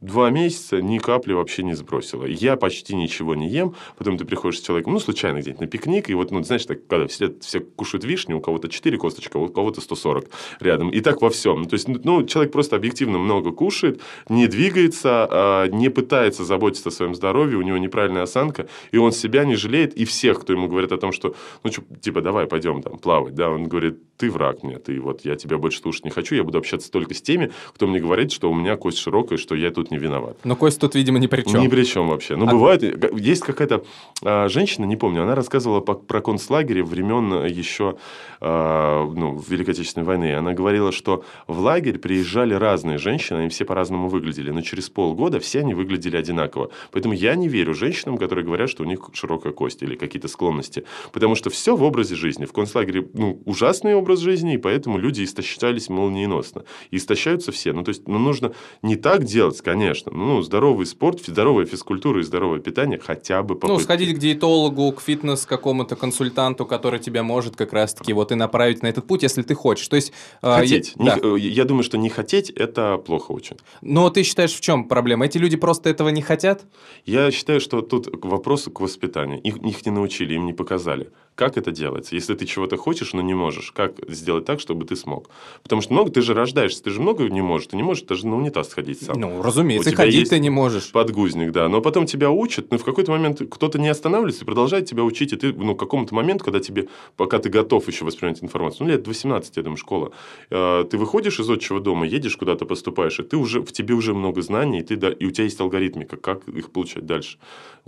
два 0.01 0.31
месяца 0.31 0.81
ни 0.81 0.97
капли 0.97 1.33
вообще 1.33 1.63
не 1.63 1.73
сбросила. 1.73 2.25
Я 2.25 2.55
почти 2.55 2.95
ничего 2.95 3.35
не 3.35 3.47
ем. 3.49 3.75
Потом 3.97 4.17
ты 4.17 4.25
приходишь 4.25 4.59
с 4.59 4.63
человеком, 4.63 4.93
ну, 4.93 4.99
случайно 4.99 5.39
где-нибудь 5.39 5.61
на 5.61 5.67
пикник, 5.67 6.09
и 6.09 6.13
вот, 6.13 6.31
ну, 6.31 6.43
знаешь, 6.43 6.65
так, 6.65 6.85
когда 6.87 7.07
все, 7.07 7.33
все 7.39 7.59
кушают 7.59 8.03
вишню, 8.03 8.37
у 8.37 8.41
кого-то 8.41 8.67
4 8.67 8.97
косточка, 8.97 9.37
у 9.37 9.47
кого-то 9.47 9.79
140 9.79 10.29
рядом. 10.59 10.89
И 10.89 11.01
так 11.01 11.21
во 11.21 11.29
всем. 11.29 11.65
То 11.65 11.75
есть, 11.75 11.87
ну, 11.87 12.23
человек 12.23 12.51
просто 12.51 12.75
объективно 12.75 13.19
много 13.19 13.51
кушает, 13.51 14.01
не 14.27 14.47
двигается, 14.47 15.27
а, 15.29 15.67
не 15.67 15.89
пытается 15.89 16.43
заботиться 16.43 16.89
о 16.89 16.91
своем 16.91 17.13
здоровье, 17.13 17.57
у 17.57 17.61
него 17.61 17.77
неправильная 17.77 18.23
осанка, 18.23 18.67
и 18.91 18.97
он 18.97 19.11
себя 19.11 19.45
не 19.45 19.55
жалеет, 19.55 19.93
и 19.93 20.05
всех, 20.05 20.41
кто 20.41 20.53
ему 20.53 20.67
говорит 20.67 20.91
о 20.91 20.97
том, 20.97 21.11
что, 21.11 21.35
ну, 21.63 21.71
что, 21.71 21.83
типа, 22.01 22.21
давай 22.21 22.47
пойдем 22.47 22.81
там 22.81 22.97
плавать, 22.97 23.35
да, 23.35 23.49
он 23.49 23.65
говорит, 23.65 23.99
ты 24.17 24.31
враг 24.31 24.63
мне, 24.63 24.77
ты 24.77 24.99
вот, 24.99 25.25
я 25.25 25.35
тебя 25.35 25.57
больше 25.57 25.79
слушать 25.79 26.05
не 26.05 26.11
хочу, 26.11 26.35
я 26.35 26.43
буду 26.43 26.57
общаться 26.57 26.91
только 26.91 27.13
с 27.13 27.21
теми, 27.21 27.51
кто 27.73 27.87
мне 27.87 27.99
говорит, 27.99 28.31
что 28.31 28.49
у 28.49 28.55
меня 28.55 28.77
кость 28.77 28.97
широкая, 28.97 29.37
что 29.37 29.55
я 29.55 29.71
тут 29.71 29.90
не 29.91 29.97
виноват. 29.97 30.38
Но 30.43 30.56
Кость 30.56 30.80
тут, 30.80 30.95
видимо, 30.95 31.19
ни 31.19 31.27
при 31.27 31.43
чем. 31.43 31.62
Ни 31.62 31.67
при 31.67 31.84
чем 31.84 32.08
вообще. 32.08 32.36
Ну, 32.36 32.47
А- 32.47 32.51
бывает, 32.51 32.84
э, 32.84 33.10
есть 33.15 33.43
какая-то 33.43 33.84
а, 34.23 34.47
женщина, 34.47 34.86
не 34.86 34.95
помню, 34.95 35.23
она 35.23 35.36
рассказывала 35.36 35.82
по- 35.82 35.93
про 35.93 36.21
концлагеря 36.21 36.84
времен 36.84 37.45
еще 37.45 37.97
а, 38.39 39.06
ну, 39.06 39.39
Великой 39.47 39.71
Отечественной 39.71 40.06
войны. 40.06 40.36
Она 40.36 40.54
говорила, 40.54 40.91
что 40.91 41.23
в 41.47 41.60
лагерь 41.60 41.99
приезжали 41.99 42.54
разные 42.54 42.97
женщины, 42.97 43.39
они 43.39 43.49
все 43.49 43.65
по-разному 43.65 44.08
выглядели, 44.10 44.51
но 44.51 44.62
через 44.62 44.89
полгода 44.89 45.39
все 45.39 45.60
они 45.60 45.73
выглядели 45.73 46.17
одинаково. 46.17 46.71
Поэтому 46.91 47.13
я 47.13 47.36
не 47.36 47.47
верю 47.47 47.73
женщинам, 47.73 48.17
которые 48.17 48.45
говорят, 48.45 48.69
что 48.69 48.84
у 48.84 48.86
них 48.86 49.10
широкая 49.13 49.54
кость 49.54 49.84
или 49.84 49.95
какие-то 49.95 50.27
склонности. 50.27 50.86
Потому 51.12 51.36
что 51.36 51.49
все 51.49 51.75
в 51.75 51.84
образе 51.84 52.15
жизни. 52.15 52.45
В 52.45 52.54
концлагере 52.54 53.08
ну, 53.13 53.41
ужасный 53.45 53.93
образ 53.93 54.19
жизни, 54.19 54.54
и 54.56 54.58
поэтому 54.58 54.97
люди 54.97 55.23
истощались 55.23 55.89
молниеносно. 55.89 56.63
И 56.89 56.97
истощаются 56.97 57.51
все. 57.51 57.73
Ну, 57.73 57.84
то 57.84 57.89
есть, 57.89 58.08
ну, 58.08 58.17
нужно 58.17 58.54
не 58.82 58.95
так 58.95 59.23
делать, 59.25 59.60
конечно. 59.62 59.80
Ну, 60.11 60.41
здоровый 60.41 60.85
спорт, 60.85 61.21
здоровая 61.25 61.65
физкультура 61.65 62.19
и 62.19 62.23
здоровое 62.23 62.59
питание 62.59 62.99
хотя 62.99 63.41
бы 63.43 63.55
Ну, 63.55 63.59
попытки. 63.59 63.83
сходить 63.83 64.15
к 64.15 64.19
диетологу, 64.19 64.91
к 64.91 65.01
фитнес 65.01 65.45
какому-то 65.45 65.95
консультанту, 65.95 66.65
который 66.65 66.99
тебя 66.99 67.23
может 67.23 67.55
как 67.55 67.73
раз-таки 67.73 68.13
вот 68.13 68.31
и 68.31 68.35
направить 68.35 68.81
на 68.83 68.87
этот 68.87 69.07
путь, 69.07 69.23
если 69.23 69.41
ты 69.41 69.53
хочешь. 69.55 69.87
То 69.87 69.95
есть... 69.95 70.13
э, 70.41 70.55
Хотеть. 70.55 70.93
я- 70.97 71.03
Не- 71.15 71.21
да. 71.21 71.27
э, 71.35 71.39
я 71.39 71.65
думаю, 71.65 71.83
что 71.83 71.97
не 71.97 72.09
хотеть– 72.09 72.49
это 72.55 72.97
плохо 72.97 73.31
очень. 73.31 73.57
Но 73.81 74.09
ты 74.09 74.23
считаешь, 74.23 74.53
в 74.53 74.61
чем 74.61 74.85
проблема? 74.87 75.25
Эти 75.25 75.37
люди 75.37 75.57
просто 75.57 75.89
этого 75.89 76.09
не 76.09 76.21
хотят? 76.21 76.63
Я 77.05 77.31
считаю, 77.31 77.59
что 77.59 77.81
тут 77.81 78.07
к 78.21 78.25
вопросу 78.25 78.71
к 78.71 78.79
воспитанию. 78.81 79.41
Их, 79.41 79.57
их 79.57 79.85
не 79.85 79.91
научили, 79.91 80.33
им 80.35 80.45
не 80.45 80.53
показали. 80.53 81.09
Как 81.35 81.57
это 81.57 81.71
делается? 81.71 82.13
Если 82.15 82.35
ты 82.35 82.45
чего-то 82.45 82.77
хочешь, 82.77 83.13
но 83.13 83.21
не 83.21 83.33
можешь, 83.33 83.71
как 83.71 83.93
сделать 84.09 84.45
так, 84.45 84.59
чтобы 84.59 84.85
ты 84.85 84.95
смог? 84.95 85.29
Потому 85.63 85.81
что 85.81 85.93
много, 85.93 86.11
ты 86.11 86.21
же 86.21 86.33
рождаешься, 86.33 86.83
ты 86.83 86.89
же 86.91 87.01
много 87.01 87.23
не 87.29 87.41
можешь. 87.41 87.67
Ты 87.67 87.77
не 87.77 87.83
можешь 87.83 88.03
даже 88.03 88.27
на 88.27 88.35
унитаз 88.35 88.69
сходить 88.69 89.01
сам. 89.01 89.19
Ну, 89.19 89.41
разумеется, 89.41 89.89
У 89.89 89.91
тебя 89.91 90.03
ходить 90.03 90.29
ты 90.29 90.39
не 90.39 90.49
можешь. 90.49 90.91
Подгузник, 90.91 91.51
да. 91.51 91.69
Но 91.69 91.81
потом 91.81 92.05
тебя 92.05 92.29
учат, 92.31 92.69
но 92.71 92.77
в 92.77 92.83
какой-то 92.83 93.11
момент 93.11 93.41
кто-то 93.49 93.79
не 93.79 93.87
останавливается 93.87 94.43
и 94.43 94.45
продолжает 94.45 94.85
тебя 94.85 95.03
учить. 95.03 95.33
И 95.33 95.37
ты, 95.37 95.53
ну, 95.53 95.75
к 95.75 95.79
какому-то 95.79 96.13
моменту, 96.13 96.43
когда 96.43 96.59
тебе, 96.59 96.89
пока 97.15 97.39
ты 97.39 97.49
готов 97.49 97.87
еще 97.87 98.05
воспринимать 98.05 98.43
информацию, 98.43 98.85
ну, 98.87 98.93
лет 98.93 99.07
18, 99.07 99.55
я 99.57 99.63
думаю, 99.63 99.77
школа, 99.77 100.11
э, 100.49 100.85
ты 100.91 100.97
выходишь 100.97 101.39
из 101.39 101.49
отчего 101.49 101.79
дома, 101.79 102.05
едешь 102.05 102.35
куда-то, 102.35 102.65
поступаешь, 102.65 103.19
и 103.19 103.23
ты 103.23 103.37
уже, 103.37 103.61
в 103.61 103.71
тебе 103.71 103.95
уже 103.95 104.13
много 104.13 104.41
знаний, 104.41 104.79
и, 104.79 104.83
ты, 104.83 104.95
да- 104.97 105.11
и 105.11 105.25
у 105.25 105.31
тебя 105.31 105.45
есть 105.45 105.59
алгоритмика, 105.61 106.17
как 106.17 106.47
их 106.49 106.71
получать 106.71 107.05
дальше. 107.05 107.37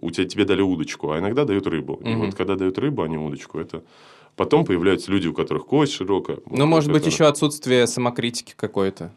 У 0.02 0.10
тебя, 0.10 0.26
тебе 0.28 0.46
дали 0.46 0.62
удочку, 0.62 1.12
а 1.12 1.20
иногда 1.20 1.46
дают 1.46 1.68
рыбу. 1.68 2.00
И 2.04 2.08
Мгм. 2.10 2.26
вот 2.26 2.36
когда 2.36 2.56
дают 2.56 2.80
рыбу, 2.80 3.04
а 3.04 3.08
не 3.34 3.38
удочку, 3.44 3.60
это... 3.60 3.84
Потом 4.36 4.66
появляются 4.66 5.12
люди, 5.12 5.28
у 5.28 5.34
которых 5.34 5.68
кость 5.68 5.94
широкая. 5.94 6.38
Ну, 6.48 6.58
Вот 6.62 6.66
может 6.66 6.92
быть, 6.92 7.04
это- 7.04 7.12
еще 7.12 7.26
отсутствие 7.26 7.86
самокритики 7.86 8.56
какой-то. 8.58 9.14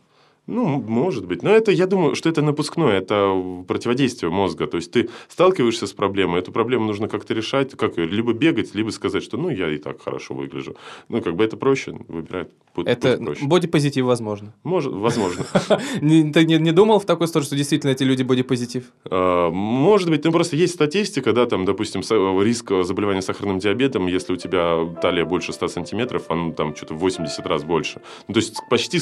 Ну, 0.47 0.81
может 0.81 1.27
быть. 1.27 1.43
Но 1.43 1.51
это, 1.51 1.73
я 1.73 1.87
думаю, 1.87 2.15
что 2.15 2.29
это 2.29 2.43
напускное, 2.43 2.99
это 2.99 3.65
противодействие 3.67 4.31
мозга. 4.31 4.67
То 4.67 4.77
есть 4.77 4.93
ты 4.93 5.09
сталкиваешься 5.29 5.87
с 5.87 5.93
проблемой, 5.93 6.41
эту 6.41 6.53
проблему 6.53 6.87
нужно 6.87 7.09
как-то 7.09 7.35
решать, 7.35 7.73
как 7.77 7.97
её, 7.99 8.09
либо 8.09 8.33
бегать, 8.33 8.75
либо 8.75 8.91
сказать, 8.91 9.23
что 9.23 9.37
ну 9.37 9.49
я 9.51 9.69
и 9.71 9.79
так 9.79 10.01
хорошо 10.03 10.35
выгляжу. 10.35 10.77
Ну, 11.09 11.21
как 11.21 11.35
бы 11.37 11.45
это 11.45 11.57
проще, 11.57 11.97
выбирать 12.09 12.49
путь, 12.75 12.87
Это 12.87 13.17
путь 13.17 13.27
проще. 13.27 13.47
бодипозитив, 13.47 14.05
возможно. 14.05 14.53
Может, 14.63 14.93
возможно. 14.93 15.45
Ты 16.01 16.45
не, 16.45 16.73
думал 16.73 17.01
в 17.01 17.07
такой 17.07 17.27
сторону, 17.29 17.47
что 17.47 17.57
действительно 17.57 17.91
эти 17.91 18.05
люди 18.05 18.23
бодипозитив? 18.23 18.85
А, 19.11 19.51
Может 19.51 20.11
быть, 20.11 20.25
ну 20.25 20.33
просто 20.33 20.57
есть 20.57 20.75
статистика, 20.75 21.33
да, 21.33 21.47
там, 21.47 21.65
допустим, 21.65 22.03
са- 22.03 22.43
риск 22.45 22.71
заболевания 22.83 23.23
сахарным 23.23 23.59
диабетом, 23.59 24.07
если 24.07 24.33
у 24.35 24.37
тебя 24.37 24.87
талия 25.03 25.25
больше 25.25 25.53
100 25.53 25.69
сантиметров, 25.69 26.25
он 26.29 26.53
там 26.53 26.77
что-то 26.77 26.95
в 26.95 26.99
80 26.99 27.47
раз 27.47 27.65
больше. 27.65 28.01
Ну, 28.29 28.35
то 28.35 28.41
есть 28.41 28.57
почти 28.71 29.01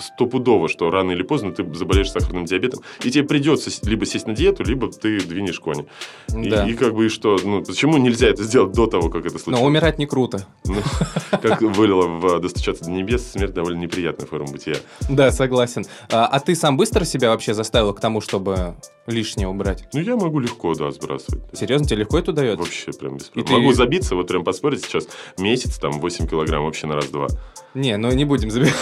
стопудово, 0.00 0.68
что 0.76 0.90
рано 0.90 1.12
или 1.12 1.22
поздно 1.22 1.52
ты 1.52 1.64
заболеешь 1.74 2.10
сахарным 2.10 2.44
диабетом, 2.44 2.80
и 3.02 3.10
тебе 3.10 3.24
придется 3.24 3.70
либо 3.88 4.04
сесть 4.04 4.26
на 4.26 4.34
диету, 4.34 4.62
либо 4.62 4.90
ты 4.92 5.20
двинешь 5.20 5.58
кони. 5.58 5.86
И, 6.36 6.48
Да. 6.50 6.68
и 6.68 6.74
как 6.74 6.94
бы 6.94 7.06
и 7.06 7.08
что, 7.08 7.38
ну, 7.42 7.64
почему 7.64 7.96
нельзя 7.96 8.28
это 8.28 8.42
сделать 8.44 8.72
до 8.72 8.86
того, 8.86 9.08
как 9.08 9.24
это 9.24 9.34
Но 9.34 9.38
случилось? 9.40 9.66
умирать 9.66 9.98
не 9.98 10.06
круто. 10.06 10.46
Ну, 10.66 10.76
как 11.30 11.62
вылило 11.62 12.06
в 12.06 12.40
«Достучаться 12.40 12.84
до 12.84 12.90
небес», 12.90 13.26
смерть 13.32 13.54
довольно 13.54 13.78
неприятная 13.80 14.26
форма 14.26 14.52
бытия. 14.52 14.76
Да, 15.08 15.30
согласен. 15.32 15.86
А, 16.12 16.26
а 16.26 16.40
ты 16.40 16.54
сам 16.54 16.76
быстро 16.76 17.04
себя 17.04 17.30
вообще 17.30 17.54
заставил 17.54 17.94
к 17.94 18.00
тому, 18.00 18.20
чтобы 18.20 18.74
лишнее 19.06 19.48
убрать? 19.48 19.84
Ну, 19.94 20.00
я 20.00 20.16
могу 20.16 20.40
легко, 20.40 20.74
да, 20.74 20.90
сбрасывать. 20.90 21.42
Серьезно, 21.54 21.86
тебе 21.86 22.00
легко 22.00 22.18
это 22.18 22.32
дается? 22.32 22.58
Вообще 22.62 22.92
прям 22.92 23.16
без 23.16 23.28
И 23.28 23.30
проблем. 23.32 23.46
ты- 23.46 23.52
Могу 23.54 23.72
забиться, 23.72 24.14
вот 24.14 24.28
прям 24.28 24.44
поспорить 24.44 24.84
сейчас, 24.84 25.08
месяц, 25.38 25.78
там, 25.78 25.92
8 26.00 26.26
килограмм 26.28 26.64
вообще 26.64 26.86
на 26.86 26.94
раз-два. 26.96 27.28
Не, 27.74 27.96
ну 27.98 28.10
не 28.12 28.24
будем 28.24 28.50
забирать. 28.50 28.74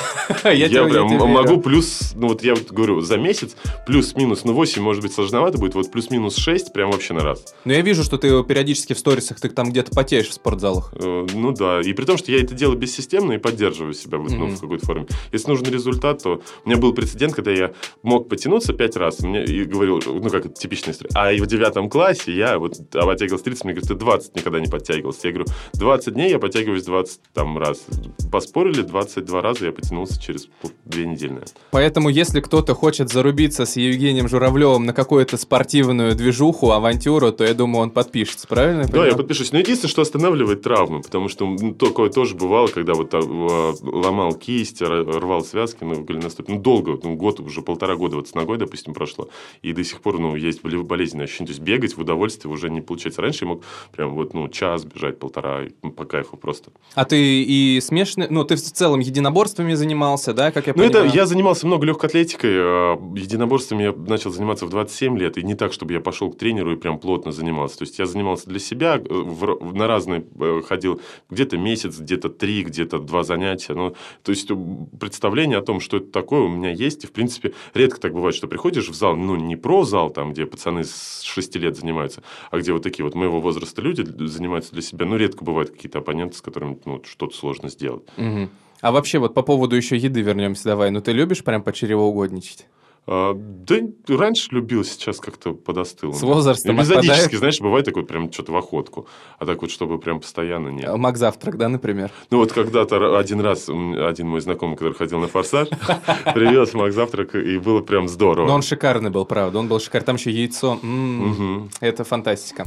Я, 0.44 0.84
прям 0.84 1.08
могу 1.08 1.60
плюс, 1.60 1.83
ну 2.14 2.28
вот 2.28 2.42
я 2.42 2.54
вот 2.54 2.70
говорю, 2.70 3.00
за 3.00 3.16
месяц 3.16 3.56
плюс-минус, 3.86 4.44
ну 4.44 4.52
8 4.52 4.82
может 4.82 5.02
быть 5.02 5.12
сложновато 5.12 5.58
будет, 5.58 5.74
вот 5.74 5.90
плюс-минус 5.90 6.36
6 6.36 6.72
прям 6.72 6.90
вообще 6.90 7.14
на 7.14 7.20
раз. 7.20 7.54
Но 7.64 7.72
я 7.72 7.80
вижу, 7.80 8.02
что 8.04 8.18
ты 8.18 8.42
периодически 8.44 8.92
в 8.92 8.98
сторисах, 8.98 9.40
ты 9.40 9.48
там 9.48 9.70
где-то 9.70 9.90
потеешь 9.92 10.28
в 10.28 10.32
спортзалах. 10.32 10.92
Э, 10.94 11.26
Ну 11.34 11.52
да, 11.52 11.80
и 11.80 11.92
при 11.92 12.04
том, 12.04 12.16
что 12.18 12.30
я 12.32 12.40
это 12.40 12.54
делаю 12.54 12.78
бессистемно 12.78 13.32
и 13.32 13.38
поддерживаю 13.38 13.94
себя 13.94 14.18
вот, 14.18 14.30
ну, 14.30 14.46
Мгм. 14.46 14.56
в 14.56 14.60
какой-то 14.60 14.86
форме. 14.86 15.06
Если 15.32 15.48
нужен 15.48 15.66
результат, 15.66 16.22
то 16.22 16.42
у 16.64 16.68
меня 16.68 16.78
был 16.78 16.92
прецедент, 16.92 17.34
когда 17.34 17.50
я 17.50 17.72
мог 18.02 18.28
потянуться 18.28 18.72
5 18.72 18.96
раз, 18.96 19.20
мне 19.20 19.44
и 19.44 19.64
говорил, 19.64 20.00
ну 20.06 20.30
как 20.30 20.46
это 20.46 20.54
типичная 20.54 20.92
история, 20.94 21.10
а 21.14 21.32
и 21.32 21.40
в 21.40 21.46
девятом 21.46 21.88
классе 21.88 22.32
я 22.34 22.58
вот 22.58 22.76
а 22.94 23.04
подтягивался 23.06 23.44
30, 23.44 23.64
мне 23.64 23.74
говорят, 23.74 23.88
ты 23.88 23.94
20 23.94 24.36
никогда 24.36 24.60
не 24.60 24.66
подтягивался. 24.68 25.28
Я 25.28 25.32
говорю, 25.34 25.50
20 25.74 26.14
дней 26.14 26.30
я 26.30 26.38
подтягиваюсь 26.38 26.84
20 26.84 27.20
там 27.32 27.58
раз. 27.58 27.84
Поспорили, 28.30 28.82
22 28.82 29.42
раза 29.42 29.66
я 29.66 29.72
потянулся 29.72 30.20
через 30.20 30.48
две 30.84 31.06
недели. 31.06 31.30
наверное. 31.30 31.48
Поэтому, 31.74 32.08
если 32.08 32.38
кто-то 32.40 32.72
хочет 32.76 33.10
зарубиться 33.10 33.66
с 33.66 33.74
Евгением 33.74 34.28
Журавлевым 34.28 34.86
на 34.86 34.92
какую-то 34.92 35.36
спортивную 35.36 36.14
движуху, 36.14 36.70
авантюру, 36.70 37.32
то 37.32 37.42
я 37.42 37.52
думаю, 37.52 37.82
он 37.82 37.90
подпишется, 37.90 38.46
правильно? 38.46 38.82
я 38.82 38.84
Да, 38.84 38.90
понимаю? 38.92 39.10
я 39.10 39.16
подпишусь. 39.16 39.50
Но 39.50 39.58
единственное, 39.58 39.90
что 39.90 40.02
останавливает 40.02 40.62
травмы, 40.62 41.02
потому 41.02 41.28
что 41.28 41.44
ну, 41.46 41.74
такое 41.74 42.10
тоже 42.10 42.36
бывало, 42.36 42.68
когда 42.68 42.94
вот 42.94 43.12
а, 43.12 43.74
ломал 43.82 44.34
кисть, 44.34 44.82
рвал 44.82 45.44
связки 45.44 45.78
ну, 45.82 46.04
голеностопе. 46.04 46.52
Ну, 46.52 46.60
долго, 46.60 46.96
ну, 47.02 47.16
год, 47.16 47.40
уже 47.40 47.60
полтора 47.60 47.96
года 47.96 48.14
вот 48.18 48.28
с 48.28 48.34
ногой, 48.36 48.56
допустим, 48.56 48.94
прошло. 48.94 49.28
И 49.62 49.72
до 49.72 49.82
сих 49.82 50.00
пор, 50.00 50.20
ну, 50.20 50.36
есть 50.36 50.62
боле- 50.62 50.80
болезненное 50.84 51.24
ощущение. 51.24 51.48
То 51.48 51.52
есть 51.54 51.62
бегать 51.64 51.96
в 51.96 52.00
удовольствие 52.00 52.54
уже 52.54 52.70
не 52.70 52.82
получается. 52.82 53.20
Раньше 53.20 53.46
я 53.46 53.48
мог 53.48 53.62
прям 53.90 54.14
вот, 54.14 54.32
ну, 54.32 54.46
час 54.48 54.84
бежать, 54.84 55.18
полтора, 55.18 55.62
ну, 55.82 55.90
по 55.90 56.04
кайфу 56.04 56.36
просто. 56.36 56.70
А 56.94 57.04
ты 57.04 57.42
и 57.42 57.80
смешанный, 57.80 58.28
ну, 58.30 58.44
ты 58.44 58.54
в 58.54 58.60
целом 58.60 59.00
единоборствами 59.00 59.74
занимался, 59.74 60.32
да, 60.32 60.52
как 60.52 60.68
я 60.68 60.74
Ну, 60.76 60.84
это 60.84 60.98
понимаю? 61.00 61.16
я 61.16 61.26
занимался 61.26 61.63
много 61.64 61.86
легкой 61.86 62.06
атлетикой. 62.06 62.50
э, 62.52 62.96
Единоборствами 63.16 63.82
я 63.84 63.92
начал 63.92 64.30
заниматься 64.30 64.66
в 64.66 64.70
27 64.70 65.18
лет. 65.18 65.38
И 65.38 65.42
не 65.42 65.54
так, 65.54 65.72
чтобы 65.72 65.92
я 65.92 66.00
пошел 66.00 66.30
к 66.30 66.38
тренеру 66.38 66.72
и 66.72 66.76
прям 66.76 66.98
плотно 66.98 67.32
занимался. 67.32 67.78
То 67.78 67.84
есть 67.84 67.98
я 67.98 68.06
занимался 68.06 68.48
для 68.48 68.58
себя, 68.58 68.96
э, 68.96 69.00
в 69.08 69.74
на 69.74 69.86
разные 69.86 70.24
э, 70.40 70.62
ходил 70.66 71.00
где-то 71.30 71.56
месяц, 71.58 71.98
где-то 71.98 72.28
три, 72.28 72.62
где-то 72.62 72.98
два 72.98 73.22
занятия. 73.22 73.74
Ну, 73.74 73.94
то 74.22 74.30
есть 74.30 74.50
э, 74.50 74.56
представление 75.00 75.58
о 75.58 75.62
том, 75.62 75.80
что 75.80 75.98
это 75.98 76.10
такое, 76.10 76.40
у 76.42 76.48
меня 76.48 76.70
есть. 76.70 77.04
И, 77.04 77.06
в 77.06 77.12
принципе, 77.12 77.52
редко 77.74 78.00
так 78.00 78.12
бывает, 78.12 78.34
что 78.34 78.46
приходишь 78.46 78.88
в 78.88 78.94
зал, 78.94 79.16
ну, 79.16 79.36
не 79.36 79.56
про 79.56 79.84
зал, 79.84 80.10
там, 80.10 80.32
где 80.32 80.46
пацаны 80.46 80.84
с 80.84 81.22
6 81.22 81.56
лет 81.56 81.76
занимаются, 81.76 82.22
а 82.50 82.58
где 82.58 82.72
вот 82.72 82.82
такие 82.82 83.04
вот 83.04 83.14
моего 83.14 83.40
возраста 83.40 83.82
люди 83.82 84.04
занимаются 84.26 84.72
для 84.72 84.82
себя. 84.82 85.06
Ну, 85.06 85.16
редко 85.16 85.44
бывают 85.44 85.70
какие-то 85.70 85.98
оппоненты, 85.98 86.36
с 86.36 86.40
которыми 86.40 86.78
ну, 86.84 87.02
что-то 87.04 87.36
сложно 87.36 87.68
сделать. 87.68 88.04
Мгм. 88.16 88.50
А 88.84 88.92
вообще, 88.92 89.18
вот 89.18 89.32
по 89.32 89.40
поводу 89.40 89.76
еще 89.76 89.96
еды 89.96 90.20
вернемся 90.20 90.64
давай. 90.64 90.90
Ну, 90.90 91.00
ты 91.00 91.12
любишь 91.12 91.42
прям 91.42 91.62
почеревоугодничать? 91.62 92.66
А, 93.06 93.32
да 93.34 93.76
раньше 94.08 94.48
любил, 94.50 94.84
сейчас 94.84 95.20
как-то 95.20 95.54
подостыл. 95.54 96.12
С 96.12 96.20
возрастом 96.20 96.76
Эпизодически, 96.76 97.12
отпадает? 97.12 97.38
знаешь, 97.38 97.60
бывает 97.62 97.86
такой 97.86 98.04
прям 98.04 98.30
что-то 98.30 98.52
в 98.52 98.56
охотку. 98.58 99.06
А 99.38 99.46
так 99.46 99.62
вот, 99.62 99.70
чтобы 99.70 99.98
прям 99.98 100.20
постоянно 100.20 100.68
нет. 100.68 100.86
А, 100.90 100.98
Мак 100.98 101.16
завтрак, 101.16 101.56
да, 101.56 101.70
например? 101.70 102.10
Ну 102.30 102.36
вот 102.36 102.52
когда-то 102.52 103.18
один 103.18 103.40
раз 103.40 103.70
один 103.70 104.28
мой 104.28 104.42
знакомый, 104.42 104.76
который 104.76 104.92
ходил 104.92 105.18
на 105.18 105.28
«Форсаж», 105.28 105.68
привез 106.34 106.74
маг 106.74 106.92
завтрак, 106.92 107.36
и 107.36 107.56
было 107.56 107.80
прям 107.80 108.06
здорово. 108.06 108.46
Но 108.48 108.54
он 108.54 108.62
шикарный 108.62 109.08
был, 109.08 109.24
правда. 109.24 109.60
Он 109.60 109.66
был 109.66 109.80
шикарный. 109.80 110.04
Там 110.04 110.16
еще 110.16 110.30
яйцо. 110.30 110.78
М, 110.82 111.28
Мгм. 111.30 111.70
Это 111.80 112.04
фантастика. 112.04 112.66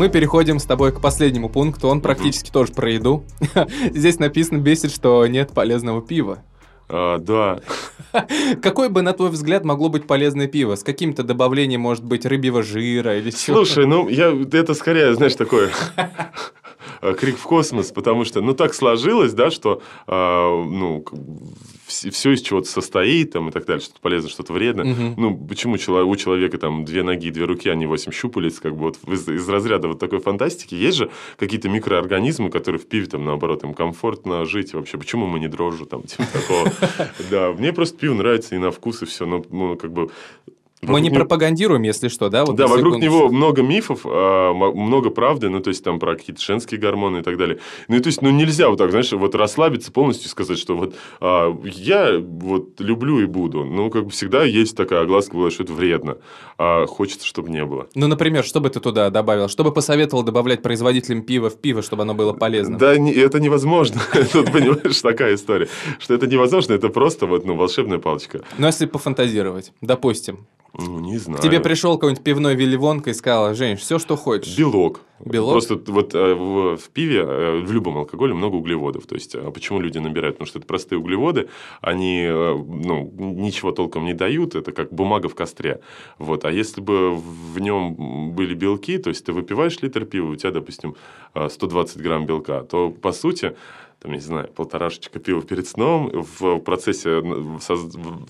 Мы 0.00 0.08
переходим 0.08 0.58
с 0.58 0.64
тобой 0.64 0.92
к 0.92 1.00
последнему 1.02 1.50
пункту. 1.50 1.88
Он 1.88 2.00
практически 2.00 2.50
тоже 2.50 2.72
про 2.72 2.90
еду. 2.90 3.22
Здесь 3.90 4.18
написано, 4.18 4.56
бесит, 4.56 4.92
что 4.92 5.26
нет 5.26 5.52
полезного 5.52 6.00
пива. 6.00 6.42
А, 6.88 7.18
да. 7.18 7.60
Какой 8.62 8.88
бы, 8.88 9.02
на 9.02 9.12
твой 9.12 9.28
взгляд, 9.28 9.66
могло 9.66 9.90
быть 9.90 10.06
полезное 10.06 10.46
пиво? 10.46 10.76
С 10.76 10.84
каким-то 10.84 11.22
добавлением, 11.22 11.82
может 11.82 12.02
быть, 12.02 12.24
рыбьего 12.24 12.62
жира 12.62 13.18
или 13.18 13.30
чего? 13.30 13.56
Слушай, 13.58 13.84
ну, 13.84 14.08
я, 14.08 14.34
это 14.52 14.72
скорее, 14.72 15.12
знаешь, 15.12 15.34
такое 15.34 15.70
э, 17.02 17.14
крик 17.20 17.36
в 17.36 17.42
космос, 17.42 17.92
потому 17.92 18.24
что, 18.24 18.40
ну, 18.40 18.54
так 18.54 18.72
сложилось, 18.72 19.34
да, 19.34 19.50
что, 19.50 19.82
э, 20.06 20.12
ну, 20.14 21.04
все 21.90 22.32
из 22.32 22.42
чего-то 22.42 22.68
состоит, 22.68 23.32
там, 23.32 23.48
и 23.48 23.52
так 23.52 23.66
далее, 23.66 23.82
что-то 23.82 24.00
полезно, 24.00 24.30
что-то 24.30 24.52
вредно. 24.52 24.90
Угу. 24.90 25.20
Ну, 25.20 25.36
почему 25.36 25.74
у 25.74 26.16
человека 26.16 26.58
там 26.58 26.84
две 26.84 27.02
ноги, 27.02 27.30
две 27.30 27.44
руки, 27.44 27.68
а 27.68 27.74
не 27.74 27.86
восемь 27.86 28.12
щупалец, 28.12 28.60
как 28.60 28.76
бы 28.76 28.84
вот 28.84 28.98
из, 29.06 29.28
из 29.28 29.48
разряда 29.48 29.88
вот 29.88 29.98
такой 29.98 30.20
фантастики. 30.20 30.74
Есть 30.74 30.98
же 30.98 31.10
какие-то 31.36 31.68
микроорганизмы, 31.68 32.50
которые 32.50 32.80
в 32.80 32.86
пиве, 32.86 33.06
там, 33.06 33.24
наоборот, 33.24 33.64
им 33.64 33.74
комфортно 33.74 34.44
жить 34.44 34.72
вообще. 34.72 34.98
Почему 34.98 35.26
мы 35.26 35.40
не 35.40 35.48
дрожжи, 35.48 35.86
там, 35.86 36.02
типа 36.02 36.24
такого. 36.32 36.72
Да, 37.30 37.52
мне 37.52 37.72
просто 37.72 37.98
пиво 37.98 38.14
нравится 38.14 38.54
и 38.54 38.58
на 38.58 38.70
вкус, 38.70 39.02
и 39.02 39.06
все. 39.06 39.26
Но, 39.26 39.44
ну, 39.50 39.76
как 39.76 39.92
бы 39.92 40.10
Вокруг 40.82 40.94
Мы 40.94 41.00
не 41.02 41.08
него... 41.08 41.16
пропагандируем, 41.16 41.82
если 41.82 42.08
что, 42.08 42.30
да? 42.30 42.46
Вот 42.46 42.56
да, 42.56 42.66
вокруг 42.66 42.96
него 42.96 43.28
много 43.28 43.60
мифов, 43.60 44.00
а, 44.06 44.54
много 44.54 45.10
правды, 45.10 45.50
ну, 45.50 45.60
то 45.60 45.68
есть, 45.68 45.84
там 45.84 45.98
про 45.98 46.16
какие-то 46.16 46.40
женские 46.42 46.80
гормоны 46.80 47.18
и 47.18 47.22
так 47.22 47.36
далее. 47.36 47.58
Ну, 47.88 47.96
и, 47.96 48.00
то 48.00 48.06
есть, 48.06 48.22
ну, 48.22 48.30
нельзя 48.30 48.70
вот 48.70 48.78
так, 48.78 48.90
знаешь, 48.90 49.12
вот 49.12 49.34
расслабиться 49.34 49.92
полностью 49.92 50.26
и 50.26 50.30
сказать, 50.30 50.58
что 50.58 50.76
вот 50.76 50.94
а, 51.20 51.54
я 51.64 52.18
вот 52.18 52.80
люблю 52.80 53.20
и 53.20 53.26
буду. 53.26 53.66
Ну, 53.66 53.90
как 53.90 54.04
бы 54.04 54.10
всегда 54.10 54.44
есть 54.44 54.74
такая 54.74 55.02
огласка, 55.02 55.36
была, 55.36 55.50
что 55.50 55.64
это 55.64 55.74
вредно, 55.74 56.16
а 56.56 56.86
хочется, 56.86 57.26
чтобы 57.26 57.50
не 57.50 57.64
было. 57.66 57.88
Ну, 57.94 58.06
например, 58.06 58.42
что 58.42 58.60
бы 58.62 58.70
ты 58.70 58.80
туда 58.80 59.10
добавил? 59.10 59.48
Что 59.48 59.64
бы 59.64 59.72
посоветовал 59.72 60.22
добавлять 60.22 60.62
производителям 60.62 61.20
пива 61.20 61.50
в 61.50 61.60
пиво, 61.60 61.82
чтобы 61.82 62.04
оно 62.04 62.14
было 62.14 62.32
полезно? 62.32 62.78
Да, 62.78 62.96
не, 62.96 63.12
это 63.12 63.38
невозможно. 63.38 64.00
Тут, 64.32 64.50
понимаешь, 64.50 64.98
такая 65.02 65.34
история, 65.34 65.68
что 65.98 66.14
это 66.14 66.26
невозможно, 66.26 66.72
это 66.72 66.88
просто 66.88 67.26
вот, 67.26 67.44
ну, 67.44 67.54
волшебная 67.54 67.98
палочка. 67.98 68.40
Ну, 68.56 68.66
если 68.66 68.86
пофантазировать, 68.86 69.72
допустим, 69.82 70.46
ну, 70.74 71.00
не 71.00 71.18
знаю. 71.18 71.38
К 71.38 71.42
тебе 71.42 71.60
пришел 71.60 71.94
какой-нибудь 71.94 72.22
пивной 72.22 72.54
Вилли 72.54 72.76
Вонка 72.76 73.10
и 73.10 73.14
сказал, 73.14 73.54
Жень, 73.54 73.76
все, 73.76 73.98
что 73.98 74.16
хочешь. 74.16 74.56
Белок. 74.56 75.00
Белок? 75.24 75.52
Просто 75.52 75.80
вот 75.92 76.14
э, 76.14 76.34
в, 76.34 76.76
в 76.76 76.88
пиве, 76.90 77.20
э, 77.20 77.60
в 77.60 77.72
любом 77.72 77.98
алкоголе 77.98 78.32
много 78.32 78.56
углеводов. 78.56 79.06
То 79.06 79.16
есть, 79.16 79.34
а 79.34 79.50
почему 79.50 79.80
люди 79.80 79.98
набирают? 79.98 80.36
Потому 80.36 80.46
что 80.46 80.58
это 80.58 80.66
простые 80.66 80.98
углеводы, 80.98 81.48
они 81.80 82.22
э, 82.22 82.54
ну, 82.56 83.12
ничего 83.18 83.72
толком 83.72 84.04
не 84.04 84.14
дают, 84.14 84.54
это 84.54 84.72
как 84.72 84.92
бумага 84.92 85.28
в 85.28 85.34
костре. 85.34 85.80
Вот. 86.18 86.44
А 86.44 86.50
если 86.50 86.80
бы 86.80 87.14
в 87.16 87.58
нем 87.58 88.30
были 88.32 88.54
белки, 88.54 88.96
то 88.98 89.10
есть, 89.10 89.24
ты 89.26 89.32
выпиваешь 89.32 89.80
литр 89.82 90.04
пива, 90.04 90.30
у 90.30 90.36
тебя, 90.36 90.52
допустим, 90.52 90.96
120 91.34 92.00
грамм 92.00 92.26
белка, 92.26 92.62
то, 92.62 92.90
по 92.90 93.12
сути, 93.12 93.54
там, 94.00 94.12
не 94.12 94.18
знаю, 94.18 94.48
полторашечка 94.48 95.18
пива 95.18 95.42
перед 95.42 95.68
сном 95.68 96.10
в 96.40 96.58
процессе 96.60 97.22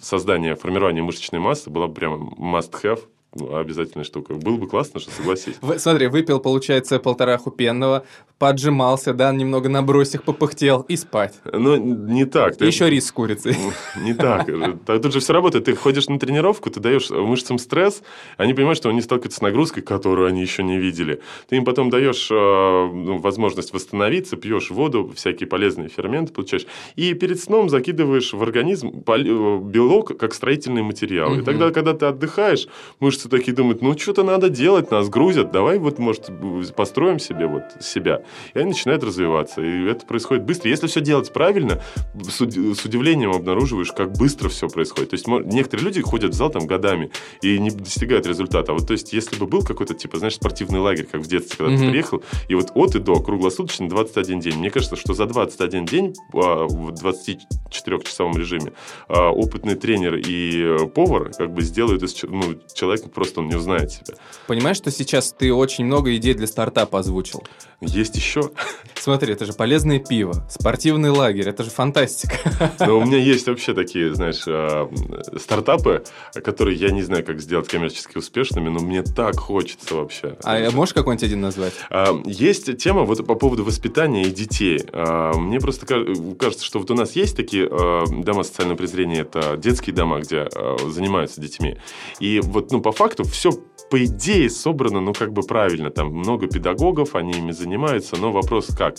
создания, 0.00 0.56
формирования 0.56 1.02
мышечной 1.02 1.40
массы 1.40 1.70
была 1.70 1.86
прям 1.86 2.34
must-have, 2.38 3.00
ну, 3.34 3.54
обязательная 3.54 4.04
штука. 4.04 4.34
Было 4.34 4.56
бы 4.56 4.66
классно, 4.66 4.98
что 4.98 5.12
согласись. 5.12 5.54
Смотри, 5.78 6.08
выпил, 6.08 6.40
получается, 6.40 6.98
полтораху 6.98 7.52
пенного, 7.52 8.04
поджимался, 8.40 9.12
да, 9.12 9.30
немного 9.32 9.68
на 9.68 9.82
бросик 9.82 10.22
попыхтел 10.22 10.80
и 10.88 10.96
спать. 10.96 11.34
Ну, 11.44 11.76
не 11.76 12.24
так. 12.24 12.56
Ты... 12.56 12.64
Еще 12.64 12.88
рис 12.88 13.06
с 13.06 13.12
курицей. 13.12 13.54
Не 14.02 14.14
так. 14.14 14.46
Тут 14.86 15.12
же 15.12 15.20
все 15.20 15.34
работает. 15.34 15.66
Ты 15.66 15.76
ходишь 15.76 16.08
на 16.08 16.18
тренировку, 16.18 16.70
ты 16.70 16.80
даешь 16.80 17.10
мышцам 17.10 17.58
стресс, 17.58 18.02
они 18.38 18.54
понимают, 18.54 18.78
что 18.78 18.88
они 18.88 19.02
сталкиваются 19.02 19.40
с 19.40 19.42
нагрузкой, 19.42 19.82
которую 19.82 20.26
они 20.26 20.40
еще 20.40 20.62
не 20.62 20.78
видели. 20.78 21.20
Ты 21.50 21.56
им 21.56 21.66
потом 21.66 21.90
даешь 21.90 22.28
э, 22.30 22.34
ну, 22.34 23.18
возможность 23.18 23.74
восстановиться, 23.74 24.36
пьешь 24.36 24.70
воду, 24.70 25.12
всякие 25.14 25.46
полезные 25.46 25.90
ферменты 25.90 26.32
получаешь, 26.32 26.66
и 26.96 27.12
перед 27.12 27.40
сном 27.40 27.68
закидываешь 27.68 28.32
в 28.32 28.42
организм 28.42 29.04
э, 29.06 29.58
белок 29.62 30.16
как 30.18 30.32
строительный 30.32 30.82
материал. 30.82 31.34
И 31.34 31.42
тогда, 31.42 31.70
когда 31.72 31.92
ты 31.92 32.06
отдыхаешь, 32.06 32.68
мышцы 33.00 33.28
такие 33.28 33.54
думают, 33.54 33.82
ну, 33.82 33.98
что-то 33.98 34.22
надо 34.22 34.48
делать, 34.48 34.90
нас 34.90 35.10
грузят, 35.10 35.52
давай 35.52 35.78
вот, 35.78 35.98
может, 35.98 36.30
построим 36.74 37.18
себе 37.18 37.46
вот 37.46 37.64
себя. 37.82 38.22
И 38.54 38.58
они 38.58 38.70
начинают 38.70 39.04
развиваться. 39.04 39.60
И 39.62 39.86
это 39.86 40.06
происходит 40.06 40.44
быстро. 40.44 40.68
Если 40.68 40.86
все 40.86 41.00
делать 41.00 41.32
правильно, 41.32 41.82
с, 42.22 42.40
удивлением 42.40 43.32
обнаруживаешь, 43.32 43.92
как 43.92 44.12
быстро 44.12 44.48
все 44.48 44.68
происходит. 44.68 45.10
То 45.10 45.14
есть 45.14 45.26
некоторые 45.26 45.86
люди 45.86 46.00
ходят 46.00 46.32
в 46.32 46.36
зал 46.36 46.50
там 46.50 46.66
годами 46.66 47.10
и 47.42 47.58
не 47.58 47.70
достигают 47.70 48.26
результата. 48.26 48.72
А 48.72 48.74
вот, 48.74 48.86
то 48.86 48.92
есть, 48.92 49.12
если 49.12 49.36
бы 49.36 49.46
был 49.46 49.62
какой-то, 49.62 49.94
типа, 49.94 50.18
знаешь, 50.18 50.34
спортивный 50.34 50.80
лагерь, 50.80 51.06
как 51.10 51.22
в 51.22 51.26
детстве, 51.26 51.56
когда 51.56 51.74
mm-hmm. 51.74 51.78
ты 51.78 51.90
приехал, 51.90 52.22
и 52.48 52.54
вот 52.54 52.70
от 52.74 52.94
и 52.96 52.98
до 52.98 53.20
круглосуточно 53.20 53.88
21 53.88 54.40
день. 54.40 54.58
Мне 54.58 54.70
кажется, 54.70 54.96
что 54.96 55.14
за 55.14 55.26
21 55.26 55.84
день 55.84 56.14
а, 56.32 56.66
в 56.66 56.90
24-часовом 56.90 58.36
режиме 58.36 58.72
а, 59.08 59.30
опытный 59.30 59.74
тренер 59.74 60.16
и 60.16 60.62
э, 60.62 60.86
повар 60.86 61.30
как 61.36 61.52
бы 61.52 61.62
сделают 61.62 62.02
из 62.02 62.22
ну, 62.22 62.58
человека 62.74 63.08
просто 63.08 63.40
он 63.40 63.48
не 63.48 63.56
узнает 63.56 63.92
себя. 63.92 64.14
Понимаешь, 64.46 64.76
что 64.76 64.90
сейчас 64.90 65.32
ты 65.32 65.52
очень 65.52 65.84
много 65.84 66.14
идей 66.16 66.34
для 66.34 66.46
стартапа 66.46 66.98
озвучил? 66.98 67.42
Есть 67.80 68.16
еще. 68.20 68.50
Смотри, 68.94 69.32
это 69.32 69.46
же 69.46 69.54
полезное 69.54 69.98
пиво, 69.98 70.46
спортивный 70.50 71.10
лагерь, 71.10 71.48
это 71.48 71.64
же 71.64 71.70
фантастика. 71.70 72.36
Но 72.80 72.98
у 72.98 73.04
меня 73.04 73.16
есть 73.16 73.48
вообще 73.48 73.72
такие, 73.72 74.14
знаешь, 74.14 74.42
а, 74.46 74.90
стартапы, 75.38 76.04
которые 76.44 76.76
я 76.76 76.90
не 76.90 77.02
знаю, 77.02 77.24
как 77.24 77.40
сделать 77.40 77.66
коммерчески 77.66 78.18
успешными, 78.18 78.68
но 78.68 78.80
мне 78.80 79.02
так 79.02 79.38
хочется 79.38 79.94
вообще. 79.94 80.36
А 80.44 80.70
можешь 80.70 80.92
какой-нибудь 80.92 81.24
один 81.24 81.40
назвать? 81.40 81.72
А, 81.88 82.20
есть 82.26 82.76
тема 82.76 83.04
вот 83.04 83.26
по 83.26 83.34
поводу 83.34 83.64
воспитания 83.64 84.24
и 84.24 84.30
детей. 84.30 84.80
А, 84.92 85.32
мне 85.32 85.60
просто 85.60 85.86
кажется, 85.86 86.64
что 86.64 86.78
вот 86.78 86.90
у 86.90 86.94
нас 86.94 87.16
есть 87.16 87.36
такие 87.36 87.68
дома 87.68 88.42
социального 88.42 88.76
презрения, 88.76 89.20
это 89.20 89.56
детские 89.56 89.94
дома, 89.94 90.20
где 90.20 90.48
занимаются 90.88 91.40
детьми. 91.40 91.78
И 92.18 92.40
вот, 92.40 92.70
ну, 92.70 92.80
по 92.80 92.92
факту 92.92 93.24
все 93.24 93.50
по 93.90 94.04
идее 94.04 94.48
собрано, 94.48 95.00
ну, 95.00 95.12
как 95.12 95.32
бы 95.32 95.42
правильно. 95.42 95.90
Там 95.90 96.12
много 96.12 96.46
педагогов, 96.46 97.16
они 97.16 97.32
ими 97.32 97.50
занимаются, 97.50 98.16
но 98.16 98.30
вопрос 98.30 98.68
как? 98.76 98.94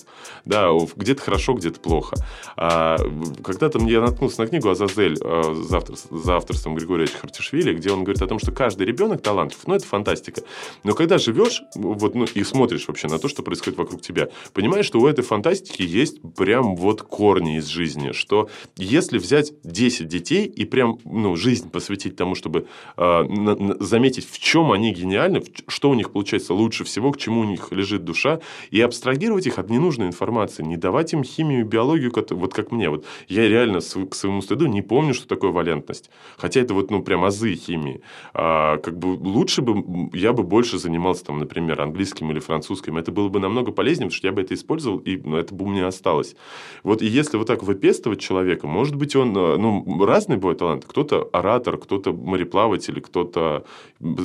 Да, 0.45 0.69
где-то 0.95 1.21
хорошо, 1.21 1.53
где-то 1.53 1.79
плохо. 1.79 2.17
А, 2.57 2.97
когда-то 3.43 3.79
я 3.79 4.01
наткнулся 4.01 4.41
на 4.41 4.47
книгу 4.47 4.69
«Азазель» 4.69 5.17
а, 5.23 5.53
за, 5.53 5.77
автор, 5.77 5.95
за 5.95 6.35
авторством 6.35 6.75
Григория 6.75 7.07
Хартишвили, 7.07 7.73
где 7.73 7.91
он 7.91 8.03
говорит 8.03 8.21
о 8.21 8.27
том, 8.27 8.37
что 8.37 8.51
каждый 8.51 8.85
ребенок 8.85 9.21
талантлив. 9.21 9.59
Ну, 9.65 9.75
это 9.75 9.85
фантастика. 9.85 10.41
Но 10.83 10.93
когда 10.93 11.17
живешь 11.17 11.63
вот, 11.75 12.13
ну, 12.13 12.25
и 12.25 12.43
смотришь 12.43 12.87
вообще 12.87 13.07
на 13.07 13.17
то, 13.17 13.29
что 13.29 13.43
происходит 13.43 13.79
вокруг 13.79 14.01
тебя, 14.01 14.27
понимаешь, 14.53 14.85
что 14.85 14.99
у 14.99 15.07
этой 15.07 15.23
фантастики 15.23 15.83
есть 15.83 16.21
прям 16.35 16.75
вот 16.75 17.01
корни 17.01 17.57
из 17.57 17.67
жизни, 17.67 18.11
что 18.11 18.49
если 18.75 19.17
взять 19.17 19.53
10 19.63 20.07
детей 20.07 20.45
и 20.45 20.65
прям 20.65 20.99
ну, 21.05 21.35
жизнь 21.37 21.69
посвятить 21.69 22.17
тому, 22.17 22.35
чтобы 22.35 22.67
э, 22.97 23.23
на, 23.23 23.55
на, 23.55 23.83
заметить, 23.83 24.29
в 24.29 24.37
чем 24.37 24.71
они 24.71 24.80
гениальны, 24.89 25.43
что 25.67 25.89
у 25.89 25.93
них 25.93 26.11
получается 26.11 26.53
лучше 26.53 26.83
всего, 26.83 27.11
к 27.11 27.17
чему 27.17 27.41
у 27.41 27.43
них 27.43 27.71
лежит 27.71 28.03
душа, 28.03 28.39
и 28.71 28.81
абстрагировать 28.81 29.47
их 29.47 29.59
от 29.59 29.69
ненужной 29.69 30.07
информации, 30.07 30.63
не 30.63 30.77
давать 30.77 31.13
им 31.13 31.23
химию, 31.23 31.65
биологию, 31.65 32.11
вот 32.31 32.53
как 32.53 32.71
мне. 32.71 32.89
Вот 32.89 33.05
я 33.27 33.47
реально 33.47 33.79
к 33.79 34.15
своему 34.15 34.41
стыду 34.41 34.65
не 34.65 34.81
помню, 34.81 35.13
что 35.13 35.27
такое 35.27 35.51
валентность. 35.51 36.09
Хотя 36.37 36.61
это 36.61 36.73
вот, 36.73 36.91
ну, 36.91 37.03
прям 37.03 37.23
азы 37.23 37.53
химии. 37.53 38.01
А, 38.33 38.77
как 38.77 38.97
бы 38.97 39.07
лучше 39.07 39.61
бы 39.61 40.09
я 40.13 40.33
бы 40.33 40.43
больше 40.43 40.77
занимался, 40.77 41.25
там, 41.25 41.39
например, 41.39 41.81
английским 41.81 42.31
или 42.31 42.39
французским. 42.39 42.97
Это 42.97 43.11
было 43.11 43.29
бы 43.29 43.39
намного 43.39 43.71
полезнее, 43.71 44.07
потому 44.07 44.17
что 44.17 44.27
я 44.27 44.33
бы 44.33 44.41
это 44.41 44.53
использовал, 44.53 44.99
и 44.99 45.17
ну, 45.17 45.37
это 45.37 45.53
бы 45.53 45.65
у 45.65 45.69
меня 45.69 45.87
осталось. 45.87 46.35
Вот 46.83 47.01
и 47.01 47.05
если 47.05 47.37
вот 47.37 47.47
так 47.47 47.63
выпестовать 47.63 48.19
человека, 48.19 48.67
может 48.67 48.95
быть, 48.95 49.15
он, 49.15 49.35
э, 49.35 49.57
ну, 49.57 50.05
разный 50.05 50.37
бывает 50.37 50.59
талант. 50.59 50.85
Кто-то 50.85 51.29
оратор, 51.33 51.77
кто-то 51.77 52.13
мореплаватель, 52.13 53.01
кто-то 53.01 53.65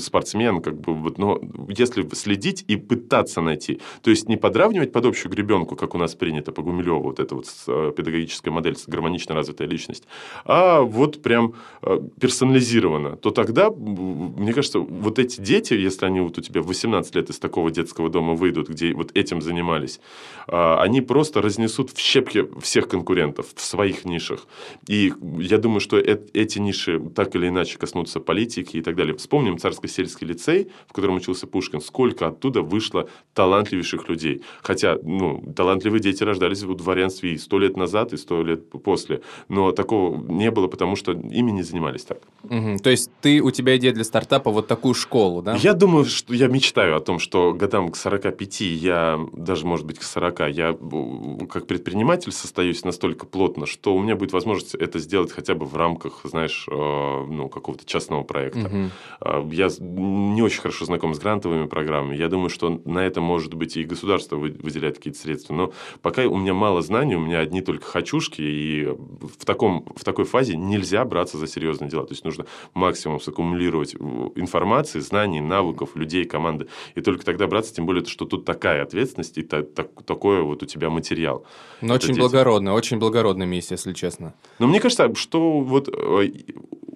спортсмен, 0.01 0.46
как 0.61 0.81
бы, 0.81 0.95
вот, 0.95 1.19
но 1.19 1.41
если 1.69 2.07
следить 2.15 2.65
и 2.69 2.77
пытаться 2.77 3.41
найти, 3.41 3.81
то 4.03 4.11
есть 4.11 4.29
не 4.29 4.37
подравнивать 4.37 4.93
под 4.93 5.07
общую 5.07 5.33
гребенку, 5.33 5.77
как 5.77 5.95
у 5.95 5.99
нас 5.99 6.15
принято 6.15 6.53
по 6.53 6.63
Гумилеву, 6.63 7.03
вот 7.03 7.21
эта 7.21 7.35
вот 7.35 7.47
э, 7.69 7.93
педагогическая 7.97 8.53
модель, 8.53 8.77
гармонично 8.87 9.35
развитая 9.35 9.69
личность, 9.69 10.05
а 10.45 10.81
вот 10.81 11.23
прям 11.23 11.55
э, 11.83 12.01
персонализированно, 12.21 13.17
то 13.17 13.31
тогда, 13.31 13.71
мне 13.71 14.53
кажется, 14.53 14.79
вот 14.79 15.19
эти 15.19 15.41
дети, 15.41 15.75
если 15.75 16.07
они 16.07 16.21
вот 16.21 16.39
у 16.39 16.41
тебя 16.41 16.63
в 16.63 16.67
18 16.67 17.15
лет 17.15 17.31
из 17.31 17.39
такого 17.39 17.71
детского 17.71 18.09
дома 18.09 18.35
выйдут, 18.35 18.69
где 18.69 18.95
вот 18.95 19.11
этим 19.15 19.43
занимались, 19.43 20.01
а, 20.47 20.83
они 20.83 21.01
просто 21.01 21.43
разнесут 21.43 21.91
в 21.91 21.99
щепки 21.99 22.47
всех 22.61 22.89
конкурентов 22.89 23.47
в 23.55 23.61
своих 23.61 24.05
нишах. 24.05 24.47
И 24.89 25.13
я 25.39 25.59
думаю, 25.59 25.81
что 25.81 25.99
эти 25.99 26.59
ниши 26.59 27.01
так 27.15 27.35
или 27.37 27.49
иначе 27.49 27.79
коснутся 27.79 28.21
политики 28.21 28.77
и 28.79 28.83
так 28.83 28.97
далее. 28.97 29.15
Вспомним 29.17 29.57
царско-сельский 29.59 30.27
лицей, 30.37 30.69
в 30.87 30.93
котором 30.93 31.17
учился 31.17 31.47
Пушкин, 31.47 31.81
сколько 31.81 32.29
оттуда 32.29 32.63
вышло 32.63 33.09
талантливейших 33.35 34.09
людей. 34.09 34.43
Хотя, 34.63 34.99
ну, 35.03 35.43
талантливые 35.57 36.01
дети 36.01 36.23
рождались 36.25 36.63
в 36.63 36.75
дворянстве 36.75 37.33
и 37.33 37.39
сто 37.39 37.59
лет 37.59 37.77
назад, 37.77 38.13
и 38.13 38.17
сто 38.17 38.43
лет 38.43 38.71
после. 38.71 39.23
Но 39.49 39.73
такого 39.73 40.17
не 40.33 40.51
было, 40.51 40.69
потому 40.69 40.97
что 40.97 41.13
ими 41.13 41.51
не 41.51 41.63
занимались 41.63 42.05
так. 42.05 42.19
Угу. 42.45 42.79
То 42.83 42.91
есть 42.91 43.11
ты, 43.21 43.41
у 43.41 43.51
тебя 43.51 43.77
идея 43.77 43.93
для 43.93 44.05
стартапа 44.05 44.51
вот 44.51 44.67
такую 44.67 44.95
школу, 44.95 45.43
да? 45.43 45.57
Я 45.57 45.75
думаю, 45.75 46.05
что 46.05 46.35
я 46.35 46.49
мечтаю 46.49 46.97
о 46.97 47.01
том, 47.01 47.19
что 47.19 47.53
годам 47.53 47.91
к 47.91 47.97
45 47.97 48.61
я, 48.61 49.19
даже, 49.33 49.67
может 49.67 49.87
быть, 49.87 49.99
к 49.99 50.03
40, 50.03 50.41
я 50.51 50.77
как 51.49 51.67
предприниматель 51.67 52.33
состоюсь 52.33 52.85
настолько 52.85 53.27
плотно, 53.27 53.67
что 53.67 53.95
у 53.95 54.03
меня 54.03 54.17
будет 54.17 54.33
возможность 54.33 54.75
это 54.75 54.99
сделать 54.99 55.33
хотя 55.33 55.55
бы 55.55 55.67
в 55.67 55.77
рамках, 55.77 56.21
знаешь, 56.25 56.67
э, 56.71 56.75
ну, 56.75 57.49
какого-то 57.49 57.85
частного 57.85 58.23
проекта. 58.23 58.67
Угу. 58.67 59.53
Я 59.53 59.69
не 60.35 60.43
очень 60.43 60.61
хорошо 60.61 60.85
знаком 60.85 61.15
с 61.15 61.19
грантовыми 61.19 61.67
программами. 61.67 62.17
Я 62.17 62.29
думаю, 62.29 62.49
что 62.49 62.81
на 62.85 63.01
это, 63.01 63.21
может 63.21 63.55
быть, 63.55 63.77
и 63.77 63.85
государство 63.85 64.37
выделяет 64.37 64.97
какие-то 64.97 65.19
средства. 65.19 65.55
Но 65.55 65.73
пока 66.03 66.23
у 66.27 66.37
меня 66.37 66.55
мало 66.55 66.83
знаний, 66.83 67.17
у 67.17 67.21
меня 67.21 67.41
одни 67.41 67.61
только 67.61 67.85
хочушки, 67.85 68.41
и 68.43 68.85
в, 68.85 69.45
таком, 69.45 69.87
в 69.97 70.05
такой 70.05 70.25
фазе 70.25 70.57
нельзя 70.57 71.05
браться 71.05 71.39
за 71.39 71.47
серьезные 71.47 71.91
дела. 71.91 72.05
То 72.05 72.13
есть 72.13 72.25
нужно 72.25 72.47
максимум 72.75 73.21
саккумулировать 73.21 73.95
информации, 74.35 75.01
знаний, 75.01 75.41
навыков, 75.41 75.91
людей, 75.95 76.25
команды. 76.25 76.69
И 76.95 77.01
только 77.01 77.25
тогда 77.25 77.47
браться, 77.47 77.75
тем 77.75 77.87
более, 77.87 78.05
что 78.05 78.25
тут 78.25 78.45
такая 78.45 78.83
ответственность 78.83 79.39
и 79.39 79.43
та, 79.43 79.63
так, 79.63 79.89
такой 80.05 80.43
вот 80.43 80.63
у 80.63 80.67
тебя 80.67 80.91
материал. 80.91 81.45
Но 81.81 81.95
очень 81.95 82.09
дети. 82.09 82.21
благородно, 82.21 82.75
очень 82.75 82.99
благородная 82.99 83.47
миссия, 83.47 83.75
если 83.75 83.93
честно. 83.93 84.35
Но 84.59 84.67
мне 84.67 84.81
кажется, 84.81 85.15
что 85.15 85.61
вот 85.61 85.89
э, 85.89 86.31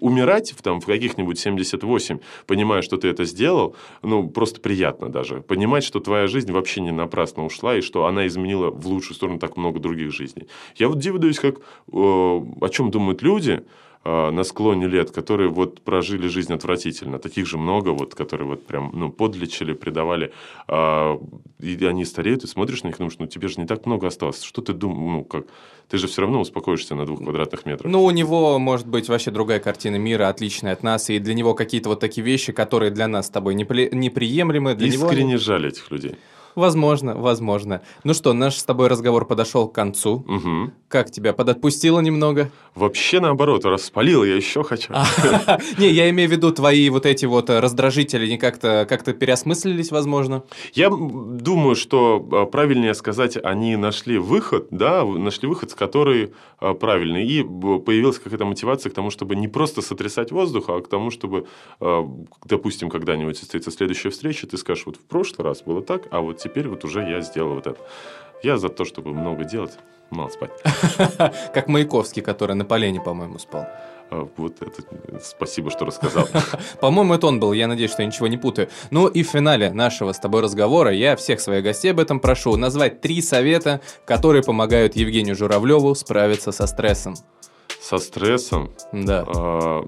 умирать 0.01 0.55
там, 0.62 0.80
в 0.80 0.86
каких-нибудь 0.86 1.38
78, 1.38 2.18
понимая, 2.46 2.82
что 2.82 2.96
ты 2.96 3.09
это 3.09 3.24
сделал, 3.24 3.76
ну, 4.03 4.28
просто 4.28 4.61
приятно 4.61 5.09
даже. 5.09 5.42
Понимать, 5.42 5.84
что 5.84 6.01
твоя 6.01 6.26
жизнь 6.26 6.53
вообще 6.53 6.80
не 6.80 6.90
напрасно 6.90 7.44
ушла, 7.44 7.76
и 7.76 7.80
что 7.80 8.07
она 8.07 8.26
изменила 8.26 8.70
в 8.70 8.86
лучшую 8.86 9.14
сторону 9.14 9.38
так 9.38 9.57
много 9.57 9.78
других 9.78 10.12
жизней. 10.12 10.48
Я 10.76 10.88
вот 10.88 10.98
дивлюсь, 10.98 11.38
как, 11.38 11.59
э, 11.59 11.61
о 11.92 12.68
чем 12.70 12.90
думают 12.90 13.22
люди, 13.22 13.62
на 14.05 14.44
склоне 14.44 14.86
лет, 14.86 15.11
которые 15.11 15.51
вот 15.51 15.82
прожили 15.82 16.28
жизнь 16.28 16.53
отвратительно. 16.53 17.18
Таких 17.18 17.46
же 17.46 17.59
много, 17.59 17.90
вот, 17.90 18.14
которые 18.14 18.48
вот 18.48 18.66
прям, 18.66 18.90
ну, 18.94 19.11
подлечили, 19.11 19.74
предавали. 19.74 20.32
Э, 20.68 21.18
и 21.59 21.84
они 21.84 22.07
стареют, 22.07 22.44
и 22.44 22.46
смотришь 22.46 22.82
на 22.82 22.88
них, 22.88 22.96
думаешь, 22.96 23.18
ну, 23.18 23.26
тебе 23.26 23.48
же 23.48 23.61
не 23.61 23.66
так 23.66 23.84
много 23.84 24.07
осталось. 24.07 24.42
Что 24.42 24.62
ты 24.62 24.72
думаешь, 24.72 25.01
ну, 25.01 25.24
как 25.24 25.46
ты 25.90 25.98
же 25.98 26.07
все 26.07 26.22
равно 26.22 26.40
успокоишься 26.40 26.94
на 26.94 27.05
двух 27.05 27.18
квадратных 27.18 27.66
метрах. 27.66 27.90
Ну, 27.90 28.05
у 28.05 28.11
него 28.11 28.59
может 28.59 28.86
быть 28.86 29.09
вообще 29.09 29.30
другая 29.32 29.59
картина 29.59 29.96
мира, 29.96 30.28
отличная 30.28 30.72
от 30.72 30.82
нас, 30.82 31.11
и 31.11 31.18
для 31.18 31.34
него 31.34 31.55
какие-то 31.55 31.88
вот 31.88 32.01
такие 32.01 32.24
вещи, 32.24 32.53
которые 32.53 32.90
для 32.92 33.09
нас 33.09 33.26
с 33.26 33.30
тобой 33.30 33.55
неприемлемы. 33.55 34.74
Для 34.76 34.86
Искренне 34.86 35.32
него... 35.32 35.38
жаль 35.38 35.66
этих 35.66 35.90
людей. 35.90 36.14
Возможно, 36.55 37.14
возможно. 37.14 37.82
Ну 38.05 38.14
что, 38.14 38.32
наш 38.32 38.57
с 38.57 38.64
тобой 38.64 38.88
разговор 38.88 39.26
подошел 39.26 39.68
к 39.68 39.74
концу. 39.74 40.24
Угу. 40.28 40.72
Как 40.88 41.11
тебя, 41.11 41.32
подотпустило 41.32 42.01
немного? 42.01 42.51
Вообще 42.74 43.20
наоборот, 43.20 43.64
распалил, 43.64 44.24
я 44.24 44.36
еще 44.36 44.62
хочу. 44.62 44.92
Не, 45.78 45.88
я 45.90 46.09
имею 46.11 46.28
в 46.28 46.32
виду 46.32 46.53
твои 46.53 46.88
вот 46.90 47.07
эти 47.07 47.26
вот 47.26 47.51
раздражители, 47.51 48.28
не 48.28 48.38
как-то 48.38 48.86
как 48.88 49.05
переосмыслились, 49.18 49.90
возможно? 49.90 50.44
Я 50.72 50.90
думаю, 50.90 51.74
что 51.74 52.26
а, 52.32 52.46
правильнее 52.46 52.94
сказать, 52.94 53.36
они 53.42 53.76
нашли 53.76 54.18
выход, 54.18 54.68
да, 54.70 55.05
нашли 55.05 55.48
выход, 55.48 55.74
который 55.74 56.32
а, 56.59 56.74
правильный, 56.74 57.26
и 57.26 57.42
появилась 57.42 58.18
какая-то 58.18 58.44
мотивация 58.44 58.90
к 58.90 58.94
тому, 58.94 59.11
чтобы 59.11 59.36
не 59.36 59.48
просто 59.48 59.82
сотрясать 59.82 60.30
воздух, 60.32 60.64
а 60.68 60.80
к 60.80 60.88
тому, 60.88 61.11
чтобы, 61.11 61.46
а, 61.80 62.07
допустим, 62.44 62.90
когда-нибудь 62.90 63.36
состоится 63.36 63.70
следующая 63.70 64.11
встреча, 64.11 64.46
ты 64.46 64.57
скажешь, 64.57 64.86
вот 64.86 64.96
в 64.96 65.05
прошлый 65.05 65.44
раз 65.46 65.62
было 65.62 65.82
так, 65.82 66.09
а 66.11 66.20
вот 66.20 66.39
теперь 66.43 66.68
вот 66.68 66.84
уже 66.84 67.01
я 67.03 67.20
сделал 67.20 67.55
вот 67.55 67.66
это. 67.66 67.80
Я 68.43 68.57
за 68.57 68.68
то, 68.68 68.84
чтобы 68.84 69.12
много 69.12 69.45
делать, 69.45 69.72
мало 70.11 70.28
спать. 70.28 70.51
Как 71.55 71.68
Маяковский, 71.68 72.22
который 72.22 72.57
на 72.57 72.64
полене, 72.64 73.01
по-моему, 73.01 73.38
спал. 73.38 73.66
А, 74.11 74.28
вот 74.36 74.57
это 74.61 74.82
спасибо, 75.22 75.70
что 75.70 75.84
рассказал. 75.84 76.28
По-моему, 76.80 77.14
это 77.14 77.28
он 77.28 77.38
был. 77.38 77.53
Я 77.53 77.68
надеюсь, 77.68 77.93
что 77.93 78.03
я 78.03 78.09
ничего 78.09 78.26
не 78.26 78.36
путаю. 78.36 78.68
Ну 78.91 79.07
и 79.07 79.22
в 79.22 79.28
финале 79.28 79.70
нашего 79.70 80.12
с 80.12 80.18
тобой 80.18 80.43
разговора 80.43 80.91
я 80.91 81.14
всех 81.14 81.41
своих 81.41 81.62
гостей 81.62 81.93
об 81.93 82.01
этом 82.01 82.18
прошу 82.18 82.57
назвать 82.57 83.01
три 83.01 83.22
совета, 83.22 83.80
которые 84.05 84.43
помогают 84.43 84.97
Евгению 84.97 85.36
Журавлеву 85.36 85.95
справиться 85.95 86.51
со 86.51 86.66
стрессом 86.66 87.14
со 87.80 87.98
стрессом. 87.98 88.70
Да. 88.92 89.24
А... 89.26 89.84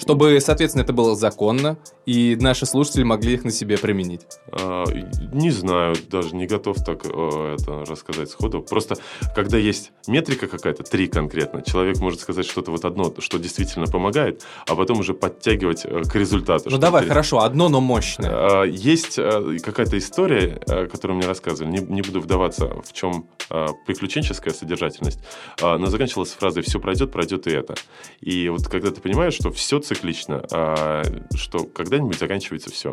Чтобы, 0.00 0.40
соответственно, 0.40 0.82
это 0.82 0.92
было 0.92 1.14
законно, 1.14 1.78
и 2.06 2.36
наши 2.40 2.66
слушатели 2.66 3.02
могли 3.02 3.34
их 3.34 3.44
на 3.44 3.50
себе 3.50 3.78
применить. 3.78 4.22
А, 4.50 4.84
не 5.32 5.50
знаю, 5.50 5.94
даже 6.10 6.34
не 6.34 6.46
готов 6.46 6.78
так 6.84 7.02
а, 7.04 7.54
это 7.54 7.84
рассказать 7.90 8.30
сходу. 8.30 8.62
Просто, 8.62 8.96
когда 9.34 9.58
есть 9.58 9.92
метрика 10.06 10.46
какая-то, 10.46 10.82
три 10.82 11.08
конкретно, 11.08 11.62
человек 11.62 11.98
может 11.98 12.20
сказать 12.20 12.46
что-то 12.46 12.70
вот 12.70 12.84
одно, 12.84 13.12
что 13.18 13.38
действительно 13.38 13.86
помогает, 13.86 14.42
а 14.66 14.74
потом 14.74 15.00
уже 15.00 15.14
подтягивать 15.14 15.84
э, 15.84 16.02
к 16.02 16.14
результату. 16.14 16.70
Ну 16.70 16.78
давай, 16.78 17.06
хорошо, 17.06 17.40
одно, 17.40 17.68
но 17.68 17.80
мощное. 17.80 18.30
А, 18.32 18.62
есть 18.64 19.18
э, 19.18 19.58
какая-то 19.62 19.98
история, 19.98 20.60
э, 20.66 20.86
которую 20.86 21.18
мне 21.18 21.26
рассказывали, 21.26 21.70
не, 21.70 21.80
не 21.80 22.02
буду 22.02 22.20
вдаваться, 22.20 22.80
в 22.82 22.92
чем 22.92 23.26
приключенческая 23.86 24.54
содержательность, 24.54 25.18
но 25.60 25.86
заканчивалась 25.86 26.30
фразой 26.30 26.62
«все 26.62 26.80
пройдет, 26.80 27.12
пройдет 27.12 27.21
пройдет 27.22 27.46
и 27.46 27.50
это. 27.50 27.74
И 28.20 28.48
вот 28.48 28.66
когда 28.66 28.90
ты 28.90 29.00
понимаешь, 29.00 29.34
что 29.34 29.52
все 29.52 29.78
циклично, 29.78 30.44
а, 30.50 31.02
что 31.36 31.64
когда-нибудь 31.64 32.18
заканчивается 32.18 32.70
все. 32.70 32.92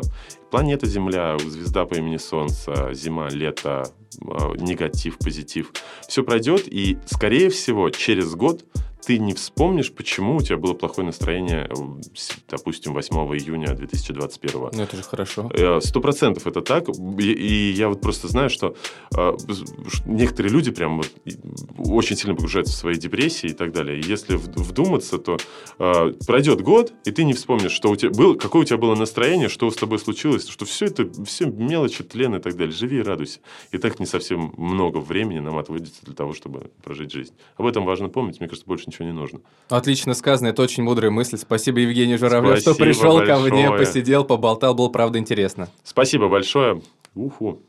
Планета 0.50 0.86
Земля, 0.86 1.36
звезда 1.38 1.84
по 1.84 1.94
имени 1.94 2.16
Солнце, 2.16 2.90
зима, 2.92 3.28
лето, 3.28 3.88
а, 4.22 4.52
негатив, 4.56 5.18
позитив. 5.18 5.72
Все 6.06 6.22
пройдет, 6.22 6.62
и, 6.66 6.98
скорее 7.06 7.50
всего, 7.50 7.90
через 7.90 8.34
год 8.34 8.64
ты 9.04 9.18
не 9.18 9.34
вспомнишь, 9.34 9.92
почему 9.92 10.36
у 10.36 10.40
тебя 10.42 10.56
было 10.56 10.74
плохое 10.74 11.06
настроение, 11.06 11.68
допустим, 12.48 12.94
8 12.94 13.16
июня 13.16 13.74
2021. 13.74 14.70
Ну, 14.72 14.82
это 14.82 14.96
же 14.96 15.02
хорошо. 15.02 15.50
Э, 15.54 15.80
сто 15.80 16.00
процентов 16.00 16.46
это 16.46 16.60
так. 16.60 16.88
И, 17.18 17.72
я 17.76 17.88
вот 17.88 18.00
просто 18.00 18.28
знаю, 18.28 18.50
что 18.50 18.76
э, 19.16 19.36
некоторые 20.04 20.52
люди 20.52 20.70
прям 20.70 20.98
вот 20.98 21.10
очень 21.78 22.16
сильно 22.16 22.34
погружаются 22.34 22.74
в 22.74 22.76
свои 22.76 22.94
депрессии 22.94 23.50
и 23.50 23.54
так 23.54 23.72
далее. 23.72 24.00
И 24.00 24.06
если 24.06 24.36
вдуматься, 24.36 25.18
то 25.18 25.38
э, 25.78 26.12
пройдет 26.26 26.60
год, 26.60 26.92
и 27.04 27.10
ты 27.10 27.24
не 27.24 27.32
вспомнишь, 27.32 27.72
что 27.72 27.90
у 27.90 27.96
тебя 27.96 28.10
был, 28.10 28.36
какое 28.36 28.62
у 28.62 28.64
тебя 28.64 28.78
было 28.78 28.94
настроение, 28.94 29.48
что 29.48 29.70
с 29.70 29.76
тобой 29.76 29.98
случилось, 29.98 30.48
что 30.48 30.64
все 30.64 30.86
это, 30.86 31.08
все 31.24 31.46
мелочи, 31.46 32.04
тлен 32.04 32.34
и 32.34 32.40
так 32.40 32.56
далее. 32.56 32.74
Живи 32.74 32.98
и 32.98 33.02
радуйся. 33.02 33.40
И 33.72 33.78
так 33.78 33.98
не 34.00 34.06
совсем 34.06 34.52
много 34.56 34.98
времени 34.98 35.38
нам 35.38 35.56
отводится 35.58 36.04
для 36.04 36.14
того, 36.14 36.34
чтобы 36.34 36.70
прожить 36.82 37.12
жизнь. 37.12 37.34
Об 37.56 37.66
этом 37.66 37.84
важно 37.84 38.08
помнить. 38.08 38.40
Мне 38.40 38.48
кажется, 38.48 38.66
больше 38.66 38.89
ничего 38.90 39.06
не 39.06 39.12
нужно. 39.12 39.40
Отлично 39.68 40.14
сказано, 40.14 40.48
это 40.48 40.62
очень 40.62 40.82
мудрая 40.82 41.10
мысль. 41.10 41.38
Спасибо, 41.38 41.78
Евгений 41.78 42.16
Журавлев, 42.16 42.58
что 42.58 42.74
пришел 42.74 43.18
большое. 43.18 43.26
ко 43.26 43.38
мне, 43.38 43.70
посидел, 43.70 44.24
поболтал, 44.24 44.74
было 44.74 44.88
правда 44.88 45.18
интересно. 45.18 45.68
Спасибо 45.84 46.28
большое. 46.28 46.82
Уху. 47.14 47.60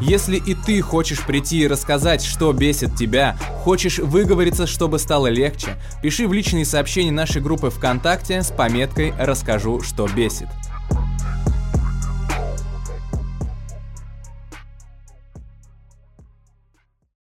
Если 0.00 0.36
и 0.36 0.54
ты 0.54 0.80
хочешь 0.82 1.24
прийти 1.24 1.60
и 1.60 1.68
рассказать, 1.68 2.24
что 2.24 2.52
бесит 2.52 2.96
тебя, 2.96 3.36
хочешь 3.62 4.00
выговориться, 4.00 4.66
чтобы 4.66 4.98
стало 4.98 5.28
легче, 5.28 5.76
пиши 6.02 6.26
в 6.26 6.32
личные 6.32 6.64
сообщения 6.64 7.12
нашей 7.12 7.40
группы 7.40 7.70
ВКонтакте 7.70 8.42
с 8.42 8.50
пометкой 8.50 9.14
«Расскажу, 9.18 9.80
что 9.80 10.08
бесит». 10.08 10.48